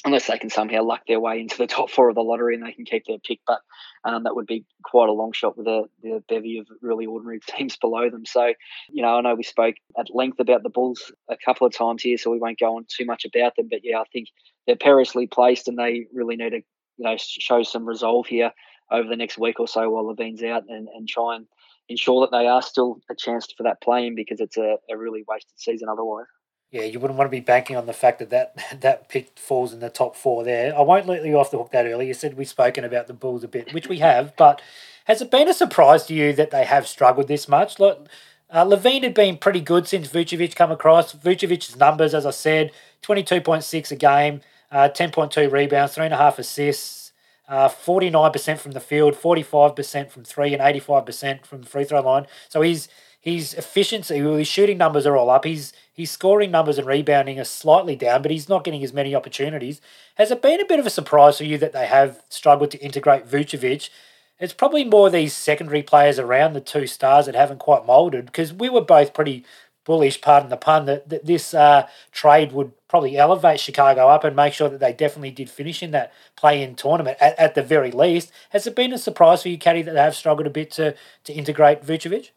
unless 0.03 0.27
they 0.27 0.37
can 0.37 0.49
somehow 0.49 0.83
luck 0.83 1.01
their 1.07 1.19
way 1.19 1.39
into 1.39 1.57
the 1.57 1.67
top 1.75 1.89
four 1.89 2.09
of 2.09 2.15
the 2.15 2.21
lottery 2.21 2.55
and 2.55 2.65
they 2.65 2.71
can 2.71 2.85
keep 2.85 3.05
their 3.05 3.17
pick. 3.19 3.39
But 3.47 3.61
um, 4.03 4.23
that 4.23 4.35
would 4.35 4.45
be 4.45 4.65
quite 4.83 5.09
a 5.09 5.13
long 5.13 5.31
shot 5.31 5.57
with 5.57 5.67
a, 5.67 5.85
a, 6.05 6.19
bevy 6.27 6.59
of 6.59 6.67
really 6.81 7.05
ordinary 7.05 7.39
teams 7.47 7.77
below 7.77 8.09
them. 8.09 8.25
So, 8.25 8.53
you 8.89 9.01
know, 9.01 9.15
I 9.15 9.21
know 9.21 9.35
we 9.35 9.43
spoke 9.43 9.75
at 9.97 10.13
length 10.13 10.39
about 10.39 10.63
the 10.63 10.69
Bulls 10.69 11.11
a 11.29 11.37
couple 11.43 11.65
of 11.65 11.73
times 11.73 12.03
here, 12.03 12.17
so 12.17 12.31
we 12.31 12.39
won't 12.39 12.59
go 12.59 12.75
on 12.75 12.85
too 12.87 13.05
much 13.05 13.25
about 13.25 13.55
them. 13.55 13.67
But 13.69 13.81
yeah, 13.83 13.99
I 13.99 14.05
think 14.11 14.27
they're 14.67 14.75
perilously 14.75 15.27
placed 15.27 15.67
and 15.67 15.77
they 15.77 16.07
really 16.13 16.35
need 16.35 16.51
to, 16.51 16.61
you 16.97 17.05
know, 17.05 17.15
show 17.17 17.63
some 17.63 17.85
resolve 17.85 18.27
here 18.27 18.51
over 18.91 19.07
the 19.07 19.15
next 19.15 19.37
week 19.37 19.59
or 19.59 19.67
so 19.67 19.89
while 19.89 20.05
LaVine's 20.05 20.43
out 20.43 20.63
and, 20.69 20.87
and 20.89 21.07
try 21.07 21.35
and 21.35 21.47
ensure 21.89 22.21
that 22.21 22.35
they 22.35 22.47
are 22.47 22.61
still 22.61 22.99
a 23.09 23.15
chance 23.15 23.47
for 23.55 23.63
that 23.63 23.81
play-in 23.81 24.15
because 24.15 24.39
it's 24.39 24.57
a, 24.57 24.77
a 24.89 24.97
really 24.97 25.23
wasted 25.27 25.53
season 25.57 25.89
otherwise. 25.89 26.25
Yeah, 26.71 26.83
you 26.83 26.99
wouldn't 26.99 27.17
want 27.17 27.27
to 27.27 27.35
be 27.35 27.39
banking 27.41 27.77
on 27.77 27.85
the 27.85 27.93
fact 27.93 28.19
that, 28.19 28.29
that 28.31 28.55
that 28.81 29.09
pick 29.09 29.37
falls 29.37 29.73
in 29.73 29.79
the 29.79 29.89
top 29.89 30.15
four 30.15 30.43
there. 30.43 30.77
I 30.77 30.81
won't 30.81 31.07
let 31.07 31.25
you 31.25 31.39
off 31.39 31.51
the 31.51 31.57
hook 31.57 31.71
that 31.71 31.85
early. 31.85 32.07
You 32.07 32.13
said 32.13 32.37
we've 32.37 32.47
spoken 32.47 32.83
about 32.83 33.07
the 33.07 33.13
Bulls 33.13 33.43
a 33.43 33.47
bit, 33.47 33.73
which 33.73 33.87
we 33.87 33.99
have, 33.99 34.35
but 34.35 34.61
has 35.05 35.21
it 35.21 35.31
been 35.31 35.47
a 35.47 35.53
surprise 35.53 36.05
to 36.07 36.13
you 36.13 36.33
that 36.33 36.51
they 36.51 36.65
have 36.65 36.87
struggled 36.87 37.27
this 37.27 37.47
much? 37.47 37.79
Look, 37.79 38.07
uh, 38.49 38.65
LaVine 38.65 39.03
had 39.03 39.13
been 39.13 39.37
pretty 39.37 39.61
good 39.61 39.87
since 39.87 40.07
Vucevic 40.07 40.55
come 40.55 40.71
across. 40.71 41.13
Vucevic's 41.13 41.75
numbers, 41.75 42.13
as 42.13 42.25
I 42.25 42.31
said, 42.31 42.71
22.6 43.03 43.91
a 43.91 43.95
game, 43.95 44.41
uh, 44.71 44.89
10.2 44.89 45.51
rebounds, 45.51 45.95
3.5 45.95 46.39
assists, 46.39 47.11
uh, 47.47 47.69
49% 47.69 48.57
from 48.57 48.71
the 48.71 48.79
field, 48.79 49.13
45% 49.13 50.09
from 50.09 50.23
three, 50.23 50.53
and 50.53 50.61
85% 50.61 51.45
from 51.45 51.63
free 51.63 51.83
throw 51.83 52.01
line. 52.01 52.25
So 52.49 52.61
his 52.61 52.87
his 53.19 53.55
efficiency, 53.55 54.19
his 54.19 54.47
shooting 54.47 54.77
numbers 54.77 55.07
are 55.07 55.17
all 55.17 55.31
up. 55.31 55.45
His 55.45 55.73
his 55.95 56.11
scoring 56.11 56.51
numbers 56.51 56.77
and 56.77 56.85
rebounding 56.85 57.39
are 57.39 57.45
slightly 57.45 57.95
down, 57.95 58.21
but 58.21 58.29
he's 58.29 58.49
not 58.49 58.65
getting 58.65 58.83
as 58.83 58.91
many 58.91 59.15
opportunities. 59.15 59.79
Has 60.15 60.29
it 60.29 60.41
been 60.41 60.59
a 60.59 60.65
bit 60.65 60.77
of 60.77 60.85
a 60.85 60.89
surprise 60.89 61.37
for 61.37 61.45
you 61.45 61.57
that 61.57 61.71
they 61.71 61.85
have 61.85 62.21
struggled 62.27 62.71
to 62.71 62.79
integrate 62.79 63.25
Vucevic? 63.25 63.89
It's 64.37 64.51
probably 64.51 64.83
more 64.83 65.09
these 65.09 65.33
secondary 65.33 65.81
players 65.81 66.19
around 66.19 66.51
the 66.51 66.59
two 66.59 66.85
stars 66.85 67.27
that 67.27 67.35
haven't 67.35 67.59
quite 67.59 67.85
moulded 67.85 68.25
because 68.25 68.51
we 68.51 68.67
were 68.67 68.81
both 68.81 69.13
pretty 69.13 69.45
bullish, 69.85 70.19
pardon 70.19 70.49
the 70.49 70.57
pun, 70.57 70.85
that, 70.85 71.07
that 71.07 71.25
this 71.25 71.53
uh, 71.53 71.87
trade 72.11 72.51
would 72.51 72.73
probably 72.89 73.17
elevate 73.17 73.61
Chicago 73.61 74.09
up 74.09 74.25
and 74.25 74.35
make 74.35 74.51
sure 74.51 74.67
that 74.67 74.81
they 74.81 74.91
definitely 74.91 75.31
did 75.31 75.49
finish 75.49 75.81
in 75.81 75.91
that 75.91 76.11
play-in 76.35 76.75
tournament 76.75 77.17
at, 77.21 77.39
at 77.39 77.55
the 77.55 77.63
very 77.63 77.91
least. 77.91 78.33
Has 78.49 78.67
it 78.67 78.75
been 78.75 78.91
a 78.91 78.97
surprise 78.97 79.43
for 79.43 79.49
you, 79.49 79.57
Caddy, 79.57 79.83
that 79.83 79.93
they 79.93 80.01
have 80.01 80.15
struggled 80.15 80.47
a 80.47 80.49
bit 80.49 80.71
to, 80.71 80.93
to 81.23 81.33
integrate 81.33 81.83
Vucevic? 81.85 82.31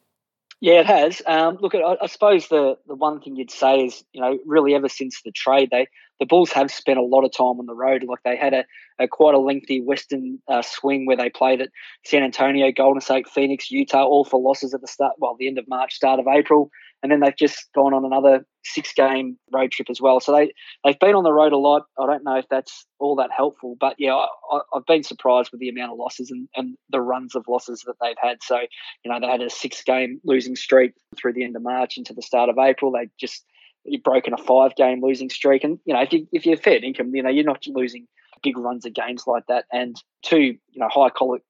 Yeah, 0.61 0.81
it 0.81 0.87
has. 0.87 1.21
Um, 1.25 1.57
look, 1.61 1.73
I, 1.73 1.95
I, 2.01 2.07
suppose 2.07 2.49
the, 2.49 2.77
the 2.85 2.95
one 2.95 3.21
thing 3.21 3.37
you'd 3.37 3.49
say 3.49 3.85
is, 3.85 4.03
you 4.11 4.19
know, 4.19 4.37
really 4.45 4.75
ever 4.75 4.89
since 4.89 5.21
the 5.21 5.31
trade, 5.31 5.69
they 5.71 5.87
the 6.19 6.25
Bulls 6.25 6.51
have 6.51 6.69
spent 6.69 6.99
a 6.99 7.03
lot 7.03 7.23
of 7.23 7.31
time 7.31 7.59
on 7.59 7.65
the 7.65 7.73
road. 7.73 8.03
Like 8.03 8.23
they 8.25 8.35
had 8.35 8.53
a, 8.53 8.65
a 8.99 9.07
quite 9.07 9.35
a 9.35 9.39
lengthy 9.39 9.81
Western 9.81 10.39
uh, 10.49 10.61
swing 10.61 11.05
where 11.05 11.15
they 11.15 11.29
played 11.29 11.61
at 11.61 11.69
San 12.03 12.23
Antonio, 12.23 12.73
Golden 12.73 12.99
State, 12.99 13.29
Phoenix, 13.29 13.71
Utah, 13.71 14.03
all 14.03 14.25
for 14.25 14.39
losses 14.41 14.73
at 14.73 14.81
the 14.81 14.87
start, 14.87 15.13
well, 15.17 15.37
the 15.39 15.47
end 15.47 15.57
of 15.57 15.67
March, 15.69 15.93
start 15.93 16.19
of 16.19 16.27
April 16.27 16.69
and 17.01 17.11
then 17.11 17.19
they've 17.19 17.35
just 17.35 17.69
gone 17.73 17.93
on 17.93 18.05
another 18.05 18.45
six 18.63 18.93
game 18.93 19.37
road 19.51 19.71
trip 19.71 19.89
as 19.89 20.01
well. 20.01 20.19
So 20.19 20.35
they 20.35 20.51
they've 20.83 20.99
been 20.99 21.15
on 21.15 21.23
the 21.23 21.33
road 21.33 21.53
a 21.53 21.57
lot. 21.57 21.83
I 21.99 22.05
don't 22.05 22.23
know 22.23 22.35
if 22.35 22.45
that's 22.49 22.85
all 22.99 23.15
that 23.17 23.31
helpful, 23.35 23.77
but 23.79 23.95
yeah, 23.97 24.13
I, 24.15 24.59
have 24.73 24.85
been 24.85 25.03
surprised 25.03 25.51
with 25.51 25.61
the 25.61 25.69
amount 25.69 25.93
of 25.93 25.97
losses 25.97 26.31
and, 26.31 26.47
and 26.55 26.77
the 26.89 27.01
runs 27.01 27.35
of 27.35 27.45
losses 27.47 27.83
that 27.85 27.95
they've 28.01 28.15
had. 28.21 28.43
So 28.43 28.59
you 29.03 29.11
know 29.11 29.19
they 29.19 29.27
had 29.27 29.41
a 29.41 29.49
six 29.49 29.83
game 29.83 30.19
losing 30.23 30.55
streak 30.55 30.93
through 31.17 31.33
the 31.33 31.43
end 31.43 31.55
of 31.55 31.63
March 31.63 31.97
into 31.97 32.13
the 32.13 32.21
start 32.21 32.49
of 32.49 32.57
April. 32.57 32.91
They 32.91 33.09
just 33.19 33.45
you've 33.85 34.03
broken 34.03 34.33
a 34.33 34.37
five 34.37 34.75
game 34.75 35.01
losing 35.01 35.29
streak, 35.29 35.63
and 35.63 35.79
you 35.85 35.93
know 35.93 36.01
if 36.01 36.11
you 36.13 36.27
if 36.31 36.45
you're 36.45 36.57
fair 36.57 36.83
income, 36.83 37.15
you 37.15 37.23
know 37.23 37.29
you're 37.29 37.45
not 37.45 37.65
losing 37.67 38.07
big 38.41 38.57
runs 38.57 38.85
of 38.85 38.93
games 38.93 39.23
like 39.27 39.43
that. 39.47 39.65
And 39.71 39.95
two, 40.23 40.39
you 40.39 40.59
know, 40.75 40.89
high 40.89 41.09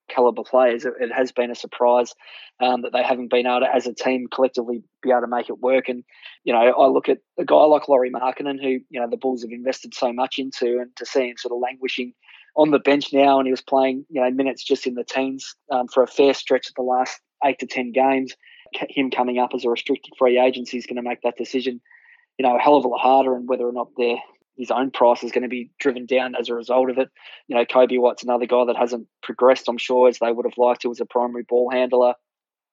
caliber 0.09 0.43
players, 0.43 0.85
it, 0.85 0.93
it 0.99 1.11
has 1.11 1.31
been 1.31 1.51
a 1.51 1.55
surprise 1.55 2.13
um, 2.61 2.81
that 2.81 2.93
they 2.93 3.03
haven't 3.03 3.29
been 3.29 3.47
able 3.47 3.61
to, 3.61 3.73
as 3.73 3.87
a 3.87 3.93
team, 3.93 4.27
collectively 4.33 4.81
be 5.01 5.11
able 5.11 5.21
to 5.21 5.27
make 5.27 5.49
it 5.49 5.59
work. 5.59 5.89
And 5.89 6.03
you 6.43 6.53
know, 6.53 6.59
I 6.59 6.87
look 6.87 7.09
at 7.09 7.19
a 7.37 7.45
guy 7.45 7.63
like 7.63 7.87
Lauri 7.87 8.11
Markkanen, 8.11 8.61
who 8.61 8.79
you 8.89 8.99
know 8.99 9.09
the 9.09 9.17
Bulls 9.17 9.43
have 9.43 9.51
invested 9.51 9.93
so 9.93 10.13
much 10.13 10.35
into, 10.37 10.79
and 10.79 10.95
to 10.97 11.05
see 11.05 11.29
him 11.29 11.37
sort 11.37 11.53
of 11.53 11.59
languishing 11.59 12.13
on 12.55 12.71
the 12.71 12.79
bench 12.79 13.13
now, 13.13 13.39
and 13.39 13.47
he 13.47 13.51
was 13.51 13.61
playing 13.61 14.05
you 14.09 14.21
know 14.21 14.29
minutes 14.31 14.63
just 14.63 14.87
in 14.87 14.95
the 14.95 15.03
teens 15.03 15.55
um, 15.71 15.87
for 15.87 16.03
a 16.03 16.07
fair 16.07 16.33
stretch 16.33 16.67
of 16.67 16.75
the 16.75 16.81
last 16.81 17.19
eight 17.45 17.59
to 17.59 17.67
ten 17.67 17.91
games. 17.91 18.33
Him 18.89 19.09
coming 19.09 19.39
up 19.39 19.51
as 19.55 19.65
a 19.65 19.69
restricted 19.69 20.13
free 20.17 20.39
agent, 20.39 20.71
is 20.73 20.85
going 20.85 20.97
to 20.97 21.01
make 21.01 21.21
that 21.23 21.37
decision, 21.37 21.81
you 22.37 22.45
know, 22.45 22.55
a 22.55 22.59
hell 22.59 22.75
of 22.75 22.85
a 22.85 22.87
lot 22.87 23.01
harder. 23.01 23.35
And 23.35 23.49
whether 23.49 23.67
or 23.67 23.73
not 23.73 23.87
they're 23.97 24.17
his 24.59 24.71
own 24.71 24.91
price 24.91 25.23
is 25.23 25.31
going 25.31 25.43
to 25.43 25.49
be 25.49 25.71
driven 25.79 26.05
down 26.05 26.35
as 26.35 26.49
a 26.49 26.53
result 26.53 26.89
of 26.89 26.97
it. 26.97 27.09
You 27.47 27.55
know, 27.55 27.65
Coby 27.65 27.99
White's 27.99 28.23
another 28.23 28.45
guy 28.45 28.65
that 28.65 28.75
hasn't 28.75 29.07
progressed, 29.23 29.69
I'm 29.69 29.77
sure, 29.77 30.09
as 30.09 30.19
they 30.19 30.31
would 30.31 30.45
have 30.45 30.57
liked 30.57 30.81
to 30.81 30.91
as 30.91 30.99
a 30.99 31.05
primary 31.05 31.43
ball 31.43 31.71
handler. 31.71 32.13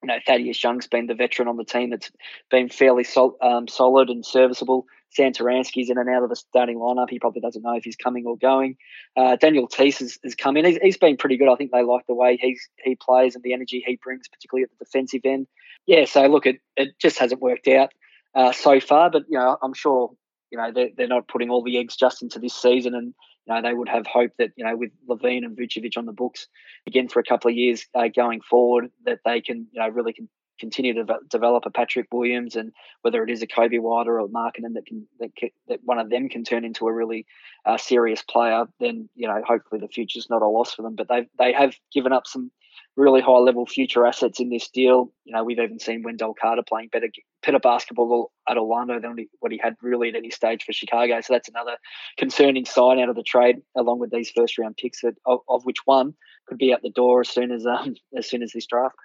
You 0.03 0.09
know, 0.09 0.19
Thaddeus 0.27 0.63
Young's 0.63 0.89
been 0.89 1.07
the 1.07 1.15
veteran 1.15 1.49
on 1.49 1.57
the 1.57 1.65
team 1.65 1.91
that's 1.91 2.11
been 2.51 2.69
fairly 2.69 3.05
sol- 3.05 3.39
um, 3.41 3.69
solid 3.69 4.11
and 4.11 4.27
serviceable. 4.27 4.87
Satoransky's 5.17 5.89
in 5.89 5.97
and 5.97 6.11
out 6.11 6.25
of 6.25 6.29
the 6.29 6.37
starting 6.37 6.77
lineup. 6.77 7.09
He 7.09 7.21
probably 7.21 7.41
doesn't 7.41 7.63
know 7.63 7.77
if 7.77 7.85
he's 7.85 7.97
coming 7.97 8.27
or 8.27 8.37
going. 8.37 8.77
Uh, 9.17 9.37
Daniel 9.37 9.69
Theis 9.69 10.01
has, 10.01 10.19
has 10.25 10.35
come 10.35 10.57
in. 10.57 10.65
He's, 10.65 10.79
he's 10.83 10.99
been 10.99 11.17
pretty 11.17 11.37
good. 11.37 11.49
I 11.51 11.55
think 11.55 11.71
they 11.71 11.83
like 11.83 12.07
the 12.07 12.15
way 12.15 12.37
he's, 12.37 12.69
he 12.83 12.97
plays 12.97 13.37
and 13.37 13.45
the 13.45 13.55
energy 13.55 13.83
he 13.87 13.99
brings, 14.03 14.29
particularly 14.29 14.65
at 14.65 14.71
the 14.71 14.85
defensive 14.85 15.23
end. 15.25 15.47
Yeah, 15.87 16.05
so 16.05 16.27
look, 16.27 16.47
it, 16.47 16.61
it 16.77 16.99
just 16.99 17.19
hasn't 17.19 17.41
worked 17.41 17.69
out 17.69 17.93
uh, 18.35 18.53
so 18.53 18.81
far, 18.81 19.09
but 19.09 19.23
you 19.29 19.39
know, 19.39 19.57
I'm 19.63 19.73
sure 19.73 20.11
you 20.51 20.59
know 20.59 20.71
they're, 20.73 20.91
they're 20.97 21.09
not 21.09 21.29
putting 21.29 21.51
all 21.51 21.63
the 21.63 21.79
eggs 21.79 21.97
just 21.97 22.23
into 22.23 22.39
this 22.39 22.55
season. 22.55 22.95
And 22.95 23.15
you 23.47 23.55
know 23.55 23.63
they 23.63 23.75
would 23.75 23.89
have 23.89 24.07
hope 24.07 24.33
that 24.39 24.51
you 24.57 24.65
know 24.65 24.77
with 24.77 24.91
LaVine 25.09 25.45
and 25.45 25.57
Vucevic 25.57 25.97
on 25.97 26.07
the 26.07 26.13
books 26.13 26.47
again 26.87 27.09
for 27.09 27.21
a 27.21 27.25
couple 27.25 27.51
of 27.51 27.57
years 27.57 27.87
uh, 27.95 28.09
going 28.15 28.41
forward 28.41 28.91
that 29.05 29.21
they 29.25 29.41
can 29.41 29.67
you 29.73 29.81
know 29.81 29.89
really 29.89 30.13
can 30.13 30.29
continue 30.59 30.95
to 30.95 31.19
develop 31.29 31.67
a 31.67 31.71
Patrick 31.71 32.07
Williams 32.13 32.57
and 32.57 32.73
whether 33.03 33.23
it 33.23 33.31
is 33.31 33.43
a 33.43 33.47
Coby 33.47 33.79
White 33.79 34.09
or 34.09 34.19
a 34.19 34.27
Markkanen 34.27 34.73
that 34.75 34.87
can 34.87 35.07
that, 35.21 35.35
can, 35.37 35.51
that 35.69 35.81
one 35.85 35.99
of 35.99 36.11
them 36.11 36.29
can 36.29 36.45
turn 36.45 36.65
into 36.65 36.87
a 36.87 36.93
really 36.93 37.27
uh, 37.67 37.77
serious 37.77 38.23
player 38.23 38.65
then 38.81 39.09
you 39.15 39.29
know 39.29 39.43
hopefully 39.47 39.81
the 39.81 39.89
future's 39.89 40.31
not 40.31 40.43
a 40.43 40.49
loss 40.49 40.75
for 40.75 40.83
them. 40.83 40.95
But 40.95 41.09
they 41.09 41.29
they 41.39 41.53
have 41.53 41.77
given 41.93 42.13
up 42.13 42.27
some 42.27 42.51
really 42.97 43.21
high 43.21 43.39
level 43.39 43.67
future 43.67 44.07
assets 44.07 44.41
in 44.41 44.49
this 44.49 44.69
deal. 44.69 45.13
You 45.25 45.35
know, 45.35 45.45
we've 45.45 45.59
even 45.59 45.79
seen 45.79 46.03
Wendell 46.03 46.35
Carter 46.41 46.63
playing 46.67 46.89
better 46.91 47.09
better 47.45 47.59
basketball 47.59 48.33
at 48.49 48.57
Orlando 48.57 48.99
than 48.99 49.17
what 49.41 49.53
he 49.53 49.61
had 49.63 49.77
really 49.83 50.09
at 50.09 50.17
any 50.17 50.31
stage 50.31 50.65
for 50.65 50.73
Chicago. 50.73 51.21
So 51.21 51.35
that's 51.35 51.49
another 51.49 51.77
concerning 52.17 52.65
sign 52.65 52.99
out 52.99 53.09
of 53.09 53.17
the 53.17 53.23
trade, 53.23 53.57
along 53.77 53.99
with 53.99 54.11
these 54.11 54.31
first 54.31 54.59
round 54.59 54.77
picks, 54.77 55.05
of, 55.05 55.41
of 55.49 55.65
which 55.65 55.85
one 55.85 56.15
could 56.47 56.59
be 56.59 56.73
out 56.73 56.83
the 56.83 56.91
door 56.91 57.21
as 57.21 57.29
soon 57.29 57.53
as 57.53 57.67
um, 57.67 57.95
as 58.17 58.29
soon 58.29 58.43
as 58.43 58.53
this 58.53 58.67
draft. 58.67 58.97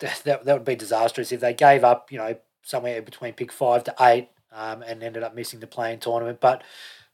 That, 0.00 0.44
that 0.44 0.46
would 0.46 0.64
be 0.64 0.74
disastrous 0.74 1.30
if 1.30 1.40
they 1.40 1.54
gave 1.54 1.84
up, 1.84 2.10
you 2.10 2.18
know, 2.18 2.36
somewhere 2.62 3.00
between 3.00 3.34
pick 3.34 3.52
five 3.52 3.84
to 3.84 3.94
eight 4.00 4.28
um, 4.50 4.82
and 4.82 5.02
ended 5.02 5.22
up 5.22 5.34
missing 5.34 5.60
the 5.60 5.66
play-in 5.66 6.00
tournament. 6.00 6.40
But 6.40 6.62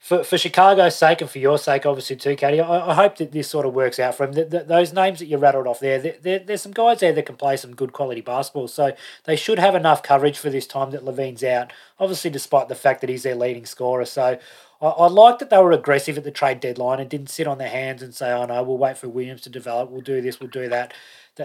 for, 0.01 0.25
for 0.25 0.39
Chicago's 0.39 0.97
sake 0.97 1.21
and 1.21 1.29
for 1.29 1.39
your 1.39 1.59
sake, 1.59 1.85
obviously 1.85 2.17
too, 2.17 2.35
Caddy, 2.35 2.59
I, 2.59 2.91
I 2.91 2.95
hope 2.95 3.17
that 3.19 3.33
this 3.33 3.51
sort 3.51 3.67
of 3.67 3.75
works 3.75 3.99
out 3.99 4.15
for 4.15 4.25
him. 4.25 4.33
The, 4.33 4.45
the, 4.47 4.61
those 4.61 4.95
names 4.95 5.19
that 5.19 5.27
you 5.27 5.37
rattled 5.37 5.67
off 5.67 5.79
there, 5.79 5.99
there, 5.99 6.39
there's 6.39 6.63
some 6.63 6.73
guys 6.73 7.01
there 7.01 7.13
that 7.13 7.27
can 7.27 7.37
play 7.37 7.59
some 7.59 7.77
good 7.77 7.93
quality 7.93 8.23
basketball, 8.23 8.67
so 8.67 8.97
they 9.25 9.37
should 9.37 9.59
have 9.59 9.75
enough 9.75 10.03
coverage 10.03 10.39
for 10.39 10.49
this 10.49 10.67
time 10.67 10.91
that 10.93 11.05
LaVine's 11.05 11.45
out. 11.45 11.71
Obviously, 11.99 12.31
despite 12.31 12.69
the 12.69 12.75
fact 12.75 13.03
that 13.03 13.11
he's 13.11 13.25
their 13.25 13.35
leading 13.35 13.67
scorer, 13.67 14.07
so 14.07 14.39
I, 14.81 14.87
I 14.87 15.07
like 15.09 15.39
that 15.39 15.51
they 15.51 15.59
were 15.59 15.73
aggressive 15.73 16.17
at 16.17 16.25
the 16.25 16.31
trade 16.31 16.61
deadline 16.61 16.99
and 16.99 17.11
didn't 17.11 17.29
sit 17.29 17.47
on 17.47 17.59
their 17.59 17.69
hands 17.69 18.03
and 18.03 18.15
say, 18.15 18.33
"Oh 18.33 18.47
no, 18.47 18.63
we'll 18.63 18.79
wait 18.79 18.97
for 18.97 19.09
Williams 19.09 19.43
to 19.43 19.51
develop. 19.51 19.91
We'll 19.91 20.01
do 20.01 20.23
this. 20.23 20.41
We'll 20.41 20.49
do 20.49 20.69
that." 20.71 20.95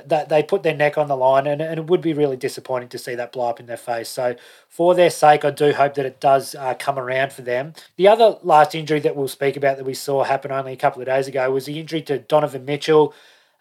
That, 0.05 0.29
they 0.29 0.43
put 0.43 0.63
their 0.63 0.75
neck 0.75 0.97
on 0.97 1.07
the 1.07 1.15
line, 1.15 1.47
and, 1.47 1.61
and 1.61 1.79
it 1.79 1.87
would 1.87 2.01
be 2.01 2.13
really 2.13 2.37
disappointing 2.37 2.89
to 2.89 2.97
see 2.97 3.15
that 3.15 3.31
blow 3.31 3.49
up 3.49 3.59
in 3.59 3.65
their 3.65 3.77
face. 3.77 4.09
So, 4.09 4.35
for 4.69 4.93
their 4.93 5.09
sake, 5.09 5.45
I 5.45 5.51
do 5.51 5.73
hope 5.73 5.95
that 5.95 6.05
it 6.05 6.19
does 6.19 6.55
uh, 6.55 6.73
come 6.75 6.99
around 6.99 7.33
for 7.33 7.41
them. 7.41 7.73
The 7.95 8.07
other 8.07 8.37
last 8.43 8.75
injury 8.75 8.99
that 9.01 9.15
we'll 9.15 9.27
speak 9.27 9.55
about 9.55 9.77
that 9.77 9.85
we 9.85 9.93
saw 9.93 10.23
happen 10.23 10.51
only 10.51 10.73
a 10.73 10.77
couple 10.77 11.01
of 11.01 11.07
days 11.07 11.27
ago 11.27 11.49
was 11.51 11.65
the 11.65 11.79
injury 11.79 12.01
to 12.03 12.19
Donovan 12.19 12.65
Mitchell. 12.65 13.13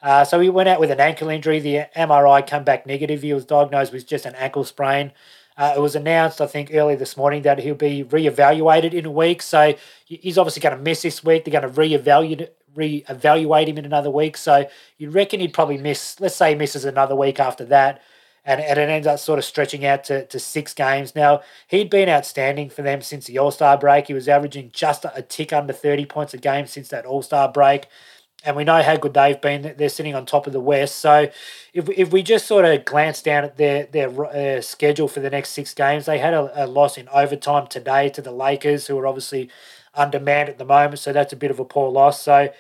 Uh, 0.03 0.25
so 0.25 0.39
he 0.39 0.51
went 0.51 0.69
out 0.69 0.81
with 0.81 0.91
an 0.91 1.01
ankle 1.01 1.29
injury. 1.31 1.61
The 1.61 1.87
MRI 1.97 2.47
came 2.47 2.63
back 2.63 2.87
negative. 2.87 3.23
He 3.23 3.33
was 3.33 3.47
diagnosed 3.47 3.93
with 3.93 4.07
just 4.07 4.27
an 4.27 4.35
ankle 4.35 4.65
sprain. 4.65 5.13
Uh, 5.57 5.75
it 5.77 5.81
was 5.81 5.95
announced, 5.95 6.41
I 6.41 6.47
think, 6.47 6.71
early 6.75 6.97
this 6.97 7.17
morning 7.17 7.43
that 7.43 7.61
he'll 7.61 7.75
be 7.75 8.03
re-evaluated 8.03 8.93
in 8.93 9.07
a 9.07 9.11
week. 9.11 9.41
So 9.41 9.75
he's 10.05 10.37
obviously 10.37 10.61
going 10.61 10.77
to 10.77 10.83
miss 10.83 11.03
this 11.03 11.23
week. 11.23 11.45
They're 11.45 11.53
going 11.53 11.63
to 11.63 11.81
re-evaluate 11.81 12.53
re-evaluate 12.75 13.69
him 13.69 13.79
in 13.79 13.85
another 13.85 14.11
week. 14.11 14.37
So 14.37 14.69
you 14.99 15.11
reckon 15.11 15.41
he'd 15.41 15.53
probably 15.53 15.79
miss, 15.79 16.21
let's 16.21 16.37
say 16.37 16.51
he 16.51 16.55
misses 16.55 16.85
another 16.85 17.17
week 17.17 17.41
after 17.41 17.65
that, 17.67 18.03
and, 18.45 18.61
and 18.61 18.79
it 18.79 18.89
ends 18.89 19.07
up 19.07 19.19
sort 19.19 19.39
of 19.39 19.45
stretching 19.45 19.87
out 19.87 20.05
to, 20.05 20.27
to 20.27 20.39
six 20.39 20.75
games. 20.75 21.15
Now, 21.15 21.41
he'd 21.69 21.89
been 21.89 22.09
outstanding 22.09 22.69
for 22.69 22.83
them 22.83 23.01
since 23.01 23.27
the 23.27 23.39
All 23.39 23.51
Star 23.51 23.79
break. 23.79 24.07
He 24.07 24.15
was 24.15 24.29
averaging 24.29 24.71
just 24.73 25.05
a, 25.05 25.23
tick 25.23 25.53
under 25.53 25.73
30 25.73 26.05
points 26.07 26.35
a 26.35 26.39
game 26.39 26.67
since 26.67 26.89
that 26.89 27.07
All 27.07 27.23
Star 27.23 27.51
break. 27.51 27.87
And 28.47 28.57
we 28.57 28.65
know 28.65 28.83
how 28.83 28.97
good 28.97 29.15
they've 29.15 29.41
been. 29.41 29.75
They're 29.79 29.89
sitting 29.89 30.15
on 30.15 30.27
top 30.27 30.47
of 30.47 30.53
the 30.53 30.61
West. 30.61 30.97
So, 30.97 31.31
if, 31.73 31.89
if 31.89 32.13
we 32.13 32.23
just 32.23 32.47
sort 32.47 32.67
of 32.67 32.85
glance 32.85 33.23
down 33.23 33.45
at 33.45 33.57
their 33.57 33.87
their 33.87 34.27
uh, 34.27 34.61
schedule 34.61 35.09
for 35.09 35.21
the 35.21 35.31
next 35.31 35.51
six 35.51 35.73
games, 35.73 36.05
they 36.05 36.19
had 36.19 36.35
a, 36.35 36.65
a 36.65 36.67
loss 36.67 36.99
in 36.99 37.09
overtime 37.09 37.67
today 37.69 38.11
to 38.11 38.21
the 38.21 38.33
Lakers, 38.33 38.87
who 38.87 38.99
are 38.99 39.07
obviously 39.07 39.49
undermanned 39.97 40.49
at 40.49 40.59
the 40.59 40.65
moment, 40.65 40.99
so 40.99 41.13
that's 41.13 41.33
a 41.33 41.37
bit 41.37 41.51
of 41.51 41.59
a 41.59 41.65
poor 41.65 41.91
loss. 41.91 42.21
So 42.23 42.51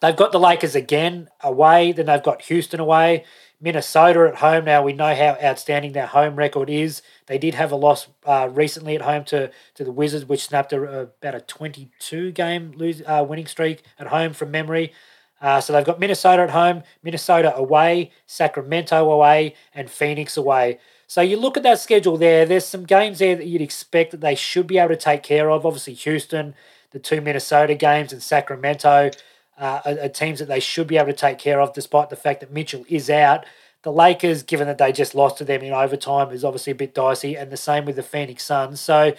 they've 0.00 0.16
got 0.16 0.32
the 0.32 0.40
Lakers 0.40 0.74
again 0.74 1.28
away, 1.42 1.92
then 1.92 2.06
they've 2.06 2.22
got 2.22 2.42
Houston 2.42 2.80
away, 2.80 3.24
Minnesota 3.60 4.28
at 4.28 4.36
home. 4.36 4.64
Now 4.64 4.82
we 4.82 4.92
know 4.92 5.14
how 5.14 5.36
outstanding 5.42 5.92
their 5.92 6.06
home 6.06 6.36
record 6.36 6.70
is. 6.70 7.02
They 7.26 7.38
did 7.38 7.54
have 7.54 7.72
a 7.72 7.76
loss 7.76 8.08
uh, 8.24 8.48
recently 8.52 8.94
at 8.94 9.02
home 9.02 9.24
to, 9.26 9.50
to 9.74 9.84
the 9.84 9.92
Wizards, 9.92 10.26
which 10.26 10.44
snapped 10.44 10.72
a, 10.72 10.82
about 11.00 11.34
a 11.34 11.40
22 11.40 12.32
game 12.32 12.72
lose, 12.76 13.02
uh, 13.06 13.24
winning 13.28 13.46
streak 13.46 13.82
at 13.98 14.08
home 14.08 14.32
from 14.32 14.50
memory. 14.50 14.92
Uh, 15.40 15.60
so 15.60 15.72
they've 15.72 15.84
got 15.84 16.00
Minnesota 16.00 16.42
at 16.42 16.50
home, 16.50 16.82
Minnesota 17.02 17.54
away, 17.54 18.10
Sacramento 18.26 19.10
away, 19.10 19.54
and 19.72 19.88
Phoenix 19.90 20.36
away. 20.36 20.78
So 21.08 21.22
you 21.22 21.38
look 21.38 21.56
at 21.56 21.62
that 21.62 21.80
schedule 21.80 22.18
there, 22.18 22.44
there's 22.44 22.66
some 22.66 22.84
games 22.84 23.18
there 23.18 23.34
that 23.34 23.46
you'd 23.46 23.62
expect 23.62 24.10
that 24.10 24.20
they 24.20 24.34
should 24.34 24.66
be 24.66 24.76
able 24.76 24.90
to 24.90 24.96
take 24.96 25.22
care 25.22 25.50
of. 25.50 25.64
Obviously, 25.64 25.94
Houston, 25.94 26.54
the 26.90 26.98
two 26.98 27.22
Minnesota 27.22 27.74
games, 27.74 28.12
and 28.12 28.22
Sacramento 28.22 29.10
uh, 29.58 29.80
are, 29.86 30.00
are 30.02 30.08
teams 30.10 30.38
that 30.38 30.48
they 30.48 30.60
should 30.60 30.86
be 30.86 30.98
able 30.98 31.06
to 31.06 31.14
take 31.14 31.38
care 31.38 31.62
of, 31.62 31.72
despite 31.72 32.10
the 32.10 32.16
fact 32.16 32.40
that 32.40 32.52
Mitchell 32.52 32.84
is 32.90 33.08
out. 33.08 33.46
The 33.84 33.92
Lakers, 33.92 34.42
given 34.42 34.66
that 34.66 34.76
they 34.76 34.92
just 34.92 35.14
lost 35.14 35.38
to 35.38 35.44
them 35.44 35.62
in 35.62 35.72
overtime, 35.72 36.30
is 36.30 36.44
obviously 36.44 36.72
a 36.72 36.76
bit 36.76 36.94
dicey, 36.94 37.36
and 37.36 37.50
the 37.50 37.56
same 37.56 37.86
with 37.86 37.96
the 37.96 38.02
Phoenix 38.02 38.44
Suns. 38.44 38.78
So 38.78 39.14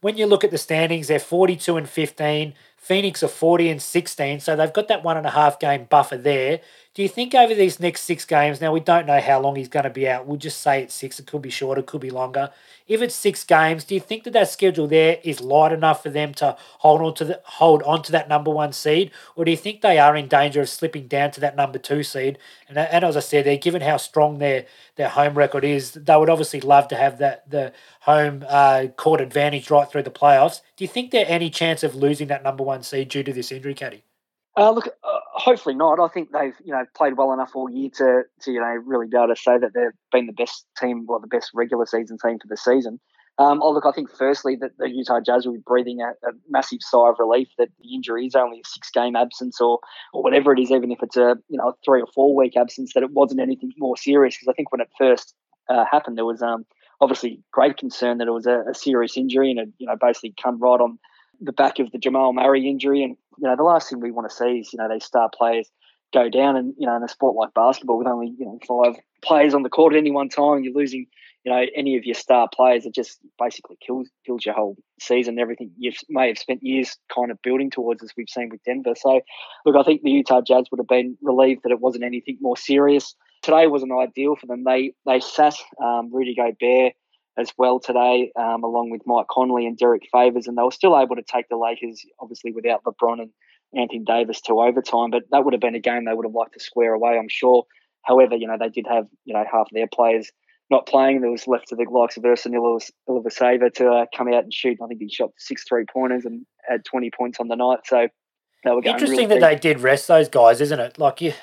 when 0.00 0.16
you 0.16 0.26
look 0.26 0.44
at 0.44 0.52
the 0.52 0.58
standings, 0.58 1.08
they're 1.08 1.18
42 1.18 1.76
and 1.76 1.88
15. 1.88 2.54
Phoenix 2.76 3.22
are 3.22 3.28
40 3.28 3.68
and 3.68 3.82
16, 3.82 4.40
so 4.40 4.54
they've 4.54 4.72
got 4.72 4.86
that 4.86 5.02
one 5.02 5.16
and 5.16 5.26
a 5.26 5.30
half 5.30 5.58
game 5.58 5.86
buffer 5.90 6.16
there. 6.16 6.60
Do 6.94 7.00
you 7.00 7.08
think 7.08 7.34
over 7.34 7.54
these 7.54 7.80
next 7.80 8.02
six 8.02 8.26
games, 8.26 8.60
now 8.60 8.70
we 8.70 8.80
don't 8.80 9.06
know 9.06 9.18
how 9.18 9.40
long 9.40 9.56
he's 9.56 9.68
going 9.68 9.84
to 9.84 9.90
be 9.90 10.06
out, 10.06 10.26
we'll 10.26 10.36
just 10.36 10.60
say 10.60 10.82
it's 10.82 10.92
six, 10.92 11.18
it 11.18 11.26
could 11.26 11.40
be 11.40 11.48
shorter, 11.48 11.80
it 11.80 11.86
could 11.86 12.02
be 12.02 12.10
longer. 12.10 12.50
If 12.86 13.00
it's 13.00 13.14
six 13.14 13.44
games, 13.44 13.84
do 13.84 13.94
you 13.94 14.00
think 14.00 14.24
that 14.24 14.34
that 14.34 14.50
schedule 14.50 14.86
there 14.86 15.18
is 15.24 15.40
light 15.40 15.72
enough 15.72 16.02
for 16.02 16.10
them 16.10 16.34
to 16.34 16.54
hold 16.80 17.00
on 17.00 17.14
to 17.14 17.24
the, 17.24 17.40
hold 17.44 17.82
on 17.84 18.02
to 18.02 18.12
that 18.12 18.28
number 18.28 18.50
one 18.50 18.74
seed, 18.74 19.10
or 19.34 19.46
do 19.46 19.50
you 19.50 19.56
think 19.56 19.80
they 19.80 19.98
are 19.98 20.14
in 20.14 20.28
danger 20.28 20.60
of 20.60 20.68
slipping 20.68 21.06
down 21.06 21.30
to 21.30 21.40
that 21.40 21.56
number 21.56 21.78
two 21.78 22.02
seed? 22.02 22.36
And, 22.68 22.76
and 22.76 23.04
as 23.04 23.16
I 23.16 23.20
said, 23.20 23.46
there, 23.46 23.56
given 23.56 23.80
how 23.80 23.96
strong 23.96 24.36
their 24.36 24.66
their 24.96 25.08
home 25.08 25.32
record 25.32 25.64
is, 25.64 25.92
they 25.92 26.14
would 26.14 26.28
obviously 26.28 26.60
love 26.60 26.88
to 26.88 26.96
have 26.96 27.16
that 27.16 27.48
the 27.50 27.72
home 28.00 28.44
uh, 28.46 28.88
court 28.98 29.22
advantage 29.22 29.70
right 29.70 29.90
through 29.90 30.02
the 30.02 30.10
playoffs. 30.10 30.60
Do 30.76 30.84
you 30.84 30.88
think 30.88 31.10
there 31.10 31.24
any 31.26 31.48
chance 31.48 31.82
of 31.82 31.94
losing 31.94 32.28
that 32.28 32.44
number 32.44 32.62
one 32.62 32.82
seed 32.82 33.08
due 33.08 33.22
to 33.22 33.32
this 33.32 33.50
injury, 33.50 33.72
Caddy? 33.72 34.02
Uh, 34.56 34.70
look, 34.70 34.86
uh, 34.86 35.18
hopefully 35.32 35.74
not. 35.74 35.98
I 35.98 36.08
think 36.08 36.30
they've 36.32 36.54
you 36.62 36.72
know 36.72 36.84
played 36.94 37.16
well 37.16 37.32
enough 37.32 37.52
all 37.54 37.70
year 37.70 37.90
to 37.96 38.22
to 38.42 38.52
you 38.52 38.60
know 38.60 38.76
really 38.84 39.06
be 39.06 39.16
able 39.16 39.34
to 39.34 39.36
say 39.36 39.58
that 39.58 39.72
they've 39.74 39.92
been 40.10 40.26
the 40.26 40.32
best 40.32 40.66
team, 40.78 41.06
well, 41.08 41.20
the 41.20 41.26
best 41.26 41.50
regular 41.54 41.86
season 41.86 42.18
team 42.22 42.38
for 42.38 42.48
the 42.48 42.56
season. 42.56 43.00
Um, 43.38 43.62
oh, 43.62 43.70
look, 43.70 43.86
I 43.86 43.92
think 43.92 44.10
firstly 44.10 44.56
that 44.60 44.72
the 44.78 44.90
Utah 44.90 45.20
Jazz 45.24 45.46
will 45.46 45.54
be 45.54 45.62
breathing 45.66 46.00
a, 46.02 46.10
a, 46.28 46.32
massive 46.50 46.80
sigh 46.82 47.08
of 47.08 47.16
relief 47.18 47.48
that 47.56 47.70
the 47.80 47.94
injury 47.94 48.26
is 48.26 48.34
only 48.34 48.58
a 48.58 48.68
six 48.68 48.90
game 48.90 49.16
absence 49.16 49.58
or 49.58 49.78
or 50.12 50.22
whatever 50.22 50.52
it 50.52 50.60
is, 50.60 50.70
even 50.70 50.92
if 50.92 51.02
it's 51.02 51.16
a 51.16 51.36
you 51.48 51.56
know 51.56 51.70
a 51.70 51.74
three 51.82 52.02
or 52.02 52.08
four 52.14 52.36
week 52.36 52.54
absence, 52.56 52.92
that 52.92 53.02
it 53.02 53.12
wasn't 53.12 53.40
anything 53.40 53.72
more 53.78 53.96
serious. 53.96 54.36
Because 54.36 54.52
I 54.52 54.54
think 54.54 54.70
when 54.70 54.82
it 54.82 54.90
first 54.98 55.34
uh, 55.70 55.86
happened, 55.90 56.18
there 56.18 56.26
was 56.26 56.42
um, 56.42 56.66
obviously 57.00 57.40
great 57.52 57.78
concern 57.78 58.18
that 58.18 58.28
it 58.28 58.32
was 58.32 58.46
a, 58.46 58.64
a 58.70 58.74
serious 58.74 59.16
injury 59.16 59.50
and 59.50 59.60
it 59.60 59.68
you 59.78 59.86
know 59.86 59.96
basically 59.98 60.34
come 60.40 60.60
right 60.60 60.80
on 60.80 60.98
the 61.42 61.52
back 61.52 61.78
of 61.78 61.90
the 61.90 61.98
Jamal 61.98 62.32
Murray 62.32 62.68
injury. 62.68 63.02
And, 63.02 63.16
you 63.38 63.48
know, 63.48 63.56
the 63.56 63.62
last 63.62 63.90
thing 63.90 64.00
we 64.00 64.10
want 64.10 64.30
to 64.30 64.36
see 64.36 64.58
is, 64.58 64.72
you 64.72 64.78
know, 64.78 64.88
these 64.88 65.04
star 65.04 65.28
players 65.36 65.68
go 66.12 66.28
down 66.28 66.56
and, 66.56 66.74
you 66.78 66.86
know, 66.86 66.96
in 66.96 67.02
a 67.02 67.08
sport 67.08 67.34
like 67.34 67.54
basketball 67.54 67.98
with 67.98 68.06
only, 68.06 68.34
you 68.38 68.44
know, 68.44 68.58
five 68.66 68.96
players 69.22 69.54
on 69.54 69.62
the 69.62 69.70
court 69.70 69.94
at 69.94 69.98
any 69.98 70.10
one 70.10 70.28
time, 70.28 70.62
you're 70.62 70.74
losing, 70.74 71.06
you 71.44 71.52
know, 71.52 71.64
any 71.74 71.96
of 71.96 72.04
your 72.04 72.14
star 72.14 72.48
players. 72.54 72.86
It 72.86 72.94
just 72.94 73.18
basically 73.38 73.76
kills 73.84 74.08
kills 74.26 74.44
your 74.44 74.54
whole 74.54 74.76
season, 75.00 75.38
everything 75.38 75.70
you 75.78 75.92
may 76.08 76.28
have 76.28 76.38
spent 76.38 76.62
years 76.62 76.96
kind 77.14 77.30
of 77.30 77.40
building 77.42 77.70
towards, 77.70 78.02
as 78.02 78.12
we've 78.16 78.28
seen 78.28 78.48
with 78.50 78.62
Denver. 78.64 78.94
So, 78.96 79.20
look, 79.64 79.76
I 79.76 79.82
think 79.82 80.02
the 80.02 80.10
Utah 80.10 80.42
Jazz 80.42 80.66
would 80.70 80.80
have 80.80 80.88
been 80.88 81.16
relieved 81.22 81.62
that 81.64 81.72
it 81.72 81.80
wasn't 81.80 82.04
anything 82.04 82.38
more 82.40 82.56
serious. 82.56 83.14
Today 83.42 83.66
wasn't 83.66 83.92
ideal 83.92 84.36
for 84.36 84.46
them. 84.46 84.64
They 84.64 84.92
they 85.06 85.20
sat 85.20 85.54
um, 85.82 86.10
Rudy 86.12 86.34
Gobert 86.34 86.92
as 87.38 87.52
well 87.56 87.80
today, 87.80 88.32
um, 88.36 88.62
along 88.62 88.90
with 88.90 89.02
Mike 89.06 89.26
Conley 89.30 89.66
and 89.66 89.76
Derrick 89.76 90.06
Favors, 90.12 90.46
and 90.46 90.56
they 90.56 90.62
were 90.62 90.70
still 90.70 90.98
able 90.98 91.16
to 91.16 91.22
take 91.22 91.48
the 91.48 91.56
Lakers, 91.56 92.04
obviously 92.20 92.52
without 92.52 92.84
LeBron 92.84 93.22
and 93.22 93.30
Anthony 93.74 94.04
Davis, 94.04 94.40
to 94.42 94.60
overtime. 94.60 95.10
But 95.10 95.24
that 95.30 95.44
would 95.44 95.54
have 95.54 95.60
been 95.60 95.74
a 95.74 95.80
game 95.80 96.04
they 96.04 96.12
would 96.12 96.26
have 96.26 96.34
liked 96.34 96.54
to 96.54 96.60
square 96.60 96.92
away, 96.92 97.18
I'm 97.18 97.28
sure. 97.28 97.64
However, 98.02 98.36
you 98.36 98.46
know 98.46 98.56
they 98.58 98.68
did 98.68 98.86
have 98.88 99.06
you 99.24 99.34
know 99.34 99.44
half 99.50 99.66
of 99.66 99.72
their 99.72 99.86
players 99.86 100.30
not 100.70 100.86
playing. 100.86 101.20
There 101.20 101.30
was 101.30 101.46
left 101.46 101.68
to 101.68 101.76
the 101.76 101.84
likes 101.88 102.16
of 102.16 102.24
Ersan 102.24 102.54
Ilyasova 103.08 103.72
to 103.74 103.88
uh, 103.88 104.06
come 104.16 104.28
out 104.28 104.44
and 104.44 104.52
shoot. 104.52 104.78
I 104.82 104.86
think 104.86 105.00
he 105.00 105.08
shot 105.08 105.30
six 105.38 105.64
three 105.68 105.84
pointers 105.92 106.24
and 106.24 106.44
had 106.68 106.84
20 106.84 107.10
points 107.16 107.38
on 107.38 107.48
the 107.48 107.56
night. 107.56 107.80
So 107.84 108.08
they 108.64 108.70
were 108.70 108.82
interesting 108.84 109.28
really 109.28 109.40
that 109.40 109.50
deep. 109.50 109.62
they 109.62 109.74
did 109.74 109.80
rest 109.80 110.08
those 110.08 110.28
guys, 110.28 110.60
isn't 110.60 110.80
it? 110.80 110.98
Like 110.98 111.20
you. 111.20 111.34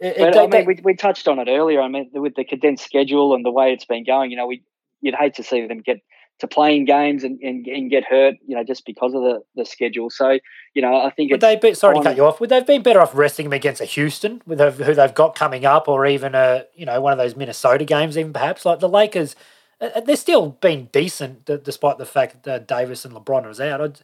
It, 0.00 0.18
but, 0.18 0.36
I 0.36 0.46
mean, 0.48 0.66
we, 0.66 0.80
we 0.82 0.94
touched 0.94 1.28
on 1.28 1.38
it 1.38 1.48
earlier. 1.48 1.80
I 1.80 1.88
mean, 1.88 2.10
with 2.12 2.34
the 2.34 2.44
condensed 2.44 2.84
schedule 2.84 3.34
and 3.34 3.44
the 3.44 3.50
way 3.50 3.72
it's 3.72 3.84
been 3.84 4.04
going, 4.04 4.30
you 4.30 4.36
know, 4.36 4.46
we 4.46 4.62
you'd 5.04 5.14
hate 5.14 5.34
to 5.34 5.42
see 5.42 5.66
them 5.66 5.80
get 5.80 6.00
to 6.40 6.48
playing 6.48 6.84
games 6.84 7.22
and, 7.22 7.38
and, 7.42 7.64
and, 7.66 7.90
get 7.90 8.02
hurt, 8.04 8.34
you 8.44 8.56
know, 8.56 8.64
just 8.64 8.84
because 8.84 9.14
of 9.14 9.22
the, 9.22 9.40
the 9.54 9.64
schedule. 9.64 10.10
So, 10.10 10.38
you 10.74 10.82
know, 10.82 10.96
I 10.96 11.10
think 11.10 11.30
would 11.30 11.40
they 11.40 11.54
be 11.54 11.74
sorry 11.74 11.96
to 11.96 12.02
cut 12.02 12.16
you 12.16 12.24
off? 12.24 12.40
Would 12.40 12.50
they 12.50 12.56
have 12.56 12.66
been 12.66 12.82
better 12.82 13.00
off 13.00 13.14
resting 13.14 13.44
them 13.44 13.52
against 13.52 13.80
a 13.80 13.84
Houston 13.84 14.42
with 14.44 14.60
a, 14.60 14.72
who 14.72 14.94
they've 14.94 15.14
got 15.14 15.36
coming 15.36 15.64
up, 15.64 15.86
or 15.86 16.06
even 16.06 16.34
a 16.34 16.64
you 16.74 16.86
know 16.86 17.00
one 17.00 17.12
of 17.12 17.18
those 17.18 17.36
Minnesota 17.36 17.84
games, 17.84 18.18
even 18.18 18.32
perhaps 18.32 18.64
like 18.64 18.80
the 18.80 18.88
Lakers? 18.88 19.36
Uh, 19.80 19.90
uh, 19.94 20.00
they're 20.00 20.16
still 20.16 20.50
been 20.50 20.88
decent 20.92 21.44
despite 21.44 21.98
the 21.98 22.06
fact 22.06 22.42
that 22.42 22.66
Davis 22.66 23.04
and 23.04 23.14
LeBron 23.14 23.46
was 23.46 23.60
out. 23.60 24.02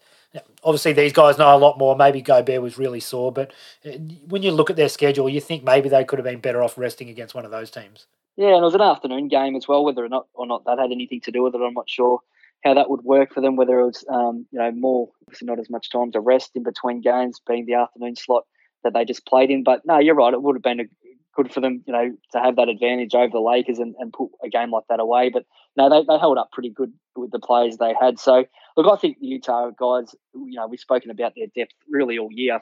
Obviously, 0.63 0.93
these 0.93 1.13
guys 1.13 1.37
know 1.37 1.57
a 1.57 1.59
lot 1.59 1.79
more. 1.79 1.97
Maybe 1.97 2.23
Gobert 2.23 2.63
was 2.63 2.79
really 2.79 3.01
sore, 3.01 3.33
but 3.33 3.53
uh, 3.85 3.91
when 4.29 4.43
you 4.43 4.53
look 4.53 4.71
at 4.71 4.77
their 4.77 4.89
schedule, 4.89 5.29
you 5.29 5.41
think 5.41 5.65
maybe 5.65 5.89
they 5.89 6.05
could 6.05 6.21
have 6.21 6.27
been 6.27 6.39
better 6.39 6.63
off 6.63 6.79
resting 6.79 7.09
against 7.09 7.35
one 7.35 7.45
of 7.45 7.51
those 7.51 7.73
teams. 7.73 8.07
Yeah, 8.37 8.49
and 8.55 8.59
it 8.59 8.63
was 8.63 8.75
an 8.75 8.81
afternoon 8.81 9.29
game 9.29 9.57
as 9.57 9.69
well. 9.69 9.85
Whether 9.85 10.05
or 10.05 10.09
not 10.09 10.27
or 10.35 10.47
not 10.47 10.65
that 10.65 10.79
had 10.79 10.93
anything 10.93 11.21
to 11.23 11.33
do 11.33 11.43
with 11.43 11.55
it, 11.55 11.61
I'm 11.61 11.75
not 11.75 11.91
sure 11.91 12.21
how 12.65 12.75
that 12.75 12.91
would 12.91 13.03
work 13.03 13.35
for 13.35 13.41
them. 13.41 13.57
Whether 13.57 13.81
it 13.81 13.87
was 13.87 14.05
um, 14.09 14.47
you 14.51 14.59
know 14.59 14.71
more 14.73 15.11
obviously 15.27 15.47
not 15.47 15.59
as 15.59 15.71
much 15.71 15.91
time 15.91 16.13
to 16.13 16.21
rest 16.21 16.53
in 16.55 16.63
between 16.63 17.01
games, 17.01 17.41
being 17.47 17.67
the 17.67 17.75
afternoon 17.75 18.17
slot 18.17 18.45
that 18.83 18.95
they 18.95 19.05
just 19.05 19.27
played 19.27 19.51
in. 19.51 19.63
But 19.63 19.83
no, 19.85 19.99
you're 19.99 20.15
right. 20.15 20.33
It 20.33 20.43
would 20.43 20.57
have 20.57 20.63
been 20.63 20.81
a, 20.81 20.85
good 21.35 21.53
for 21.53 21.61
them, 21.61 21.83
you 21.87 21.93
know, 21.93 22.11
to 22.33 22.39
have 22.39 22.57
that 22.57 22.69
advantage 22.69 23.15
over 23.15 23.31
the 23.31 23.41
Lakers 23.41 23.79
and, 23.79 23.95
and 23.99 24.13
put 24.13 24.31
a 24.45 24.49
game 24.49 24.71
like 24.71 24.85
that 24.89 25.01
away. 25.01 25.31
But 25.31 25.45
no, 25.77 25.89
they, 25.89 26.05
they 26.07 26.19
held 26.19 26.39
up 26.39 26.51
pretty 26.53 26.71
good 26.71 26.93
with 27.17 27.31
the 27.31 27.39
players 27.39 27.77
they 27.77 27.95
had. 28.01 28.19
So 28.19 28.45
look, 28.77 28.93
I 28.93 28.97
think 28.97 29.19
the 29.21 29.27
Utah 29.27 29.71
guys, 29.71 30.15
you 30.35 30.57
know, 30.57 30.67
we've 30.67 30.81
spoken 30.81 31.11
about 31.11 31.33
their 31.37 31.47
depth 31.55 31.75
really 31.89 32.19
all 32.19 32.29
year. 32.31 32.61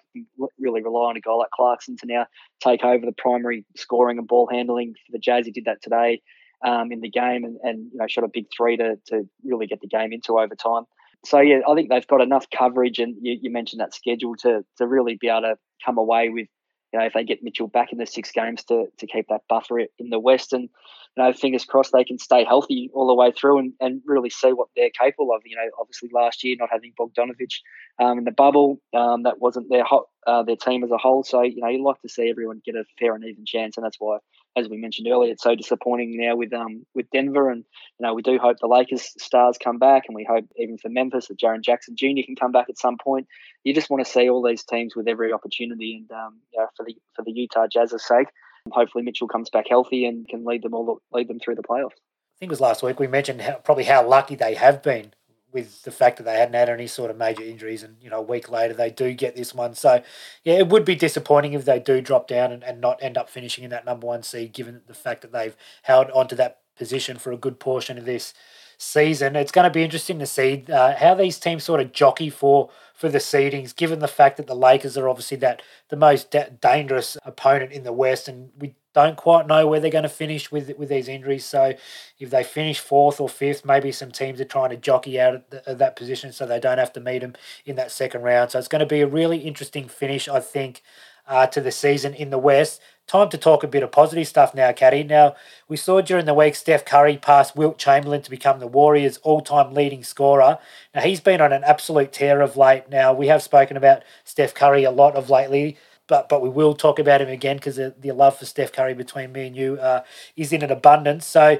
Really 0.58 0.82
rely 0.82 1.10
on 1.10 1.16
a 1.16 1.20
guy 1.20 1.32
like 1.32 1.50
Clarkson 1.50 1.96
to 1.98 2.06
now 2.06 2.26
take 2.62 2.84
over 2.84 3.04
the 3.04 3.14
primary 3.16 3.64
scoring 3.76 4.18
and 4.18 4.28
ball 4.28 4.48
handling 4.50 4.94
for 4.94 5.12
the 5.12 5.18
Jazz. 5.18 5.46
He 5.46 5.52
did 5.52 5.64
that 5.64 5.82
today 5.82 6.20
um, 6.64 6.92
in 6.92 7.00
the 7.00 7.10
game 7.10 7.44
and, 7.44 7.56
and 7.62 7.90
you 7.92 7.98
know 7.98 8.06
shot 8.08 8.24
a 8.24 8.28
big 8.28 8.46
three 8.56 8.76
to 8.76 8.96
to 9.06 9.28
really 9.44 9.66
get 9.66 9.80
the 9.80 9.88
game 9.88 10.12
into 10.12 10.38
overtime. 10.38 10.84
So 11.24 11.40
yeah, 11.40 11.60
I 11.68 11.74
think 11.74 11.90
they've 11.90 12.06
got 12.06 12.20
enough 12.20 12.46
coverage, 12.50 12.98
and 12.98 13.16
you, 13.20 13.38
you 13.42 13.50
mentioned 13.50 13.80
that 13.80 13.94
schedule 13.94 14.36
to 14.36 14.64
to 14.76 14.86
really 14.86 15.16
be 15.20 15.28
able 15.28 15.42
to 15.42 15.54
come 15.84 15.98
away 15.98 16.28
with 16.28 16.48
you 16.92 16.98
know, 16.98 17.04
if 17.04 17.12
they 17.12 17.24
get 17.24 17.42
Mitchell 17.42 17.68
back 17.68 17.92
in 17.92 17.98
the 17.98 18.06
six 18.06 18.30
games 18.32 18.64
to 18.64 18.86
to 18.98 19.06
keep 19.06 19.28
that 19.28 19.42
buffer 19.48 19.78
in 19.80 20.10
the 20.10 20.18
West, 20.18 20.52
and 20.52 20.68
you 21.16 21.22
know, 21.22 21.32
fingers 21.32 21.64
crossed 21.64 21.92
they 21.92 22.04
can 22.04 22.18
stay 22.18 22.44
healthy 22.44 22.90
all 22.94 23.06
the 23.06 23.14
way 23.14 23.32
through 23.32 23.58
and, 23.58 23.72
and 23.80 24.00
really 24.06 24.30
see 24.30 24.52
what 24.52 24.68
they're 24.76 24.90
capable 24.90 25.34
of. 25.34 25.42
You 25.44 25.56
know, 25.56 25.70
obviously 25.78 26.10
last 26.12 26.44
year 26.44 26.56
not 26.58 26.70
having 26.72 26.92
Bogdanovich 26.98 27.60
um, 27.98 28.18
in 28.18 28.24
the 28.24 28.30
bubble, 28.30 28.80
um, 28.94 29.24
that 29.24 29.40
wasn't 29.40 29.68
their 29.68 29.84
hot, 29.84 30.04
uh, 30.26 30.42
their 30.42 30.56
team 30.56 30.82
as 30.84 30.90
a 30.90 30.98
whole. 30.98 31.24
So 31.24 31.42
you 31.42 31.60
know, 31.60 31.68
you 31.68 31.82
like 31.82 32.00
to 32.02 32.08
see 32.08 32.30
everyone 32.30 32.62
get 32.64 32.74
a 32.74 32.84
fair 32.98 33.14
and 33.14 33.24
even 33.24 33.44
chance, 33.44 33.76
and 33.76 33.84
that's 33.84 33.98
why 33.98 34.18
as 34.58 34.68
we 34.68 34.76
mentioned 34.76 35.08
earlier, 35.08 35.32
it's 35.32 35.42
so 35.42 35.54
disappointing 35.54 36.16
now 36.16 36.36
with 36.36 36.52
um 36.52 36.84
with 36.94 37.10
Denver, 37.10 37.50
and 37.50 37.64
you 37.98 38.06
know 38.06 38.14
we 38.14 38.22
do 38.22 38.38
hope 38.38 38.58
the 38.60 38.66
Lakers 38.66 39.12
stars 39.18 39.58
come 39.62 39.78
back, 39.78 40.04
and 40.06 40.14
we 40.14 40.24
hope 40.28 40.44
even 40.56 40.78
for 40.78 40.88
Memphis 40.88 41.28
that 41.28 41.38
Jaren 41.38 41.62
Jackson 41.62 41.96
Jr. 41.96 42.22
can 42.24 42.36
come 42.36 42.52
back 42.52 42.66
at 42.68 42.78
some 42.78 42.96
point. 43.02 43.26
You 43.64 43.74
just 43.74 43.90
want 43.90 44.04
to 44.04 44.10
see 44.10 44.28
all 44.28 44.42
these 44.42 44.64
teams 44.64 44.94
with 44.96 45.08
every 45.08 45.32
opportunity, 45.32 45.96
and 45.96 46.18
um, 46.18 46.38
you 46.52 46.60
know, 46.60 46.66
for 46.76 46.84
the 46.84 46.96
for 47.14 47.22
the 47.24 47.32
Utah 47.32 47.66
Jazz's 47.66 48.06
sake, 48.06 48.28
hopefully 48.70 49.04
Mitchell 49.04 49.28
comes 49.28 49.50
back 49.50 49.66
healthy 49.68 50.04
and 50.04 50.28
can 50.28 50.44
lead 50.44 50.62
them 50.62 50.74
all 50.74 51.00
lead 51.12 51.28
them 51.28 51.38
through 51.38 51.54
the 51.54 51.62
playoffs. 51.62 51.92
I 51.92 52.38
think 52.38 52.50
it 52.50 52.50
was 52.50 52.60
last 52.60 52.82
week 52.82 53.00
we 53.00 53.08
mentioned 53.08 53.40
how, 53.42 53.54
probably 53.54 53.84
how 53.84 54.06
lucky 54.06 54.36
they 54.36 54.54
have 54.54 54.82
been 54.82 55.12
with 55.52 55.82
the 55.82 55.90
fact 55.90 56.18
that 56.18 56.24
they 56.24 56.38
hadn't 56.38 56.54
had 56.54 56.68
any 56.68 56.86
sort 56.86 57.10
of 57.10 57.16
major 57.16 57.42
injuries 57.42 57.82
and 57.82 57.96
you 58.02 58.10
know 58.10 58.18
a 58.18 58.22
week 58.22 58.50
later 58.50 58.74
they 58.74 58.90
do 58.90 59.12
get 59.14 59.36
this 59.36 59.54
one. 59.54 59.74
So 59.74 60.02
yeah 60.44 60.54
it 60.54 60.68
would 60.68 60.84
be 60.84 60.94
disappointing 60.94 61.52
if 61.52 61.64
they 61.64 61.80
do 61.80 62.00
drop 62.00 62.28
down 62.28 62.52
and, 62.52 62.62
and 62.62 62.80
not 62.80 63.02
end 63.02 63.16
up 63.16 63.30
finishing 63.30 63.64
in 63.64 63.70
that 63.70 63.84
number 63.84 64.06
one 64.06 64.22
seed 64.22 64.52
given 64.52 64.82
the 64.86 64.94
fact 64.94 65.22
that 65.22 65.32
they've 65.32 65.56
held 65.82 66.10
onto 66.10 66.36
that 66.36 66.58
position 66.76 67.18
for 67.18 67.32
a 67.32 67.36
good 67.36 67.58
portion 67.58 67.98
of 67.98 68.04
this 68.04 68.34
season 68.78 69.36
it's 69.36 69.52
going 69.52 69.64
to 69.64 69.70
be 69.70 69.82
interesting 69.82 70.18
to 70.18 70.26
see 70.26 70.64
uh, 70.72 70.94
how 70.96 71.14
these 71.14 71.38
teams 71.38 71.64
sort 71.64 71.80
of 71.80 71.92
jockey 71.92 72.30
for 72.30 72.70
for 72.94 73.08
the 73.08 73.18
seedings 73.18 73.74
given 73.74 73.98
the 73.98 74.08
fact 74.08 74.36
that 74.36 74.46
the 74.46 74.54
lakers 74.54 74.96
are 74.96 75.08
obviously 75.08 75.36
that 75.36 75.60
the 75.88 75.96
most 75.96 76.30
da- 76.30 76.48
dangerous 76.60 77.18
opponent 77.24 77.72
in 77.72 77.82
the 77.82 77.92
west 77.92 78.28
and 78.28 78.50
we 78.58 78.74
don't 78.98 79.16
quite 79.16 79.46
know 79.46 79.64
where 79.66 79.78
they're 79.78 79.92
going 79.92 80.02
to 80.02 80.08
finish 80.08 80.50
with 80.50 80.76
with 80.76 80.88
these 80.88 81.06
injuries. 81.06 81.44
So 81.44 81.74
if 82.18 82.30
they 82.30 82.42
finish 82.42 82.80
fourth 82.80 83.20
or 83.20 83.28
fifth, 83.28 83.64
maybe 83.64 83.92
some 83.92 84.10
teams 84.10 84.40
are 84.40 84.44
trying 84.44 84.70
to 84.70 84.76
jockey 84.76 85.20
out 85.20 85.36
of, 85.36 85.42
the, 85.50 85.70
of 85.70 85.78
that 85.78 85.94
position 85.94 86.32
so 86.32 86.46
they 86.46 86.58
don't 86.58 86.78
have 86.78 86.92
to 86.94 87.00
meet 87.00 87.20
them 87.20 87.34
in 87.64 87.76
that 87.76 87.92
second 87.92 88.22
round. 88.22 88.50
So 88.50 88.58
it's 88.58 88.66
going 88.66 88.80
to 88.80 88.86
be 88.86 89.00
a 89.00 89.06
really 89.06 89.38
interesting 89.38 89.86
finish, 89.86 90.28
I 90.28 90.40
think, 90.40 90.82
uh, 91.28 91.46
to 91.46 91.60
the 91.60 91.70
season 91.70 92.12
in 92.12 92.30
the 92.30 92.38
West. 92.38 92.80
Time 93.08 93.30
to 93.30 93.38
talk 93.38 93.64
a 93.64 93.66
bit 93.66 93.82
of 93.82 93.90
positive 93.90 94.28
stuff 94.28 94.54
now, 94.54 94.70
Caddy. 94.70 95.02
Now, 95.02 95.34
we 95.66 95.78
saw 95.78 96.02
during 96.02 96.26
the 96.26 96.34
week 96.34 96.54
Steph 96.54 96.84
Curry 96.84 97.16
pass 97.16 97.56
Wilt 97.56 97.78
Chamberlain 97.78 98.20
to 98.20 98.28
become 98.28 98.60
the 98.60 98.66
Warriors' 98.66 99.16
all 99.22 99.40
time 99.40 99.72
leading 99.72 100.04
scorer. 100.04 100.58
Now, 100.94 101.00
he's 101.00 101.20
been 101.20 101.40
on 101.40 101.50
an 101.50 101.64
absolute 101.64 102.12
tear 102.12 102.42
of 102.42 102.58
late. 102.58 102.90
Now, 102.90 103.14
we 103.14 103.28
have 103.28 103.42
spoken 103.42 103.78
about 103.78 104.02
Steph 104.24 104.52
Curry 104.54 104.84
a 104.84 104.90
lot 104.90 105.16
of 105.16 105.30
lately 105.30 105.78
but 106.06 106.28
but 106.28 106.42
we 106.42 106.48
will 106.48 106.74
talk 106.74 106.98
about 106.98 107.20
him 107.20 107.28
again 107.28 107.56
because 107.56 107.76
the, 107.76 107.94
the, 107.98 108.10
love 108.12 108.38
for 108.38 108.46
Steph 108.46 108.72
Curry 108.72 108.94
between 108.94 109.30
me 109.32 109.46
and 109.46 109.54
you 109.54 109.78
uh, 109.78 110.02
is 110.36 110.52
in 110.52 110.62
an 110.62 110.70
abundance. 110.70 111.24
So 111.26 111.58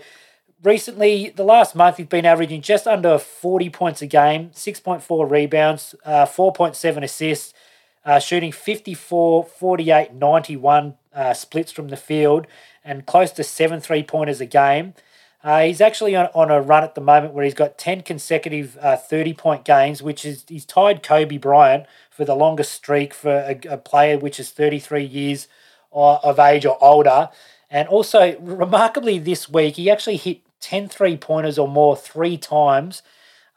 recently, 0.63 1.31
the 1.35 1.45
last 1.45 1.75
month, 1.75 1.99
he's 1.99 2.07
been 2.07 2.27
averaging 2.27 2.63
just 2.63 2.87
under 2.87 3.19
40 3.19 3.71
points 3.71 4.03
a 4.03 4.07
game, 4.07 4.51
6.4 4.51 5.31
rebounds, 5.31 5.95
uh, 6.05 6.27
4.7 6.27 7.05
assists, 7.05 7.55
uh, 8.05 8.19
shooting 8.19 8.51
54, 8.51 9.45
48, 9.45 10.15
91 10.15 10.95
uh, 11.15 11.35
splits 11.35 11.73
from 11.73 11.89
the 11.89 11.97
field, 11.97 12.47
and 12.85 13.07
close 13.07 13.31
to 13.33 13.45
seven 13.45 13.81
three 13.81 14.03
pointers 14.03 14.41
a 14.41 14.47
game. 14.47 14.95
Uh, 15.43 15.63
he's 15.63 15.81
actually 15.81 16.17
on, 16.17 16.29
on 16.35 16.51
a 16.51 16.61
run 16.61 16.83
at 16.83 16.95
the 16.95 17.01
moment 17.01 17.33
where 17.33 17.45
he's 17.45 17.55
got 17.55 17.79
10 17.79 18.03
consecutive 18.03 18.77
uh, 18.81 18.97
30 18.97 19.35
point 19.35 19.65
games, 19.65 20.03
which 20.03 20.25
is 20.25 20.45
he's 20.49 20.65
tied 20.65 21.03
Kobe 21.03 21.39
Bryant 21.39 21.87
for 22.11 22.25
the 22.25 22.35
longest 22.35 22.73
streak 22.73 23.15
for 23.15 23.31
a, 23.31 23.61
a 23.69 23.77
player 23.77 24.19
which 24.19 24.41
is 24.41 24.51
33 24.51 25.05
years 25.05 25.47
of 25.93 26.39
age 26.39 26.67
or 26.67 26.77
older. 26.83 27.31
And 27.71 27.89
also, 27.89 28.37
remarkably, 28.41 29.19
this 29.19 29.49
week, 29.49 29.77
he 29.77 29.91
actually 29.91 30.17
hit 30.17 30.41
10 30.61 30.89
three 30.89 31.17
pointers 31.17 31.59
or 31.59 31.69
more 31.69 31.97
three 31.97 32.37
times 32.37 33.03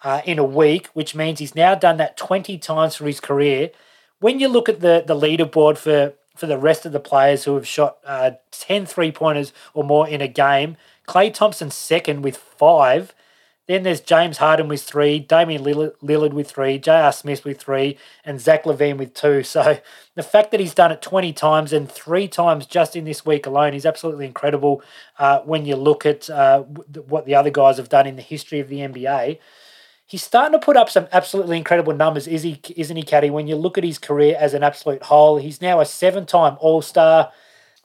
uh, 0.04 0.22
in 0.26 0.38
a 0.40 0.44
week, 0.44 0.88
which 0.94 1.16
means 1.16 1.40
he's 1.40 1.56
now 1.56 1.76
done 1.76 1.98
that 1.98 2.18
20 2.18 2.58
times 2.58 2.96
for 2.96 3.06
his 3.06 3.20
career. 3.20 3.72
When 4.20 4.40
you 4.40 4.48
look 4.48 4.70
at 4.70 4.82
the, 4.82 5.04
the 5.06 5.16
leaderboard 5.16 5.78
for, 5.78 6.14
for 6.36 6.48
the 6.48 6.58
rest 6.58 6.86
of 6.86 6.92
the 6.92 7.00
players 7.00 7.44
who 7.44 7.56
have 7.56 7.68
shot 7.68 7.98
uh, 8.06 8.32
10 8.52 8.86
three 8.86 9.12
pointers 9.12 9.54
or 9.74 9.84
more 9.84 10.08
in 10.08 10.22
a 10.22 10.28
game, 10.28 10.78
Klay 11.08 11.34
Thompson 11.34 11.72
second 11.72 12.22
with 12.22 12.38
five. 12.38 13.14
Then 13.68 13.84
there's 13.84 14.02
James 14.02 14.40
Harden 14.40 14.68
with 14.68 14.82
three, 14.82 15.20
Damian 15.20 15.64
Lillard 15.64 16.34
with 16.34 16.50
three, 16.50 16.78
J.R. 16.78 17.14
Smith 17.14 17.46
with 17.46 17.60
three, 17.62 17.98
and 18.26 18.42
Zach 18.42 18.66
LaVine 18.66 18.98
with 18.98 19.14
two. 19.14 19.44
So 19.52 19.78
the 20.16 20.24
fact 20.24 20.52
that 20.52 20.60
he's 20.60 20.74
done 20.74 20.92
it 20.92 21.02
20 21.02 21.32
times 21.32 21.72
and 21.72 21.90
three 21.90 22.28
times 22.28 22.66
just 22.66 22.96
in 22.96 23.06
this 23.06 23.26
week 23.26 23.46
alone 23.46 23.74
is 23.74 23.86
absolutely 23.86 24.26
incredible 24.26 24.82
uh, 25.20 25.40
when 25.42 25.66
you 25.66 25.76
look 25.76 26.06
at 26.06 26.30
uh, 26.30 26.64
what 26.64 27.26
the 27.26 27.36
other 27.36 27.50
guys 27.50 27.78
have 27.78 27.88
done 27.90 28.08
in 28.08 28.16
the 28.16 28.22
history 28.22 28.60
of 28.60 28.68
the 28.68 28.80
NBA. 28.80 29.38
He's 30.12 30.24
starting 30.24 30.60
to 30.60 30.66
put 30.66 30.76
up 30.76 30.90
some 30.90 31.08
absolutely 31.14 31.56
incredible 31.56 31.94
numbers, 31.94 32.28
is 32.28 32.44
he, 32.44 32.60
isn't 32.76 32.98
he, 32.98 33.02
Caddy? 33.02 33.30
When 33.30 33.48
you 33.48 33.56
look 33.56 33.78
at 33.78 33.86
his 33.86 33.98
career 33.98 34.36
as 34.38 34.54
an 34.54 34.62
absolute 34.62 35.04
whole, 35.04 35.38
he's 35.38 35.62
now 35.62 35.80
a 35.80 35.86
seven 35.86 36.26
time 36.26 36.58
All 36.60 36.82
Star. 36.82 37.32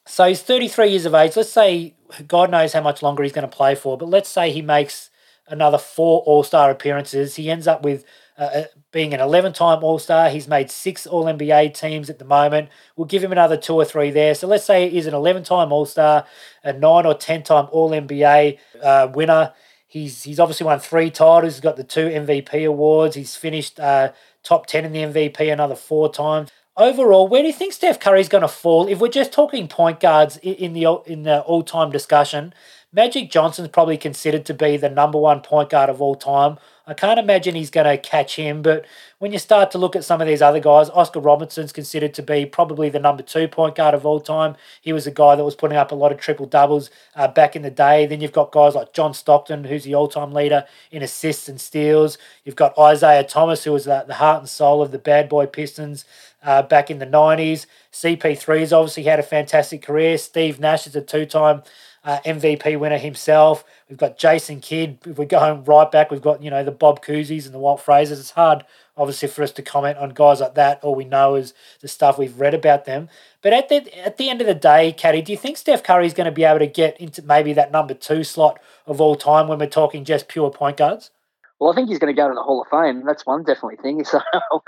So 0.07 0.27
he's 0.27 0.43
33 0.43 0.89
years 0.89 1.07
of 1.07 1.15
age. 1.15 1.37
Let's 1.37 1.53
say, 1.53 1.95
God 2.27 2.51
knows 2.51 2.73
how 2.73 2.81
much 2.81 3.01
longer 3.01 3.23
he's 3.23 3.31
going 3.31 3.49
to 3.49 3.57
play 3.57 3.77
for, 3.77 3.97
but 3.97 4.09
let's 4.09 4.29
say 4.29 4.51
he 4.51 4.61
makes 4.61 5.09
another 5.47 5.79
four 5.79 6.23
All 6.23 6.43
Star 6.43 6.69
appearances. 6.69 7.37
He 7.37 7.49
ends 7.49 7.69
up 7.69 7.85
with 7.85 8.05
uh, 8.37 8.43
uh 8.43 8.65
being 8.91 9.15
an 9.15 9.21
11 9.21 9.53
time 9.53 9.85
All 9.85 10.01
Star. 10.01 10.29
He's 10.29 10.49
made 10.49 10.69
six 10.69 11.07
All 11.07 11.27
NBA 11.27 11.75
teams 11.75 12.11
at 12.11 12.19
the 12.19 12.25
moment. 12.25 12.71
We'll 12.97 13.07
give 13.07 13.23
him 13.23 13.31
another 13.31 13.57
two 13.57 13.75
or 13.75 13.85
three 13.85 14.11
there. 14.11 14.35
So 14.35 14.49
let's 14.49 14.65
say 14.65 14.89
he's 14.89 15.07
an 15.07 15.15
11 15.15 15.45
time 15.45 15.71
All 15.71 15.87
Star, 15.87 16.27
a 16.65 16.73
nine 16.73 17.07
or 17.07 17.15
10 17.15 17.45
time 17.45 17.69
All 17.71 17.91
NBA 17.91 18.59
uh, 18.83 19.11
winner. 19.15 19.53
He's, 19.87 20.25
he's 20.25 20.41
obviously 20.41 20.67
won 20.67 20.81
three 20.81 21.11
titles. 21.11 21.55
He's 21.55 21.61
got 21.61 21.77
the 21.77 21.85
two 21.85 22.09
MVP 22.09 22.67
awards. 22.67 23.15
He's 23.15 23.37
finished 23.37 23.79
uh, 23.79 24.13
top 24.43 24.67
10 24.67 24.85
in 24.85 24.93
the 24.93 25.03
MVP 25.03 25.53
another 25.53 25.77
four 25.77 26.13
times. 26.13 26.51
Overall, 26.77 27.27
where 27.27 27.41
do 27.41 27.47
you 27.47 27.55
think 27.55 27.73
Steph 27.73 27.99
Curry's 27.99 28.29
going 28.29 28.43
to 28.43 28.49
fall? 28.49 28.87
If 28.87 28.99
we're 28.99 29.09
just 29.09 29.33
talking 29.33 29.67
point 29.67 29.99
guards 29.99 30.37
in 30.43 30.75
the 30.75 30.85
in 31.07 31.23
the 31.23 31.41
all 31.41 31.63
time 31.63 31.91
discussion, 31.91 32.53
Magic 32.93 33.31
Johnson's 33.31 33.69
probably 33.69 33.97
considered 33.97 34.45
to 34.45 34.55
be 34.55 34.77
the 34.77 34.91
number 34.91 35.19
one 35.19 35.41
point 35.41 35.71
guard 35.71 35.89
of 35.89 36.03
all 36.03 36.15
time. 36.15 36.59
I 36.89 36.95
can't 36.95 37.19
imagine 37.19 37.57
he's 37.57 37.71
going 37.71 37.87
to 37.87 37.99
catch 37.99 38.37
him, 38.37 38.63
but 38.63 38.87
when 39.19 39.33
you 39.33 39.41
start 39.41 39.73
to 39.73 39.79
look 39.79 39.97
at 39.97 40.05
some 40.05 40.21
of 40.21 40.29
these 40.29 40.41
other 40.41 40.61
guys, 40.61 40.89
Oscar 40.91 41.19
Robertson's 41.19 41.73
considered 41.73 42.15
to 42.15 42.23
be 42.23 42.47
probably 42.47 42.89
the 42.89 43.01
number 43.01 43.25
two 43.25 43.49
point 43.49 43.75
guard 43.75 43.93
of 43.93 44.07
all 44.07 44.21
time. 44.21 44.55
He 44.81 44.93
was 44.93 45.05
a 45.05 45.11
guy 45.11 45.35
that 45.35 45.45
was 45.45 45.57
putting 45.57 45.77
up 45.77 45.91
a 45.91 45.97
lot 45.97 46.13
of 46.13 46.19
triple 46.19 46.47
doubles 46.47 46.91
uh, 47.17 47.27
back 47.27 47.57
in 47.57 47.63
the 47.63 47.73
day. 47.73 48.07
Then 48.07 48.21
you've 48.21 48.31
got 48.31 48.53
guys 48.53 48.77
like 48.77 48.93
John 48.93 49.15
Stockton, 49.15 49.65
who's 49.65 49.83
the 49.83 49.97
all 49.97 50.07
time 50.07 50.33
leader 50.33 50.65
in 50.93 51.03
assists 51.03 51.49
and 51.49 51.61
steals. 51.61 52.19
You've 52.45 52.55
got 52.55 52.79
Isiah 52.79 53.25
Thomas, 53.25 53.65
who 53.65 53.73
was 53.73 53.87
the, 53.87 54.05
the 54.07 54.15
heart 54.15 54.39
and 54.39 54.49
soul 54.49 54.81
of 54.81 54.93
the 54.93 54.99
bad 54.99 55.29
boy 55.29 55.47
Pistons. 55.47 56.05
Uh, 56.43 56.63
back 56.63 56.93
in 56.93 57.01
the 57.01 57.07
90s. 57.07 57.67
CP3 57.93 58.61
has 58.61 58.73
obviously 58.73 59.03
had 59.03 59.19
a 59.19 59.25
fantastic 59.25 59.83
career. 59.83 60.17
Steve 60.17 60.61
Nash 60.61 60.87
is 60.87 60.95
a 60.95 61.01
two 61.01 61.27
time 61.27 61.65
uh, 62.07 62.21
MVP 62.25 62.79
winner 62.79 62.99
himself. 62.99 63.65
We've 63.89 63.99
got 63.99 64.17
Jason 64.17 64.61
Kidd. 64.61 64.99
If 65.05 65.19
we 65.19 65.27
go 65.27 65.41
home 65.41 65.65
right 65.65 65.91
back, 65.91 66.11
we've 66.11 66.23
got, 66.23 66.41
you 66.41 66.51
know, 66.51 66.63
the 66.63 66.71
Bob 66.71 67.03
Cousy's 67.03 67.47
and 67.47 67.55
the 67.55 67.59
Walt 67.59 67.85
Fraziers. 67.85 68.21
It's 68.21 68.31
hard, 68.31 68.65
obviously, 68.97 69.27
for 69.29 69.43
us 69.43 69.51
to 69.53 69.63
comment 69.63 69.99
on 69.99 70.11
guys 70.11 70.41
like 70.41 70.55
that. 70.55 70.83
All 70.85 70.95
we 70.95 71.05
know 71.05 71.35
is 71.35 71.53
the 71.81 71.89
stuff 71.89 72.17
we've 72.17 72.39
read 72.39 72.55
about 72.55 72.85
them. 72.85 73.09
But 73.43 73.53
at 73.53 73.69
the, 73.69 74.07
at 74.07 74.19
the 74.19 74.31
end 74.31 74.41
of 74.41 74.47
the 74.47 74.55
day, 74.55 74.93
Caddy, 74.93 75.21
do 75.21 75.33
you 75.33 75.39
think 75.39 75.57
Steph 75.57 75.83
Curry 75.83 76.07
is 76.07 76.15
going 76.15 76.27
to 76.27 76.31
be 76.31 76.45
able 76.45 76.61
to 76.61 76.69
get 76.69 76.99
into 77.01 77.23
maybe 77.23 77.53
that 77.55 77.73
number 77.73 77.93
two 77.93 78.23
slot 78.23 78.61
of 78.87 79.01
all 79.01 79.17
time 79.17 79.49
when 79.49 79.59
we're 79.59 79.67
talking 79.67 80.05
just 80.05 80.29
pure 80.29 80.51
point 80.51 80.77
guards? 80.77 81.11
Well, 81.59 81.73
I 81.73 81.75
think 81.75 81.89
he's 81.89 81.99
going 81.99 82.15
to 82.15 82.21
go 82.21 82.29
to 82.29 82.35
the 82.35 82.43
Hall 82.43 82.61
of 82.61 82.69
Fame. 82.69 83.05
That's 83.07 83.25
one 83.25 83.43
definitely 83.43 83.77
thing. 83.77 84.05
So 84.17 84.21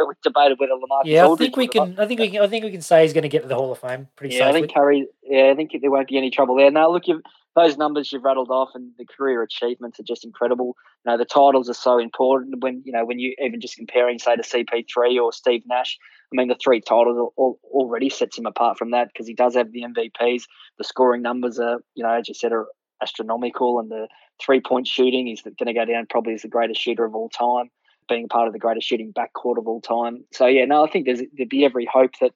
we 0.07 0.14
debated 0.22 0.59
whether 0.59 0.72
Lamar. 0.74 1.03
Yeah, 1.05 1.28
I 1.28 1.36
think 1.36 1.57
we 1.57 1.68
can. 1.68 1.99
I 1.99 2.07
think 2.07 2.20
we 2.20 2.30
can. 2.30 2.43
I 2.43 2.47
think 2.47 2.64
we 2.64 2.70
can 2.70 2.80
say 2.80 3.03
he's 3.03 3.12
going 3.12 3.22
to 3.22 3.28
get 3.28 3.43
to 3.43 3.49
the 3.49 3.55
Hall 3.55 3.70
of 3.70 3.78
Fame 3.78 4.09
pretty 4.16 4.34
yeah, 4.34 4.47
safely. 4.47 4.59
I 4.59 4.62
think 4.62 4.74
Curry. 4.74 5.07
Yeah, 5.22 5.51
I 5.51 5.55
think 5.55 5.72
there 5.80 5.91
won't 5.91 6.09
be 6.09 6.16
any 6.16 6.30
trouble 6.30 6.57
there. 6.57 6.70
Now, 6.70 6.91
look, 6.91 7.07
you've, 7.07 7.22
those 7.55 7.76
numbers 7.76 8.11
you've 8.11 8.24
rattled 8.24 8.51
off 8.51 8.70
and 8.74 8.93
the 8.99 9.05
career 9.05 9.43
achievements 9.43 10.01
are 10.01 10.05
just 10.05 10.24
incredible. 10.24 10.76
You 11.05 11.12
know, 11.12 11.18
the 11.18 11.24
titles 11.24 11.68
are 11.68 11.74
so 11.74 11.99
important 11.99 12.62
when 12.62 12.82
you 12.84 12.93
know 12.93 13.05
when 13.05 13.18
you 13.18 13.34
even 13.39 13.61
just 13.61 13.76
comparing, 13.76 14.18
say, 14.18 14.36
to 14.36 14.43
CP3 14.43 15.20
or 15.22 15.32
Steve 15.32 15.62
Nash. 15.66 15.99
I 16.32 16.36
mean, 16.36 16.49
the 16.49 16.57
three 16.62 16.80
titles 16.80 17.32
all, 17.36 17.59
already 17.64 18.11
sets 18.11 18.39
him 18.39 18.47
apart 18.47 18.78
from 18.78 18.91
that 18.91 19.09
because 19.12 19.26
he 19.26 19.34
does 19.34 19.55
have 19.55 19.72
the 19.72 19.82
MVPs. 19.82 20.45
The 20.78 20.84
scoring 20.84 21.22
numbers 21.22 21.59
are, 21.59 21.80
you 21.95 22.03
know, 22.03 22.12
as 22.12 22.28
you 22.28 22.34
said, 22.34 22.53
are 22.53 22.66
astronomical, 23.03 23.78
and 23.78 23.91
the 23.91 24.09
three 24.41 24.61
point 24.61 24.86
shooting 24.86 25.26
he's 25.26 25.43
going 25.43 25.55
to 25.66 25.72
go 25.72 25.84
down 25.84 26.07
probably 26.09 26.34
as 26.34 26.43
the 26.43 26.49
greatest 26.49 26.80
shooter 26.80 27.05
of 27.05 27.14
all 27.14 27.28
time, 27.28 27.70
being 28.09 28.28
part 28.28 28.47
of 28.47 28.53
the 28.53 28.59
greatest 28.59 28.86
shooting 28.86 29.12
backcourt 29.12 29.59
of 29.59 29.66
all 29.66 29.80
time. 29.80 30.24
So 30.32 30.47
yeah, 30.47 30.64
no, 30.64 30.84
I 30.84 30.91
think 30.91 31.07
there's 31.07 31.22
there'd 31.36 31.49
be 31.49 31.64
every 31.64 31.86
hope 31.86 32.12
that 32.20 32.32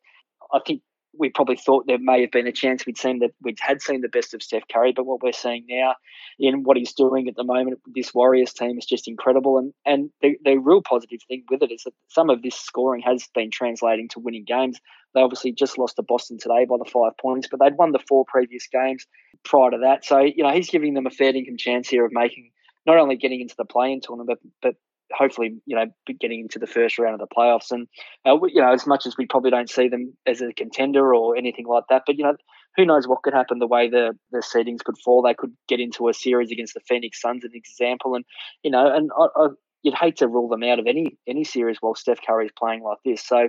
I 0.53 0.61
think 0.67 0.83
we 1.19 1.29
probably 1.29 1.57
thought 1.57 1.87
there 1.87 1.99
may 1.99 2.23
have 2.23 2.31
been 2.31 2.47
a 2.47 2.53
chance 2.53 2.87
we'd 2.87 2.97
seen 2.97 3.19
that 3.19 3.33
we'd 3.43 3.59
had 3.61 3.83
seen 3.83 4.01
the 4.01 4.09
best 4.09 4.33
of 4.33 4.43
Steph 4.43 4.67
Curry, 4.73 4.93
but 4.93 5.05
what 5.05 5.23
we're 5.23 5.33
seeing 5.33 5.67
now 5.69 5.95
in 6.39 6.63
what 6.63 6.77
he's 6.77 6.95
doing 6.95 7.29
at 7.29 7.37
the 7.37 7.45
moment, 7.45 7.81
with 7.85 7.95
this 7.95 8.15
Warriors 8.15 8.53
team 8.53 8.79
is 8.79 8.87
just 8.87 9.07
incredible. 9.07 9.59
And 9.59 9.75
and 9.85 10.11
the, 10.23 10.39
the 10.45 10.57
real 10.57 10.83
positive 10.83 11.21
thing 11.29 11.45
with 11.51 11.63
it 11.63 11.71
is 11.71 11.83
that 11.85 11.95
some 12.09 12.31
of 12.31 12.43
this 12.43 12.57
scoring 12.57 13.03
has 13.03 13.29
been 13.35 13.51
translating 13.51 14.09
to 14.09 14.21
winning 14.21 14.45
games. 14.45 14.79
They 15.15 15.21
obviously 15.21 15.53
just 15.53 15.77
lost 15.77 15.97
to 15.97 16.03
Boston 16.03 16.39
today 16.39 16.65
by 16.65 16.77
the 16.79 16.91
five 16.91 17.17
points, 17.21 17.47
but 17.51 17.61
they'd 17.61 17.77
won 17.77 17.93
the 17.93 17.99
four 18.09 18.25
previous 18.27 18.67
games 18.67 19.07
prior 19.45 19.71
to 19.71 19.79
that. 19.79 20.05
So 20.05 20.21
you 20.21 20.43
know 20.43 20.51
he's 20.51 20.71
giving 20.71 20.95
them 20.95 21.07
a 21.07 21.11
fair 21.11 21.35
income 21.35 21.57
chance 21.57 21.89
here 21.89 22.05
of 22.05 22.13
making 22.13 22.51
not 22.87 22.99
only 22.99 23.17
getting 23.17 23.41
into 23.41 23.55
the 23.57 23.65
play-in 23.65 24.01
tournament, 24.01 24.41
but, 24.43 24.51
but 24.61 24.75
hopefully, 25.17 25.61
you 25.67 25.77
know, 25.77 25.87
getting 26.19 26.41
into 26.41 26.59
the 26.59 26.67
first 26.67 26.99
round 26.99 27.15
of 27.15 27.21
the 27.21 27.33
playoffs. 27.33 27.71
And, 27.71 27.87
uh, 28.27 28.37
you 28.47 28.61
know, 28.61 28.73
as 28.73 28.87
much 28.87 29.07
as 29.07 29.17
we 29.17 29.27
probably 29.27 29.51
don't 29.51 29.71
see 29.71 29.89
them 29.89 30.17
as 30.27 30.41
a 30.41 30.53
contender 30.53 31.15
or 31.15 31.37
anything 31.37 31.67
like 31.67 31.85
that, 31.91 32.03
but, 32.07 32.17
you 32.17 32.25
know, 32.25 32.35
who 32.77 32.85
knows 32.85 33.07
what 33.07 33.23
could 33.23 33.35
happen 33.35 33.59
the 33.59 33.67
way 33.67 33.89
the 33.89 34.17
the 34.31 34.39
seedings 34.39 34.83
could 34.83 34.97
fall. 34.99 35.23
They 35.23 35.35
could 35.35 35.53
get 35.69 35.81
into 35.81 36.09
a 36.09 36.15
series 36.15 36.51
against 36.51 36.75
the 36.75 36.81
Phoenix 36.81 37.21
Suns, 37.21 37.45
an 37.45 37.51
example, 37.55 38.15
and 38.15 38.25
you 38.63 38.71
know, 38.71 38.91
and 38.91 39.11
I, 39.19 39.27
I, 39.37 39.49
you'd 39.83 39.95
hate 39.95 40.17
to 40.17 40.29
rule 40.29 40.49
them 40.49 40.63
out 40.63 40.79
of 40.79 40.87
any 40.87 41.19
any 41.27 41.45
series 41.45 41.79
while 41.81 41.95
Steph 41.95 42.21
Curry 42.27 42.47
is 42.47 42.53
playing 42.59 42.83
like 42.83 42.99
this. 43.05 43.23
So, 43.27 43.49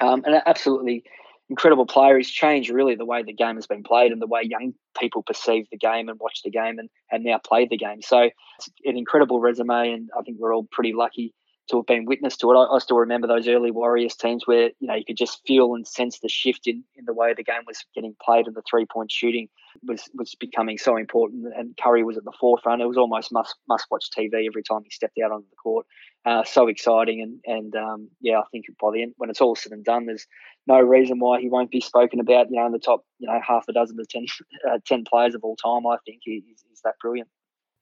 um, 0.00 0.24
and 0.26 0.42
absolutely 0.44 1.04
incredible 1.50 1.86
player. 1.86 2.16
He's 2.16 2.30
changed 2.30 2.70
really 2.70 2.94
the 2.94 3.04
way 3.04 3.22
the 3.22 3.32
game 3.32 3.56
has 3.56 3.66
been 3.66 3.82
played 3.82 4.12
and 4.12 4.20
the 4.20 4.26
way 4.26 4.42
young 4.42 4.74
people 4.98 5.22
perceive 5.22 5.66
the 5.70 5.78
game 5.78 6.08
and 6.08 6.18
watch 6.20 6.42
the 6.42 6.50
game 6.50 6.78
and, 6.78 6.88
and 7.10 7.24
now 7.24 7.38
play 7.38 7.66
the 7.66 7.76
game. 7.76 8.02
So 8.02 8.30
it's 8.58 8.68
an 8.84 8.96
incredible 8.96 9.40
resume, 9.40 9.92
and 9.92 10.10
I 10.18 10.22
think 10.22 10.38
we're 10.38 10.54
all 10.54 10.68
pretty 10.70 10.92
lucky 10.92 11.34
to 11.68 11.76
have 11.76 11.86
been 11.86 12.06
witness 12.06 12.36
to 12.38 12.50
it. 12.50 12.56
I, 12.56 12.64
I, 12.64 12.78
still 12.78 12.96
remember 12.96 13.26
those 13.26 13.46
early 13.46 13.70
Warriors 13.70 14.16
teams 14.16 14.46
where 14.46 14.70
you 14.80 14.88
know 14.88 14.94
you 14.94 15.04
could 15.06 15.16
just 15.16 15.40
feel 15.46 15.74
and 15.74 15.86
sense 15.86 16.18
the 16.18 16.28
shift 16.28 16.66
in, 16.66 16.82
in 16.96 17.04
the 17.04 17.12
way 17.12 17.34
the 17.34 17.44
game 17.44 17.62
was 17.66 17.84
getting 17.94 18.16
played 18.22 18.46
and 18.46 18.56
the 18.56 18.62
three 18.68 18.86
point 18.86 19.10
shooting 19.12 19.48
was 19.82 20.08
was 20.14 20.34
becoming 20.34 20.78
so 20.78 20.96
important. 20.96 21.46
And 21.56 21.76
Curry 21.82 22.04
was 22.04 22.16
at 22.16 22.24
the 22.24 22.32
forefront. 22.40 22.82
It 22.82 22.86
was 22.86 22.96
almost 22.96 23.32
must 23.32 23.54
must 23.68 23.86
watch 23.90 24.08
TV 24.16 24.46
every 24.46 24.62
time 24.62 24.82
he 24.84 24.90
stepped 24.90 25.18
out 25.22 25.32
onto 25.32 25.48
the 25.48 25.56
court. 25.56 25.86
Uh, 26.24 26.42
so 26.44 26.68
exciting 26.68 27.22
and 27.22 27.40
and 27.44 27.76
um, 27.76 28.08
yeah, 28.20 28.38
I 28.38 28.44
think 28.50 28.66
by 28.80 28.90
the 28.92 29.02
end 29.02 29.14
when 29.16 29.30
it's 29.30 29.40
all 29.40 29.56
said 29.56 29.72
and 29.72 29.84
done, 29.84 30.06
there's 30.06 30.26
no 30.68 30.80
reason 30.80 31.18
why 31.18 31.40
he 31.40 31.48
won't 31.48 31.70
be 31.70 31.80
spoken 31.80 32.20
about. 32.20 32.50
You 32.50 32.56
know, 32.56 32.66
in 32.66 32.72
the 32.72 32.78
top 32.78 33.04
you 33.18 33.26
know 33.26 33.40
half 33.46 33.66
a 33.68 33.72
dozen 33.72 33.96
to 33.96 34.04
10, 34.04 34.26
uh, 34.70 34.78
10 34.86 35.04
players 35.04 35.34
of 35.34 35.42
all 35.42 35.56
time. 35.56 35.86
I 35.86 35.96
think 36.04 36.20
he, 36.22 36.44
he's, 36.46 36.64
he's 36.68 36.82
that 36.84 36.94
brilliant. 37.00 37.28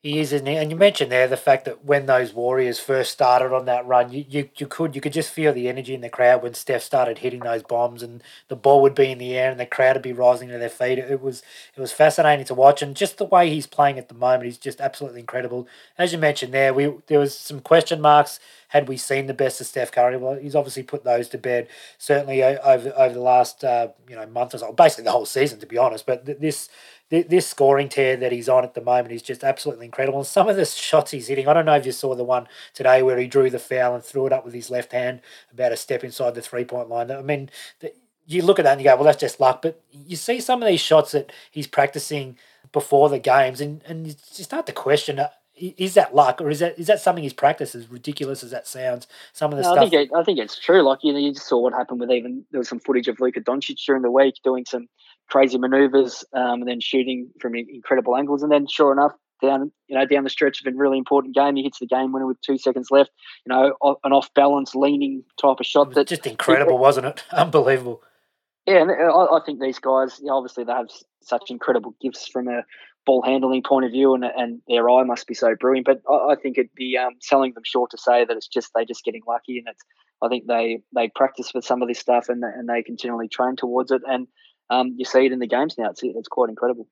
He 0.03 0.21
is, 0.21 0.33
isn't 0.33 0.47
he? 0.47 0.55
And 0.55 0.71
you 0.71 0.77
mentioned 0.77 1.11
there 1.11 1.27
the 1.27 1.37
fact 1.37 1.65
that 1.65 1.85
when 1.85 2.07
those 2.07 2.33
Warriors 2.33 2.79
first 2.79 3.11
started 3.11 3.53
on 3.53 3.65
that 3.65 3.85
run, 3.87 4.13
you, 4.13 4.25
you, 4.29 4.49
you 4.57 4.69
could 4.69 4.95
you 4.95 5.01
could 5.01 5.13
just 5.13 5.33
feel 5.33 5.53
the 5.53 5.69
energy 5.69 5.95
in 5.95 6.01
the 6.01 6.09
crowd 6.09 6.45
when 6.45 6.55
Steph 6.55 6.83
started 6.83 7.19
hitting 7.19 7.41
those 7.41 7.65
bombs, 7.65 8.05
and 8.05 8.23
the 8.47 8.55
ball 8.55 8.83
would 8.83 8.95
be 8.95 9.11
in 9.11 9.19
the 9.19 9.37
air, 9.37 9.51
and 9.51 9.59
the 9.59 9.67
crowd 9.67 9.97
would 9.97 10.03
be 10.03 10.13
rising 10.13 10.49
to 10.51 10.59
their 10.59 10.69
feet. 10.69 10.99
It 10.99 11.21
was 11.21 11.43
it 11.75 11.81
was 11.81 11.91
fascinating 11.91 12.45
to 12.47 12.55
watch, 12.55 12.83
and 12.83 12.95
just 12.95 13.19
the 13.19 13.25
way 13.25 13.51
he's 13.51 13.67
playing 13.67 13.99
at 13.99 14.09
the 14.09 14.15
moment, 14.15 14.45
he's 14.45 14.59
just 14.59 14.81
absolutely 14.81 15.19
incredible. 15.19 15.67
As 15.99 16.13
you 16.13 16.19
mentioned 16.19 16.55
there, 16.55 16.73
we 16.73 16.93
there 17.09 17.19
was 17.19 17.37
some 17.37 17.59
question 17.61 18.01
marks. 18.01 18.39
Had 18.69 18.89
we 18.89 18.97
seen 18.97 19.27
the 19.27 19.35
best 19.35 19.61
of 19.61 19.67
Steph 19.67 19.93
Curry? 19.93 20.17
Well, 20.17 20.35
he's 20.35 20.55
obviously 20.55 20.83
put 20.83 21.05
those 21.05 21.29
to 21.29 21.39
bed. 21.39 21.69
Certainly 21.99 22.43
over 22.43 22.93
over 22.97 23.15
the 23.15 23.21
last 23.21 23.65
uh, 23.65 23.89
you 24.09 24.17
know 24.17 24.27
month 24.27 24.55
or 24.55 24.59
so, 24.59 24.73
basically 24.73 25.05
the 25.05 25.13
whole 25.13 25.27
season, 25.27 25.61
to 25.61 25.67
be 25.67 25.79
honest. 25.79 26.07
But 26.07 26.27
this 26.27 26.69
this 27.09 27.47
scoring 27.47 27.89
tear 27.89 28.17
that 28.17 28.33
he's 28.33 28.49
on 28.49 28.65
at 28.65 28.75
the 28.75 28.81
moment 28.81 29.13
is 29.13 29.23
just 29.23 29.45
absolutely 29.45 29.87
incredible. 29.87 30.19
And 30.19 30.27
some 30.27 30.49
of 30.49 30.57
the 30.57 30.65
shots 30.65 31.13
he's 31.13 31.29
hitting, 31.29 31.47
I 31.47 31.53
don't 31.53 31.67
know 31.67 31.77
if 31.77 31.87
you 31.87 31.93
saw 31.93 32.17
the 32.17 32.25
one 32.25 32.49
today 32.75 33.01
where 33.03 33.17
he 33.17 33.29
drew 33.29 33.49
the 33.49 33.61
foul 33.61 33.95
and 33.95 34.03
threw 34.03 34.27
it 34.27 34.33
up 34.33 34.45
with 34.45 34.55
his 34.55 34.71
left 34.71 34.91
hand 34.93 35.21
about 35.53 35.71
a 35.73 35.77
step 35.77 36.03
inside 36.03 36.35
the 36.35 36.43
three 36.43 36.65
point 36.65 36.89
line. 36.89 37.11
I 37.13 37.23
mean, 37.23 37.51
you 38.27 38.43
look 38.43 38.59
at 38.59 38.65
that 38.65 38.73
and 38.73 38.81
you 38.81 38.85
go, 38.85 38.97
well, 38.97 39.05
that's 39.05 39.21
just 39.21 39.41
luck. 39.41 39.63
But 39.63 39.81
you 39.93 40.17
see 40.17 40.41
some 40.41 40.63
of 40.63 40.69
these 40.69 40.81
shots 40.81 41.13
that 41.13 41.31
he's 41.51 41.69
practicing 41.69 42.37
before 42.73 43.09
the 43.09 43.21
games, 43.21 43.61
and, 43.61 43.83
and 43.87 44.09
you 44.09 44.15
start 44.45 44.67
to 44.67 44.73
question 44.73 45.21
uh, 45.21 45.29
is 45.57 45.95
that 45.95 46.15
luck 46.15 46.41
or 46.41 46.51
is 46.51 46.59
that 46.59 46.79
is 46.79 46.87
that 46.87 47.01
something 47.01 47.25
he's 47.25 47.33
practiced 47.33 47.75
as 47.75 47.91
ridiculous 47.91 48.45
as 48.45 48.51
that 48.51 48.67
sounds 48.67 49.07
some 49.33 49.53
of 49.53 49.57
the 49.57 49.63
no, 49.63 49.73
stuff 49.73 49.87
I 49.87 49.89
think, 49.89 50.11
it, 50.11 50.15
I 50.15 50.23
think 50.23 50.39
it's 50.39 50.59
true 50.59 50.83
like 50.83 50.99
you 51.03 51.13
know 51.13 51.19
you 51.19 51.33
just 51.33 51.49
saw 51.49 51.59
what 51.59 51.73
happened 51.73 52.01
with 52.01 52.11
even 52.11 52.45
there 52.51 52.59
was 52.59 52.69
some 52.69 52.81
footage 52.81 53.09
of 53.09 53.19
Luka 53.21 53.41
Doncic 53.41 53.79
during 53.87 54.03
the 54.03 54.11
week 54.11 54.35
doing 54.45 54.65
some 54.67 54.89
crazy 55.29 55.59
maneuvers, 55.59 56.25
um, 56.33 56.63
and 56.63 56.69
then 56.69 56.81
shooting 56.81 57.31
from 57.41 57.55
incredible 57.55 58.17
angles. 58.17 58.43
And 58.43 58.51
then, 58.53 58.67
sure 58.67 58.93
enough, 58.93 59.13
down 59.43 59.71
you 59.89 59.99
know 59.99 60.07
down 60.07 60.25
the 60.25 60.31
stretch 60.31 60.61
of 60.61 60.73
a 60.73 60.77
really 60.77 60.99
important 60.99 61.35
game, 61.35 61.57
he 61.57 61.63
hits 61.63 61.79
the 61.79 61.87
game 61.87 62.13
winner 62.13 62.27
with 62.27 62.41
two 62.41 62.59
seconds 62.59 62.89
left. 62.91 63.11
You 63.45 63.55
know, 63.55 63.99
an 64.05 64.13
off 64.13 64.33
balance, 64.35 64.75
leaning 64.75 65.23
type 65.41 65.61
of 65.61 65.67
shot. 65.67 65.93
That 65.95 66.09
just 66.09 66.27
incredible, 66.27 66.79
wasn't 66.79 67.07
it? 67.07 67.25
Unbelievable. 67.33 68.03
Yeah, 68.67 68.83
and 68.83 68.91
I, 68.91 69.37
I 69.37 69.41
think 69.47 69.61
these 69.61 69.79
guys, 69.79 70.19
you 70.19 70.27
know, 70.27 70.37
obviously, 70.37 70.65
they 70.65 70.73
have 70.73 70.89
such 71.23 71.51
incredible 71.51 71.95
gifts 72.01 72.29
from 72.29 72.49
a 72.49 72.65
ball 73.07 73.23
handling 73.23 73.63
point 73.63 73.87
of 73.87 73.93
view, 73.93 74.15
and 74.15 74.25
and 74.25 74.61
their 74.69 74.91
eye 74.91 75.05
must 75.05 75.27
be 75.27 75.35
so 75.35 75.55
brilliant. 75.59 75.87
But 75.87 76.03
I, 76.11 76.33
I 76.33 76.35
think 76.37 76.59
it'd 76.59 76.75
be 76.75 76.99
um, 76.99 77.15
selling 77.21 77.55
them 77.55 77.63
short 77.65 77.93
to 77.93 77.99
say 77.99 78.25
that 78.25 78.37
it's 78.37 78.49
just 78.49 78.73
they're 78.75 78.85
just 78.85 79.05
getting 79.05 79.23
lucky, 79.27 79.59
and 79.59 79.69
it's 79.69 79.83
I 80.23 80.29
think 80.29 80.47
they 80.47 80.81
they 80.95 81.11
practice 81.15 81.51
for 81.51 81.63
some 81.63 81.83
of 81.83 81.89
this 81.89 81.99
stuff 81.99 82.29
and 82.29 82.43
and 82.45 82.69
they 82.69 82.83
continually 82.83 83.29
train 83.29 83.57
towards 83.57 83.91
it, 83.91 84.03
and 84.07 84.27
um, 84.69 84.95
you 84.99 85.05
see 85.05 85.25
it 85.25 85.33
in 85.33 85.39
the 85.39 85.47
games 85.47 85.77
now. 85.79 85.91
It's 85.91 86.01
it's 86.03 86.29
quite 86.29 86.51
incredible. 86.51 86.89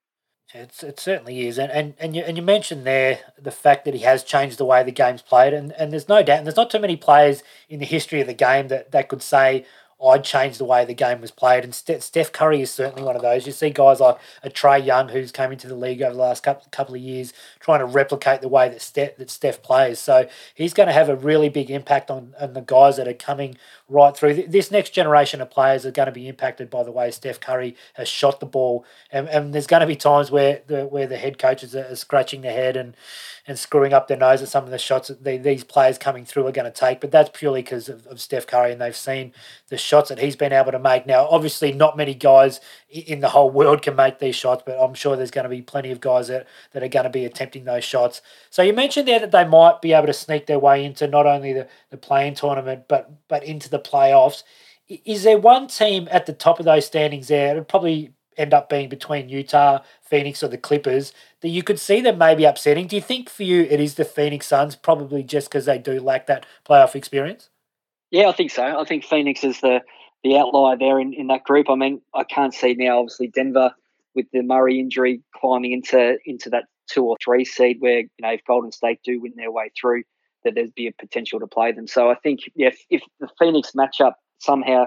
It's, 0.53 0.83
it 0.83 1.01
certainly 1.01 1.49
is, 1.49 1.59
and 1.59 1.73
and 1.73 1.95
and 1.99 2.15
you, 2.15 2.23
and 2.23 2.37
you 2.37 2.43
mentioned 2.43 2.85
there 2.85 3.21
the 3.39 3.51
fact 3.51 3.85
that 3.87 3.95
he 3.95 4.01
has 4.01 4.23
changed 4.23 4.59
the 4.59 4.65
way 4.65 4.83
the 4.83 4.93
game's 4.93 5.23
played, 5.23 5.55
and, 5.55 5.73
and 5.73 5.91
there's 5.91 6.09
no 6.09 6.23
doubt, 6.23 6.39
and 6.39 6.47
there's 6.47 6.57
not 6.57 6.71
too 6.71 6.79
many 6.79 6.97
players 6.97 7.43
in 7.69 7.81
the 7.81 7.87
history 7.87 8.21
of 8.21 8.27
the 8.27 8.35
game 8.35 8.69
that, 8.69 8.93
that 8.93 9.09
could 9.09 9.23
say, 9.23 9.65
I'd 10.03 10.25
change 10.25 10.59
the 10.59 10.65
way 10.65 10.85
the 10.85 10.95
game 10.95 11.21
was 11.21 11.31
played. 11.31 11.65
And 11.65 11.75
Steph 11.75 12.33
Curry 12.33 12.61
is 12.61 12.71
certainly 12.71 13.03
one 13.03 13.17
of 13.17 13.23
those. 13.23 13.47
You 13.47 13.53
see 13.53 13.71
guys 13.71 14.01
like 14.01 14.19
a 14.43 14.51
Trae 14.51 14.85
Young 14.85 15.09
who's 15.09 15.33
came 15.33 15.53
into 15.53 15.69
the 15.69 15.75
league 15.75 16.03
over 16.03 16.15
the 16.15 16.21
last 16.21 16.43
couple 16.43 16.67
couple 16.71 16.95
of 16.95 17.01
years, 17.01 17.33
trying 17.61 17.81
to 17.81 17.87
replicate 17.87 18.41
the 18.41 18.49
way 18.49 18.69
that 18.69 18.83
Steph, 18.83 19.17
that 19.17 19.31
Steph 19.31 19.63
plays. 19.63 19.99
So 19.99 20.29
he's 20.55 20.75
going 20.75 20.89
to 20.89 20.93
have 20.93 21.09
a 21.09 21.17
really 21.17 21.49
big 21.49 21.71
impact 21.71 22.11
on, 22.11 22.35
on 22.41 22.53
the 22.53 22.61
guys 22.61 22.97
that 22.97 23.09
are 23.09 23.15
coming 23.15 23.57
right 23.89 24.17
through. 24.17 24.47
This 24.47 24.71
next 24.71 24.91
generation 24.91 25.41
of 25.41 25.51
players 25.51 25.87
are 25.87 25.91
going 25.91 26.07
to 26.07 26.13
be 26.13 26.29
impacted 26.29 26.71
by 26.71 26.83
the 26.83 26.93
way 26.93 27.11
Steph 27.11 27.41
Curry 27.41 27.77
has 27.95 28.09
shot 28.09 28.41
the 28.41 28.47
ball, 28.47 28.85
and, 29.11 29.29
and 29.29 29.55
there's 29.55 29.67
going 29.67 29.81
to 29.81 29.87
be 29.87 29.97
times 29.97 30.31
where 30.31 30.63
the 30.67 30.87
where 30.87 31.07
the 31.07 31.17
head 31.17 31.39
coaches 31.39 31.75
are 31.75 31.97
scratching 31.97 32.43
their 32.43 32.53
head 32.53 32.77
and 32.77 32.97
and 33.47 33.59
screwing 33.59 33.93
up 33.93 34.09
their 34.09 34.17
nose 34.17 34.41
at 34.41 34.49
some 34.49 34.65
of 34.65 34.71
the 34.71 34.79
shots 34.79 35.09
that 35.09 35.23
they, 35.23 35.37
these 35.37 35.65
players 35.65 35.99
coming 35.99 36.25
through 36.25 36.47
are 36.47 36.53
going 36.53 36.71
to 36.71 36.71
take. 36.71 37.01
But 37.01 37.11
that's 37.11 37.31
purely 37.33 37.61
because 37.61 37.91
of, 37.91 38.07
of 38.07 38.21
Steph 38.21 38.47
Curry, 38.47 38.73
and 38.73 38.81
they've 38.81 38.97
seen 38.97 39.33
the 39.69 39.77
shots 39.77 40.09
that 40.09 40.19
he's 40.19 40.37
been 40.37 40.53
able 40.53 40.73
to 40.73 40.79
make. 40.79 41.07
Now, 41.07 41.27
obviously, 41.29 41.71
not 41.73 41.97
many 41.97 42.15
guys 42.15 42.61
in 42.89 43.21
the 43.21 43.29
whole 43.29 43.51
world 43.51 43.83
can 43.83 43.97
make 43.97 44.19
these 44.19 44.37
shots, 44.37 44.63
but 44.65 44.79
I'm 44.79 44.95
sure 44.95 45.15
there's 45.15 45.31
going 45.31 45.45
to 45.45 45.51
be 45.51 45.63
plenty 45.63 45.91
of 45.91 46.01
guys 46.01 46.29
that, 46.29 46.47
that 46.73 46.83
are 46.83 46.89
going 46.89 47.05
to 47.05 47.11
be 47.11 47.27
attempting 47.27 47.65
those 47.65 47.85
shots. 47.85 48.23
So 48.49 48.63
you 48.63 48.73
mentioned 48.73 49.07
there 49.07 49.21
that 49.21 49.31
they 49.31 49.45
might 49.45 49.83
be 49.83 49.93
able 49.93 50.07
to 50.07 50.15
sneak 50.15 50.47
their 50.47 50.59
way 50.59 50.85
into 50.85 51.07
not 51.07 51.27
only 51.27 51.53
the, 51.53 51.69
the 51.91 51.97
play-in 51.97 52.35
tournament, 52.35 52.85
but 52.89 53.11
but 53.29 53.45
into 53.45 53.69
the 53.69 53.79
playoffs. 53.79 54.43
Is 54.89 55.23
there 55.23 55.39
one 55.39 55.67
team 55.69 56.09
at 56.11 56.27
the 56.27 56.33
top 56.33 56.59
of 56.59 56.65
those 56.65 56.87
standings 56.87 57.29
there? 57.29 57.63
Probably 57.63 58.13
end 58.37 58.55
up 58.55 58.69
being 58.69 58.89
between 58.89 59.29
Utah, 59.29 59.81
Phoenix, 60.03 60.43
or 60.43 60.49
the 60.49 60.59
Clippers 60.59 61.13
that 61.41 61.49
you 61.49 61.63
could 61.63 61.79
see 61.79 62.01
them 62.01 62.19
maybe 62.19 62.45
upsetting. 62.45 62.87
Do 62.87 62.97
you 62.97 63.03
think 63.03 63.29
for 63.29 63.43
you 63.43 63.63
it 63.63 63.81
is 63.81 63.95
the 63.95 64.05
Phoenix 64.05 64.47
Suns, 64.47 64.77
probably 64.77 65.23
just 65.23 65.49
because 65.49 65.67
they 65.67 65.79
do 65.79 66.01
lack 66.01 66.27
that 66.27 66.47
playoff 66.69 66.95
experience? 66.95 67.51
Yeah, 68.11 68.29
I 68.29 68.33
think 68.33 68.51
so. 68.51 68.63
I 68.63 68.85
think 68.85 69.05
Phoenix 69.05 69.45
is 69.45 69.61
the 69.61 69.81
the 70.23 70.39
outlier 70.39 70.77
there 70.79 70.99
in, 70.99 71.13
in 71.13 71.27
that 71.27 71.45
group. 71.45 71.69
I 71.69 71.75
mean, 71.75 72.01
I 72.15 72.25
can't 72.25 72.55
see 72.55 72.75
now, 72.75 73.01
obviously, 73.01 73.29
Denver 73.29 73.73
with 74.15 74.27
the 74.33 74.43
Murray 74.43 74.81
injury 74.81 75.23
climbing 75.35 75.73
into 75.73 76.17
into 76.25 76.51
that 76.51 76.65
two 76.89 77.05
or 77.05 77.17
three 77.23 77.45
seed 77.45 77.79
where, 77.81 78.01
you 78.01 78.09
know, 78.21 78.31
if 78.33 78.41
Golden 78.47 78.73
State 78.73 79.01
do 79.05 79.21
win 79.21 79.33
their 79.37 79.51
way 79.51 79.71
through, 79.79 80.05
that 80.45 80.55
there'd 80.55 80.75
be 80.75 80.87
a 80.87 80.93
potential 80.93 81.41
to 81.41 81.47
play 81.47 81.73
them. 81.73 81.87
So 81.87 82.11
I 82.11 82.15
think, 82.15 82.41
yeah, 82.55 82.69
if, 82.69 82.79
if 82.91 83.03
the 83.21 83.29
Phoenix 83.39 83.73
matchup 83.73 84.13
somehow 84.39 84.87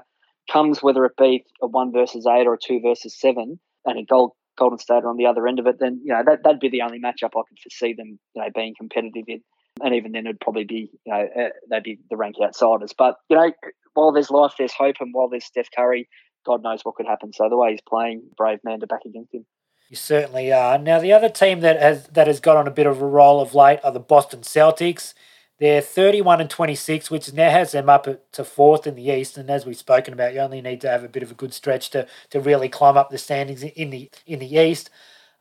comes, 0.51 0.81
whether 0.81 1.05
it 1.05 1.17
be 1.17 1.45
a 1.61 1.67
one 1.67 1.91
versus 1.91 2.25
eight 2.25 2.47
or 2.47 2.53
a 2.53 2.57
two 2.57 2.79
versus 2.81 3.19
seven, 3.19 3.59
and 3.85 3.99
a 3.99 4.03
Gold, 4.03 4.31
Golden 4.57 4.79
State 4.79 5.05
on 5.05 5.17
the 5.17 5.25
other 5.25 5.47
end 5.47 5.59
of 5.59 5.67
it, 5.67 5.79
then 5.79 6.01
you 6.03 6.13
know 6.13 6.23
that 6.25 6.43
that'd 6.43 6.59
be 6.59 6.69
the 6.69 6.81
only 6.81 6.99
matchup 6.99 7.31
I 7.35 7.43
could 7.47 7.59
foresee 7.63 7.93
them 7.93 8.19
you 8.35 8.41
know 8.41 8.49
being 8.53 8.73
competitive 8.77 9.25
in. 9.27 9.41
And 9.83 9.93
even 9.93 10.11
then, 10.11 10.25
it'd 10.25 10.39
probably 10.39 10.63
be 10.63 10.89
you 11.05 11.13
know 11.13 11.27
uh, 11.37 11.49
they'd 11.69 11.83
be 11.83 11.99
the 12.09 12.17
rank 12.17 12.35
outsiders. 12.43 12.93
But 12.97 13.15
you 13.29 13.37
know, 13.37 13.51
while 13.93 14.11
there's 14.11 14.31
life, 14.31 14.53
there's 14.57 14.73
hope, 14.73 14.95
and 14.99 15.13
while 15.13 15.29
there's 15.29 15.45
Steph 15.45 15.69
Curry, 15.75 16.09
God 16.45 16.63
knows 16.63 16.81
what 16.83 16.95
could 16.95 17.05
happen. 17.05 17.33
So 17.33 17.47
the 17.49 17.57
way 17.57 17.71
he's 17.71 17.81
playing, 17.87 18.23
brave 18.35 18.59
man 18.63 18.79
to 18.79 18.87
back 18.87 19.01
against 19.05 19.33
him. 19.33 19.45
You 19.89 19.95
certainly 19.95 20.51
are. 20.51 20.77
Now, 20.77 20.99
the 20.99 21.13
other 21.13 21.29
team 21.29 21.61
that 21.61 21.79
has 21.79 22.07
that 22.07 22.27
has 22.27 22.39
got 22.39 22.57
on 22.57 22.67
a 22.67 22.71
bit 22.71 22.87
of 22.87 23.01
a 23.01 23.05
roll 23.05 23.39
of 23.39 23.53
late 23.53 23.79
are 23.83 23.91
the 23.91 23.99
Boston 23.99 24.41
Celtics. 24.41 25.13
They're 25.59 25.81
31 25.81 26.41
and 26.41 26.49
26, 26.49 27.09
which 27.09 27.33
now 27.33 27.49
has 27.49 27.71
them 27.71 27.89
up 27.89 28.07
to 28.31 28.43
fourth 28.43 28.85
in 28.85 28.95
the 28.95 29.09
East. 29.09 29.37
And 29.37 29.49
as 29.49 29.65
we've 29.65 29.77
spoken 29.77 30.13
about, 30.13 30.33
you 30.33 30.39
only 30.39 30.61
need 30.61 30.81
to 30.81 30.89
have 30.89 31.03
a 31.03 31.09
bit 31.09 31.23
of 31.23 31.31
a 31.31 31.35
good 31.35 31.53
stretch 31.53 31.89
to, 31.91 32.07
to 32.29 32.39
really 32.39 32.69
climb 32.69 32.97
up 32.97 33.09
the 33.09 33.17
standings 33.17 33.63
in 33.63 33.89
the 33.89 34.09
in 34.25 34.39
the 34.39 34.55
East. 34.55 34.89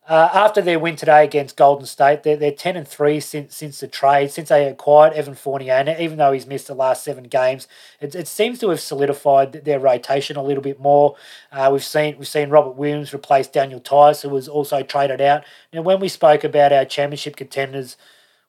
Uh, 0.09 0.31
after 0.33 0.63
their 0.63 0.79
win 0.79 0.95
today 0.95 1.25
against 1.25 1.57
Golden 1.57 1.85
State, 1.85 2.23
they're, 2.23 2.37
they're 2.37 2.53
10 2.53 2.77
and 2.77 2.87
3 2.87 3.19
since 3.19 3.57
since 3.57 3.81
the 3.81 3.89
trade, 3.89 4.31
since 4.31 4.51
they 4.51 4.65
acquired 4.67 5.13
Evan 5.15 5.35
Fournier. 5.35 5.97
Even 5.99 6.17
though 6.17 6.33
he's 6.33 6.47
missed 6.47 6.69
the 6.69 6.75
last 6.75 7.03
seven 7.03 7.25
games, 7.25 7.67
it, 8.01 8.15
it 8.15 8.29
seems 8.29 8.61
to 8.61 8.71
have 8.71 8.81
solidified 8.81 9.53
their 9.65 9.81
rotation 9.81 10.37
a 10.37 10.43
little 10.45 10.63
bit 10.63 10.81
more. 10.81 11.17
Uh, 11.51 11.69
we've 11.73 11.85
seen 11.85 12.17
we've 12.19 12.29
seen 12.29 12.51
Robert 12.51 12.77
Williams 12.77 13.13
replace 13.13 13.49
Daniel 13.49 13.81
Theis, 13.81 14.23
who 14.23 14.29
was 14.29 14.49
also 14.49 14.83
traded 14.83 15.21
out. 15.21 15.45
Now, 15.73 15.83
when 15.83 16.01
we 16.01 16.09
spoke 16.09 16.45
about 16.45 16.73
our 16.73 16.85
championship 16.85 17.37
contenders 17.37 17.97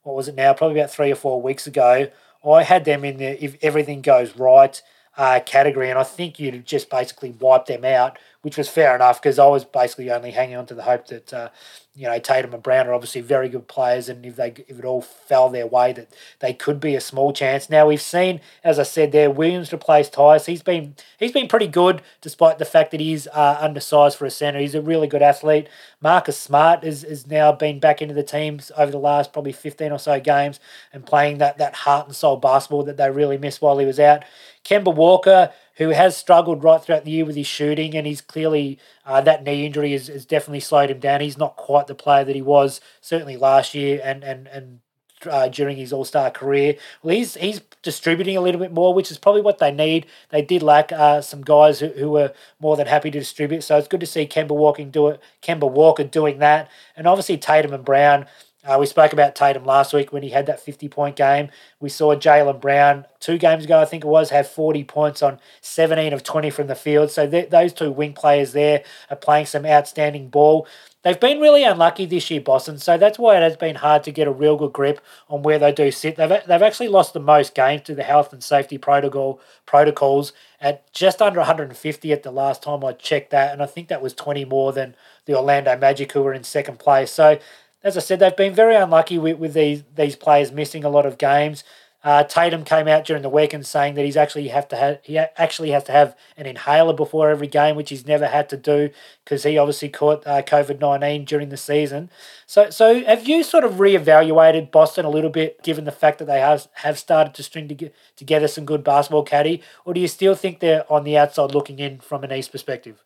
what 0.08 0.16
was 0.16 0.30
it 0.30 0.36
now? 0.36 0.54
Probably 0.54 0.80
about 0.80 0.90
three 0.90 1.12
or 1.12 1.16
four 1.16 1.42
weeks 1.42 1.68
ago. 1.68 2.10
I 2.48 2.64
had 2.64 2.86
them 2.86 3.04
in 3.04 3.18
the 3.18 3.44
if 3.44 3.58
everything 3.62 4.02
goes 4.02 4.38
right 4.38 4.82
uh, 5.18 5.42
category, 5.46 5.90
and 5.90 6.00
I 6.00 6.04
think 6.04 6.40
you'd 6.40 6.66
just 6.66 6.90
basically 6.90 7.32
wipe 7.32 7.66
them 7.66 7.84
out 7.84 8.18
which 8.48 8.58
was 8.58 8.70
fair 8.70 8.96
enough 8.96 9.22
because 9.22 9.38
I 9.40 9.48
was 9.48 9.66
basically 9.66 10.10
only 10.10 10.32
hanging 10.32 10.56
on 10.56 10.66
to 10.68 10.74
the 10.74 10.84
hope 10.84 11.08
that 11.08 11.34
uh, 11.34 11.50
you 11.94 12.08
know 12.08 12.18
Tatum 12.18 12.54
and 12.54 12.64
Brown 12.64 12.88
are 12.88 12.94
obviously 12.94 13.20
very 13.20 13.50
good 13.50 13.68
players, 13.68 14.08
and 14.08 14.26
if 14.26 14.38
they 14.38 14.54
if 14.70 14.80
it 14.80 14.86
all 14.86 15.02
fell 15.02 15.50
their 15.50 15.68
way, 15.68 15.92
that 15.92 16.08
they 16.40 16.54
could 16.54 16.80
be 16.80 16.96
a 16.96 17.02
small 17.02 17.34
chance. 17.34 17.70
Now 17.70 17.88
we've 17.88 18.02
seen, 18.02 18.40
as 18.64 18.80
I 18.80 18.84
said, 18.84 19.12
there 19.12 19.30
Williams 19.30 19.74
replaced 19.74 20.14
Theis. 20.14 20.46
He's 20.46 20.62
been 20.62 20.96
he's 21.20 21.34
been 21.34 21.50
pretty 21.50 21.68
good 21.68 22.02
despite 22.22 22.58
the 22.58 22.64
fact 22.64 22.92
that 22.92 23.02
he's 23.02 23.28
uh, 23.28 23.58
undersized 23.60 24.18
for 24.18 24.24
a 24.24 24.32
centre. 24.32 24.62
He's 24.62 24.76
a 24.76 24.82
really 24.82 25.08
good 25.08 25.22
athlete. 25.22 25.68
Marcus 26.00 26.38
Smart 26.38 26.86
has, 26.86 27.02
has 27.02 27.28
now 27.28 27.52
been 27.52 27.82
back 27.82 28.02
into 28.02 28.14
the 28.14 28.24
teams 28.24 28.72
over 28.78 28.92
the 28.92 28.98
last 28.98 29.34
probably 29.34 29.52
fifteen 29.52 29.92
or 29.92 30.00
so 30.00 30.22
games 30.22 30.62
and 30.94 31.06
playing 31.06 31.40
that 31.40 31.58
that 31.58 31.76
heart 31.76 32.08
and 32.08 32.16
soul 32.16 32.38
basketball 32.38 32.84
that 32.84 32.96
they 32.96 33.12
really 33.12 33.38
missed 33.38 33.62
while 33.62 33.78
he 33.78 33.86
was 33.86 34.00
out. 34.00 34.24
Kemba 34.64 34.96
Walker, 34.96 35.52
who 35.78 35.90
has 35.90 36.18
struggled 36.18 36.64
right 36.64 36.82
throughout 36.82 37.06
the 37.06 37.12
year 37.12 37.26
with 37.26 37.36
his 37.36 37.48
shooting, 37.48 37.96
and 37.96 38.06
he's 38.06 38.22
clearly 38.22 38.80
uh, 39.06 39.22
that 39.22 39.44
knee 39.44 39.66
injury 39.66 39.94
has, 39.94 40.08
has 40.08 40.26
definitely 40.26 40.60
slowed 40.60 40.90
him 40.90 41.00
down. 41.00 41.22
He's 41.22 41.38
not 41.38 41.56
quite 41.56 41.88
the 41.88 41.96
player 41.96 42.24
that 42.24 42.36
he 42.36 42.42
was 42.42 42.82
certainly 43.02 43.38
last 43.38 43.74
year 43.74 44.02
and 44.04 44.24
and 44.24 44.48
and 44.48 44.80
uh, 45.26 45.48
during 45.48 45.78
his 45.78 45.94
All 45.94 46.06
Star 46.06 46.30
career. 46.30 46.76
Well, 47.02 47.16
he's 47.16 47.36
he's 47.36 47.62
distributing 47.82 48.38
a 48.38 48.42
little 48.42 48.60
bit 48.62 48.72
more, 48.72 48.94
which 48.94 49.12
is 49.12 49.18
probably 49.18 49.42
what 49.42 49.60
they 49.60 49.72
need. 49.72 50.06
They 50.30 50.42
did 50.42 50.64
lack 50.64 50.92
uh, 50.92 51.22
some 51.22 51.42
guys 51.42 51.80
who, 51.80 51.88
who 51.90 52.12
were 52.12 52.34
more 52.60 52.76
than 52.76 52.88
happy 52.88 53.12
to 53.12 53.20
distribute, 53.20 53.62
so 53.62 53.78
it's 53.78 53.88
good 53.88 54.00
to 54.00 54.06
see 54.06 54.28
Kemba 54.28 54.50
Walking 54.50 54.92
do 54.92 55.08
it. 55.08 55.22
Kemba 55.42 55.70
Walker 55.70 56.04
doing 56.04 56.40
that, 56.40 56.70
and 56.96 57.08
obviously 57.08 57.38
Tatum 57.38 57.74
and 57.74 57.86
Brown 57.86 58.26
uh, 58.68 58.78
we 58.78 58.86
spoke 58.86 59.14
about 59.14 59.34
Tatum 59.34 59.64
last 59.64 59.94
week 59.94 60.12
when 60.12 60.24
he 60.24 60.30
had 60.30 60.46
that 60.48 60.60
50 60.60 60.90
point 60.90 61.16
game. 61.16 61.50
We 61.80 61.88
saw 61.88 62.16
Jaylen 62.16 62.60
Brown 62.60 63.06
two 63.22 63.38
games 63.38 63.64
ago, 63.64 63.80
I 63.80 63.86
think 63.86 64.04
it 64.04 64.08
was, 64.08 64.30
have 64.30 64.48
40 64.48 64.84
points 64.84 65.24
on 65.24 65.40
17 65.62 66.12
of 66.12 66.22
20 66.22 66.50
from 66.50 66.68
the 66.68 66.76
field. 66.76 67.10
So 67.10 67.30
th- 67.30 67.50
those 67.50 67.72
two 67.72 67.92
wing 67.92 68.14
players 68.14 68.52
there 68.52 68.84
are 69.10 69.16
playing 69.16 69.46
some 69.46 69.66
outstanding 69.66 70.28
ball. 70.28 70.68
They've 71.04 71.20
been 71.20 71.40
really 71.40 71.64
unlucky 71.64 72.06
this 72.06 72.30
year, 72.30 72.42
Boston, 72.42 72.80
so 72.80 72.98
that's 72.98 73.18
why 73.18 73.38
it 73.38 73.42
has 73.42 73.56
been 73.56 73.76
hard 73.76 74.04
to 74.04 74.12
get 74.12 74.28
a 74.28 74.32
real 74.32 74.58
good 74.58 74.74
grip 74.74 75.00
on 75.30 75.42
where 75.42 75.58
they 75.58 75.72
do 75.72 75.90
sit. 75.90 76.18
They've, 76.18 76.30
they've 76.46 76.62
actually 76.62 76.90
lost 76.90 77.14
the 77.14 77.22
most 77.22 77.56
games 77.56 77.84
to 77.84 77.96
the 77.96 78.04
health 78.04 78.34
and 78.34 78.44
safety 78.44 78.78
protocol 78.78 79.40
protocols 79.66 80.34
at 80.60 80.92
just 80.92 81.22
under 81.22 81.40
150 81.40 82.12
at 82.12 82.24
the 82.24 82.32
last 82.32 82.62
time 82.62 82.84
I 82.84 82.92
checked 82.92 83.30
that, 83.30 83.54
and 83.54 83.64
I 83.64 83.68
think 83.68 83.88
that 83.88 84.02
was 84.02 84.14
20 84.14 84.44
more 84.46 84.74
than 84.74 84.96
the 85.26 85.38
Orlando 85.38 85.78
Magic, 85.78 86.12
who 86.12 86.24
were 86.24 86.34
in 86.34 86.44
second 86.44 86.80
place. 86.80 87.12
So 87.12 87.40
as 87.84 87.98
I 87.98 88.02
said, 88.02 88.20
they've 88.20 88.36
been 88.36 88.56
very 88.56 88.76
unlucky 88.76 89.18
with, 89.18 89.38
with 89.38 89.54
these 89.54 89.84
these 89.96 90.16
players 90.16 90.52
missing 90.52 90.84
a 90.84 90.90
lot 90.90 91.06
of 91.06 91.18
games. 91.18 91.64
Uh, 92.04 92.24
Tatum 92.24 92.64
came 92.64 92.88
out 92.88 93.06
during 93.06 93.24
the 93.24 93.30
weekend 93.30 93.66
saying 93.66 93.96
that 93.96 94.06
he's 94.06 94.16
actually 94.16 94.48
have 94.50 94.68
to 94.68 94.76
have 94.76 95.00
he 95.04 95.18
actually 95.18 95.72
has 95.72 95.84
to 95.86 95.92
have 95.92 96.16
an 96.38 96.46
inhaler 96.46 96.94
before 96.94 97.30
every 97.30 97.48
game, 97.48 97.76
which 97.76 97.90
he's 97.90 98.06
never 98.06 98.28
had 98.28 98.48
to 98.50 98.56
do 98.56 98.92
because 99.26 99.44
he 99.44 99.58
obviously 99.58 99.90
caught 99.90 100.26
uh, 100.26 100.42
COVID 100.44 100.80
nineteen 100.80 101.26
during 101.26 101.50
the 101.50 101.58
season. 101.58 102.10
So, 102.46 102.70
so 102.70 103.04
have 103.04 103.28
you 103.28 103.44
sort 103.44 103.64
of 103.64 103.74
reevaluated 103.74 104.72
Boston 104.72 105.06
a 105.06 105.10
little 105.10 105.32
bit, 105.32 105.62
given 105.64 105.86
the 105.86 105.92
fact 105.92 106.20
that 106.20 106.26
they 106.26 106.40
have 106.40 106.68
have 106.76 107.00
started 107.00 107.34
to 107.34 107.44
string 107.44 107.68
to 107.68 107.90
together 108.16 108.48
some 108.48 108.66
good 108.66 108.84
basketball 108.84 109.24
caddy, 109.24 109.62
or 109.84 109.94
do 109.94 110.00
you 110.00 110.08
still 110.08 110.36
think 110.36 110.60
they're 110.60 110.90
on 110.92 111.04
the 111.04 111.18
outside 111.18 111.54
looking 111.54 111.80
in 111.80 112.00
from 112.00 112.24
an 112.24 112.32
East 112.32 112.52
perspective? 112.52 113.04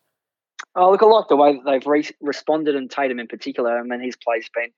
Oh, 0.74 0.90
look, 0.90 1.02
I 1.02 1.06
like 1.06 1.28
the 1.28 1.36
way 1.36 1.52
that 1.54 1.64
they've 1.64 1.86
re- 1.86 2.16
responded, 2.20 2.74
and 2.76 2.90
Tatum 2.90 3.18
in 3.18 3.26
particular. 3.26 3.78
I 3.78 3.82
mean, 3.82 4.00
his 4.00 4.16
play's 4.16 4.48
been 4.54 4.70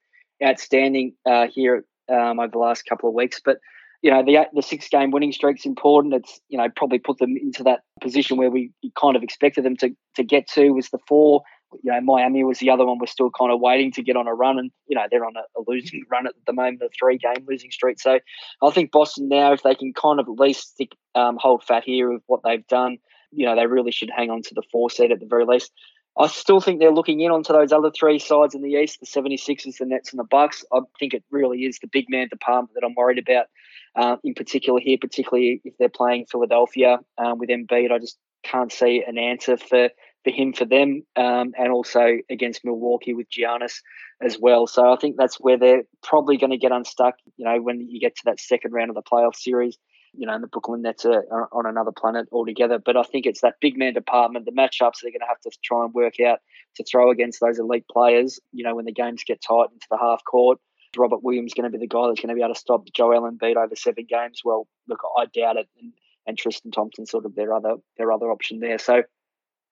outstanding 0.47 1.15
uh, 1.25 1.47
here 1.47 1.85
um, 2.09 2.41
over 2.41 2.51
the 2.51 2.59
last 2.59 2.83
couple 2.87 3.09
of 3.09 3.15
weeks. 3.15 3.41
But 3.45 3.59
you 4.03 4.11
know, 4.11 4.23
the 4.23 4.47
the 4.53 4.63
six 4.63 4.89
game 4.89 5.11
winning 5.11 5.33
streak's 5.33 5.65
important. 5.65 6.15
It's 6.15 6.41
you 6.49 6.59
know 6.59 6.69
probably 6.77 6.99
put 6.99 7.19
them 7.19 7.37
into 7.41 7.63
that 7.63 7.81
position 8.01 8.37
where 8.37 8.51
we 8.51 8.73
kind 9.01 9.17
of 9.17 9.23
expected 9.23 9.65
them 9.65 9.77
to 9.79 9.91
to 10.17 10.25
get 10.25 10.49
to 10.49 10.71
was 10.71 10.91
the 10.91 10.99
four. 11.09 11.43
You 11.83 11.91
know, 11.91 12.01
Miami 12.03 12.45
was 12.45 12.59
the 12.59 12.71
other 12.71 12.85
one. 12.85 12.99
We're 12.99 13.07
still 13.07 13.31
kind 13.37 13.51
of 13.51 13.61
waiting 13.61 13.91
to 13.93 14.03
get 14.03 14.17
on 14.17 14.29
a 14.29 14.35
run, 14.35 14.59
and 14.59 14.71
you 14.89 14.97
know 14.97 15.07
they're 15.11 15.25
on 15.25 15.37
a, 15.37 15.59
a 15.59 15.63
losing 15.67 16.03
run 16.11 16.27
at 16.27 16.35
the 16.47 16.53
moment, 16.53 16.83
a 16.83 16.89
three 16.99 17.19
game 17.19 17.47
losing 17.49 17.71
streak. 17.71 18.01
So 18.01 18.19
I 18.63 18.71
think 18.71 18.93
Boston 18.93 19.29
now, 19.29 19.53
if 19.53 19.63
they 19.63 19.75
can 19.75 19.93
kind 19.93 20.21
of 20.21 20.29
at 20.29 20.41
least 20.41 20.73
stick, 20.73 20.93
um, 21.15 21.39
hold 21.41 21.63
fat 21.63 21.85
here 21.85 22.13
of 22.13 22.23
what 22.27 22.41
they've 22.45 22.67
done, 22.67 22.99
you 23.35 23.47
know, 23.47 23.57
they 23.57 23.67
really 23.67 23.93
should 23.93 24.11
hang 24.15 24.31
on 24.31 24.43
to 24.43 24.55
the 24.55 24.63
four 24.71 24.91
seed 24.91 25.13
at 25.13 25.21
the 25.21 25.27
very 25.27 25.45
least. 25.45 25.73
I 26.17 26.29
still 26.29 26.61
think 26.61 26.79
they're 26.79 26.93
looking 26.93 27.21
in 27.21 27.33
onto 27.33 27.53
those 27.53 27.73
other 27.73 27.91
three 27.91 28.21
sides 28.21 28.55
in 28.55 28.63
the 28.63 28.71
East, 28.71 29.01
the 29.01 29.07
76ers, 29.07 29.79
the 29.79 29.85
Nets, 29.85 30.13
and 30.13 30.21
the 30.21 30.25
Bucks. 30.25 30.65
I 30.73 30.81
think 31.01 31.13
it 31.13 31.25
really 31.31 31.65
is 31.65 31.79
the 31.81 31.89
big 31.89 32.09
man 32.09 32.29
department 32.29 32.75
that 32.75 32.87
I'm 32.87 32.95
worried 32.95 33.19
about 33.19 33.47
uh, 33.97 34.17
in 34.23 34.35
particular 34.35 34.81
here, 34.81 34.97
particularly 35.01 35.61
if 35.65 35.75
they're 35.79 35.89
playing 35.89 36.27
Philadelphia 36.27 36.99
um, 37.19 37.39
with 37.39 37.51
Embiid. 37.51 37.91
I 37.91 37.99
just 37.99 38.17
can't 38.45 38.71
see 38.71 39.03
an 39.05 39.19
answer 39.19 39.57
for, 39.57 39.89
for 40.23 40.31
him 40.31 40.53
for 40.53 40.67
them 40.67 41.03
um, 41.17 41.53
and 41.59 41.73
also 41.73 42.19
against 42.31 42.65
Milwaukee 42.65 43.15
with 43.15 43.27
Giannis 43.29 43.81
as 44.23 44.39
well. 44.39 44.69
So 44.69 44.93
I 44.93 44.97
think 44.97 45.17
that's 45.17 45.41
where 45.41 45.59
they're 45.59 45.83
probably 46.03 46.37
going 46.37 46.51
to 46.51 46.59
get 46.59 46.71
unstuck, 46.71 47.15
you 47.37 47.45
know, 47.45 47.61
when 47.61 47.81
you 47.89 47.99
get 47.99 48.15
to 48.17 48.23
that 48.27 48.39
second 48.39 48.73
round 48.73 48.91
of 48.91 48.95
the 48.95 49.03
playoff 49.03 49.35
series 49.35 49.79
you 50.17 50.27
know, 50.27 50.35
and 50.35 50.43
the 50.43 50.49
Brooklyn 50.49 50.83
Nets 50.83 51.05
are, 51.05 51.25
on 51.53 51.67
another 51.67 51.93
planet 51.93 52.29
altogether. 52.33 52.79
But 52.79 52.97
I 52.97 53.03
think 53.03 53.27
it's 53.27 53.41
that 53.41 53.61
big 53.61 53.77
man 53.77 53.95
department, 53.95 54.45
the 54.45 54.53
matchups 54.53 55.01
they're 55.03 55.11
going 55.11 55.21
to 55.21 55.29
have 55.29 55.41
to 55.43 55.51
try 55.63 55.85
and 55.85 55.95
work 55.95 56.21
out 56.21 56.41
to 56.77 56.85
throw 56.85 57.11
against 57.11 57.41
those 57.41 57.59
elite 57.59 57.87
players. 57.91 58.41
You 58.53 58.65
know, 58.65 58.75
when 58.75 58.85
the 58.85 58.93
games 58.93 59.25
get 59.25 59.43
tight 59.43 59.69
into 59.73 59.87
the 59.91 59.99
half 59.99 60.25
court, 60.25 60.59
Robert 60.97 61.23
Williams 61.23 61.55
going 61.55 61.71
to 61.71 61.77
be 61.77 61.81
the 61.81 61.89
guy 61.89 62.07
that's 62.07 62.21
going 62.21 62.29
to 62.29 62.35
be 62.35 62.43
able 62.43 62.55
to 62.55 62.61
stop 62.61 62.85
Joel 62.93 63.31
Embiid 63.31 63.57
over 63.57 63.77
seven 63.77 64.07
games. 64.09 64.43
Well, 64.45 64.67
look, 64.89 65.01
I 65.17 65.27
doubt 65.27 65.57
it, 65.57 65.69
and, 65.81 65.93
and 66.27 66.39
Tristan 66.39 66.71
Thompson 66.71 67.07
sort 67.07 67.25
of 67.25 67.35
their 67.35 67.53
other 67.53 67.77
their 67.97 68.13
other 68.13 68.31
option 68.31 68.61
there. 68.61 68.79
So. 68.79 69.03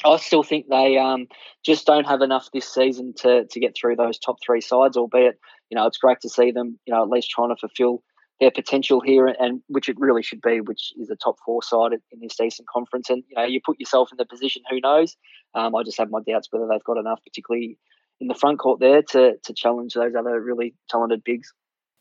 I 0.05 0.16
still 0.16 0.43
think 0.43 0.66
they 0.68 0.99
um, 0.99 1.28
just 1.64 1.86
don't 1.86 2.09
have 2.09 2.22
enough 2.22 2.49
this 2.53 2.66
season 2.66 3.12
to 3.18 3.45
to 3.45 3.61
get 3.61 3.76
through 3.76 3.95
those 3.95 4.18
top 4.18 4.38
three 4.45 4.61
sides. 4.61 4.97
Albeit, 4.97 5.38
you 5.70 5.76
know, 5.76 5.86
it's 5.86 5.99
great 5.99 6.18
to 6.22 6.28
see 6.28 6.51
them, 6.51 6.76
you 6.86 6.95
know, 6.95 7.05
at 7.05 7.09
least 7.09 7.30
trying 7.30 7.51
to 7.51 7.57
fulfil 7.57 8.03
their 8.43 8.51
potential 8.51 9.01
here, 9.01 9.28
and 9.28 9.62
which 9.68 9.88
it 9.88 9.97
really 10.01 10.22
should 10.22 10.40
be, 10.40 10.61
which 10.61 10.93
is 10.99 11.09
a 11.11 11.14
top 11.14 11.36
four 11.47 11.62
side 11.62 11.93
in 11.93 12.20
this 12.20 12.40
Eastern 12.40 12.66
Conference. 12.68 13.09
And 13.09 13.22
you 13.28 13.36
know, 13.36 13.45
you 13.45 13.61
put 13.64 13.78
yourself 13.78 14.11
in 14.11 14.16
the 14.16 14.26
position. 14.26 14.62
Who 14.68 14.80
knows? 14.80 15.16
Um, 15.55 15.76
I 15.76 15.84
just 15.84 15.99
have 15.99 16.11
my 16.11 16.18
doubts 16.26 16.49
whether 16.51 16.66
they've 16.66 16.82
got 16.82 16.99
enough, 16.99 17.20
particularly 17.24 17.78
in 18.20 18.26
the 18.26 18.34
front 18.34 18.59
court 18.59 18.80
there, 18.80 19.01
to 19.11 19.36
to 19.40 19.55
challenge 19.55 19.95
those 19.95 20.16
other 20.18 20.40
really 20.40 20.74
talented 20.90 21.22
bigs. 21.22 21.53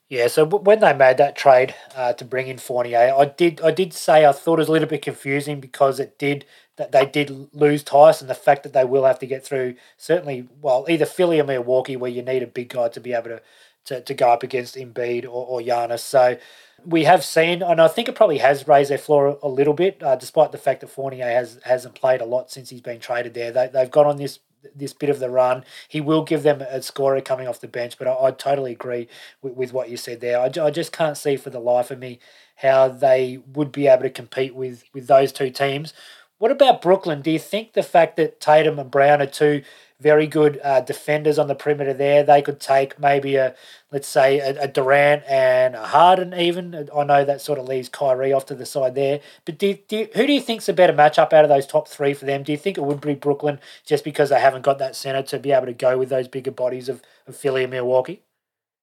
Yeah, 0.10 0.28
so 0.28 0.46
when 0.46 0.80
they 0.80 0.94
made 0.94 1.18
that 1.18 1.38
trade 1.38 1.74
uh, 1.96 2.12
to 2.14 2.26
bring 2.26 2.48
in 2.48 2.58
Fournier, 2.58 3.14
I 3.16 3.26
did 3.26 3.62
I 3.62 3.70
did 3.70 3.94
say 3.94 4.26
I 4.26 4.32
thought 4.32 4.58
it 4.58 4.64
was 4.64 4.68
a 4.68 4.72
little 4.72 4.90
bit 4.90 5.04
confusing 5.04 5.60
because 5.60 6.00
it 6.00 6.18
did 6.18 6.44
that 6.78 6.92
they 6.92 7.06
did 7.06 7.50
lose 7.54 7.84
Tyson. 7.84 8.28
the 8.28 8.34
fact 8.34 8.64
that 8.64 8.74
they 8.74 8.84
will 8.84 9.06
have 9.06 9.20
to 9.20 9.28
get 9.28 9.46
through 9.46 9.76
certainly 9.96 10.50
well 10.60 10.88
either 10.90 11.06
Philly 11.06 11.40
or 11.40 11.44
Milwaukee 11.44 11.96
where 11.96 12.10
you 12.10 12.24
need 12.24 12.42
a 12.42 12.48
big 12.48 12.70
guy 12.70 12.90
to 12.90 13.00
be 13.00 13.14
able 13.14 13.30
to 13.30 13.42
to, 13.86 14.02
to 14.02 14.14
go 14.14 14.30
up 14.32 14.44
against 14.44 14.76
Embiid 14.76 15.24
or, 15.24 15.28
or 15.28 15.62
Giannis. 15.62 16.00
So 16.00 16.38
we 16.86 17.04
have 17.04 17.24
seen, 17.24 17.62
and 17.62 17.82
I 17.82 17.88
think 17.88 18.08
it 18.08 18.16
probably 18.16 18.40
has 18.40 18.68
raised 18.68 18.90
their 18.90 18.98
floor 18.98 19.38
a, 19.42 19.48
little 19.48 19.74
bit, 19.74 20.02
uh, 20.02 20.16
despite 20.16 20.52
the 20.52 20.58
fact 20.58 20.82
that 20.82 20.90
Fournier 20.90 21.26
has 21.26 21.60
hasn't 21.64 21.96
played 21.96 22.22
a 22.22 22.26
lot 22.26 22.52
since 22.52 22.70
he's 22.70 22.82
been 22.82 23.00
traded 23.00 23.34
there. 23.34 23.52
They 23.52 23.68
they've 23.68 23.92
gone 23.92 24.08
on 24.08 24.18
this 24.18 24.40
this 24.76 24.94
bit 24.94 25.10
of 25.10 25.20
the 25.20 25.30
run. 25.30 25.64
He 25.88 26.02
will 26.02 26.24
give 26.24 26.44
them 26.44 26.62
a 26.62 26.82
scorer 26.82 27.22
coming 27.22 27.48
off 27.48 27.62
the 27.62 27.68
bench, 27.68 27.98
but 27.98 28.08
I, 28.08 28.28
I 28.28 28.32
totally 28.32 28.72
agree 28.72 29.08
with, 29.42 29.54
with 29.54 29.74
what 29.74 29.90
you 29.90 29.98
said 29.98 30.22
there. 30.22 30.40
I, 30.40 30.52
I 30.64 30.72
just 30.72 30.92
can't 30.92 31.18
see 31.18 31.36
for 31.36 31.50
the 31.50 31.60
life 31.60 31.92
of 31.92 32.00
me 32.00 32.20
how 32.58 32.88
they 32.88 33.40
would 33.54 33.72
be 33.72 33.88
able 33.88 34.04
to 34.04 34.10
compete 34.10 34.56
with 34.56 34.84
with 34.94 35.08
those 35.08 35.32
two 35.32 35.50
teams. 35.50 35.94
What 36.38 36.52
about 36.52 36.82
Brooklyn? 36.82 37.22
Do 37.22 37.30
you 37.30 37.40
think 37.40 37.74
the 37.74 37.84
fact 37.84 38.16
that 38.18 38.40
Tatum 38.40 38.80
and 38.80 38.90
Brown 38.90 39.22
are 39.22 39.28
two 39.28 39.62
very 40.02 40.26
good 40.26 40.60
uh, 40.64 40.82
defenders 40.82 41.38
on 41.38 41.48
the 41.48 41.54
perimeter 41.54 41.94
there. 41.94 42.24
They 42.24 42.42
could 42.42 42.60
take 42.60 43.00
maybe 43.00 43.36
a, 43.36 43.56
let's 43.92 44.08
say, 44.08 44.40
a, 44.40 44.64
a, 44.64 44.68
Durant 44.68 45.24
and 45.28 45.76
a 45.76 45.86
Harden 45.86 46.34
even. 46.34 46.90
I 46.96 47.04
know 47.04 47.24
that 47.24 47.40
sort 47.40 47.60
of 47.60 47.68
leaves 47.68 47.88
Kyrie 47.88 48.34
off 48.34 48.48
to 48.48 48.56
the 48.56 48.66
side 48.66 48.96
there. 48.96 49.20
But 49.46 49.60
do, 49.60 49.78
do 49.88 50.08
who 50.16 50.26
do 50.26 50.34
you 50.34 50.42
think's 50.42 50.68
a 50.68 50.74
better 50.74 50.94
matchup 50.94 51.34
out 51.34 51.46
of 51.46 51.50
those 51.50 51.68
top 51.68 51.88
three 51.88 52.16
for 52.16 52.26
them? 52.26 52.42
Do 52.42 52.52
you 52.52 52.58
think 52.58 52.78
it 52.78 52.84
would 52.84 53.00
be 53.00 53.14
Brooklyn 53.14 53.60
just 53.86 54.04
because 54.04 54.30
they 54.30 54.40
haven't 54.40 54.64
got 54.64 54.80
that 54.80 54.96
center 54.96 55.22
to 55.22 55.40
be 55.40 55.52
able 55.52 55.68
to 55.68 55.74
go 55.74 55.98
with 55.98 56.10
those 56.10 56.28
bigger 56.28 56.52
bodies 56.52 56.90
of, 56.90 57.04
of 57.28 57.36
Philly 57.36 57.64
and 57.64 57.72
Milwaukee? 57.72 58.24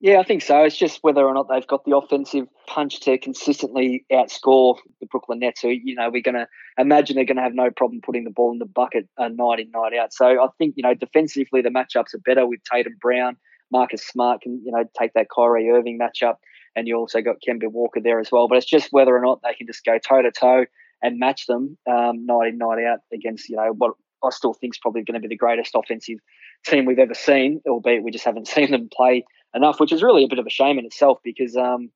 Yeah, 0.00 0.20
I 0.20 0.22
think 0.22 0.42
so. 0.42 0.62
It's 0.62 0.76
just 0.78 1.02
whether 1.02 1.24
or 1.24 1.34
not 1.34 1.48
they've 1.48 1.66
got 1.66 1.84
the 1.84 1.96
offensive 1.96 2.46
punch 2.68 3.00
to 3.00 3.18
consistently 3.18 4.04
outscore 4.12 4.76
the 5.00 5.06
Brooklyn 5.06 5.40
Nets. 5.40 5.60
So, 5.60 5.68
you 5.68 5.96
know, 5.96 6.08
we're 6.08 6.22
going 6.22 6.36
to 6.36 6.46
imagine 6.78 7.16
they're 7.16 7.24
going 7.24 7.36
to 7.36 7.42
have 7.42 7.54
no 7.54 7.70
problem 7.72 8.00
putting 8.00 8.22
the 8.22 8.30
ball 8.30 8.52
in 8.52 8.58
the 8.58 8.64
bucket 8.64 9.08
uh, 9.18 9.26
night 9.26 9.58
in, 9.58 9.72
night 9.72 9.94
out. 9.98 10.12
So 10.12 10.26
I 10.26 10.46
think, 10.56 10.74
you 10.76 10.84
know, 10.84 10.94
defensively, 10.94 11.62
the 11.62 11.70
matchups 11.70 12.14
are 12.14 12.20
better 12.24 12.46
with 12.46 12.60
Tatum 12.72 12.94
Brown. 13.00 13.36
Marcus 13.72 14.06
Smart 14.06 14.42
can, 14.42 14.62
you 14.64 14.70
know, 14.70 14.84
take 14.96 15.14
that 15.14 15.26
Kyrie 15.34 15.68
Irving 15.68 15.98
matchup. 15.98 16.36
And 16.76 16.86
you 16.86 16.96
also 16.96 17.20
got 17.20 17.36
Kemba 17.46 17.68
Walker 17.68 18.00
there 18.00 18.20
as 18.20 18.30
well. 18.30 18.46
But 18.46 18.58
it's 18.58 18.70
just 18.70 18.92
whether 18.92 19.16
or 19.16 19.20
not 19.20 19.40
they 19.42 19.54
can 19.54 19.66
just 19.66 19.84
go 19.84 19.98
toe 19.98 20.22
to 20.22 20.30
toe 20.30 20.66
and 21.02 21.18
match 21.18 21.46
them 21.46 21.76
um, 21.90 22.24
night 22.24 22.50
in, 22.52 22.58
night 22.58 22.84
out 22.84 23.00
against, 23.12 23.48
you 23.48 23.56
know, 23.56 23.74
what 23.76 23.94
I 24.24 24.30
still 24.30 24.54
think 24.54 24.74
is 24.74 24.78
probably 24.78 25.02
going 25.02 25.20
to 25.20 25.26
be 25.26 25.32
the 25.32 25.36
greatest 25.36 25.72
offensive 25.74 26.18
team 26.64 26.84
we've 26.84 26.98
ever 27.00 27.14
seen, 27.14 27.60
albeit 27.68 28.04
we 28.04 28.12
just 28.12 28.24
haven't 28.24 28.46
seen 28.48 28.70
them 28.70 28.88
play 28.94 29.24
enough, 29.54 29.80
which 29.80 29.92
is 29.92 30.02
really 30.02 30.24
a 30.24 30.28
bit 30.28 30.38
of 30.38 30.46
a 30.46 30.50
shame 30.50 30.78
in 30.78 30.84
itself 30.84 31.18
because 31.24 31.56
um, 31.56 31.90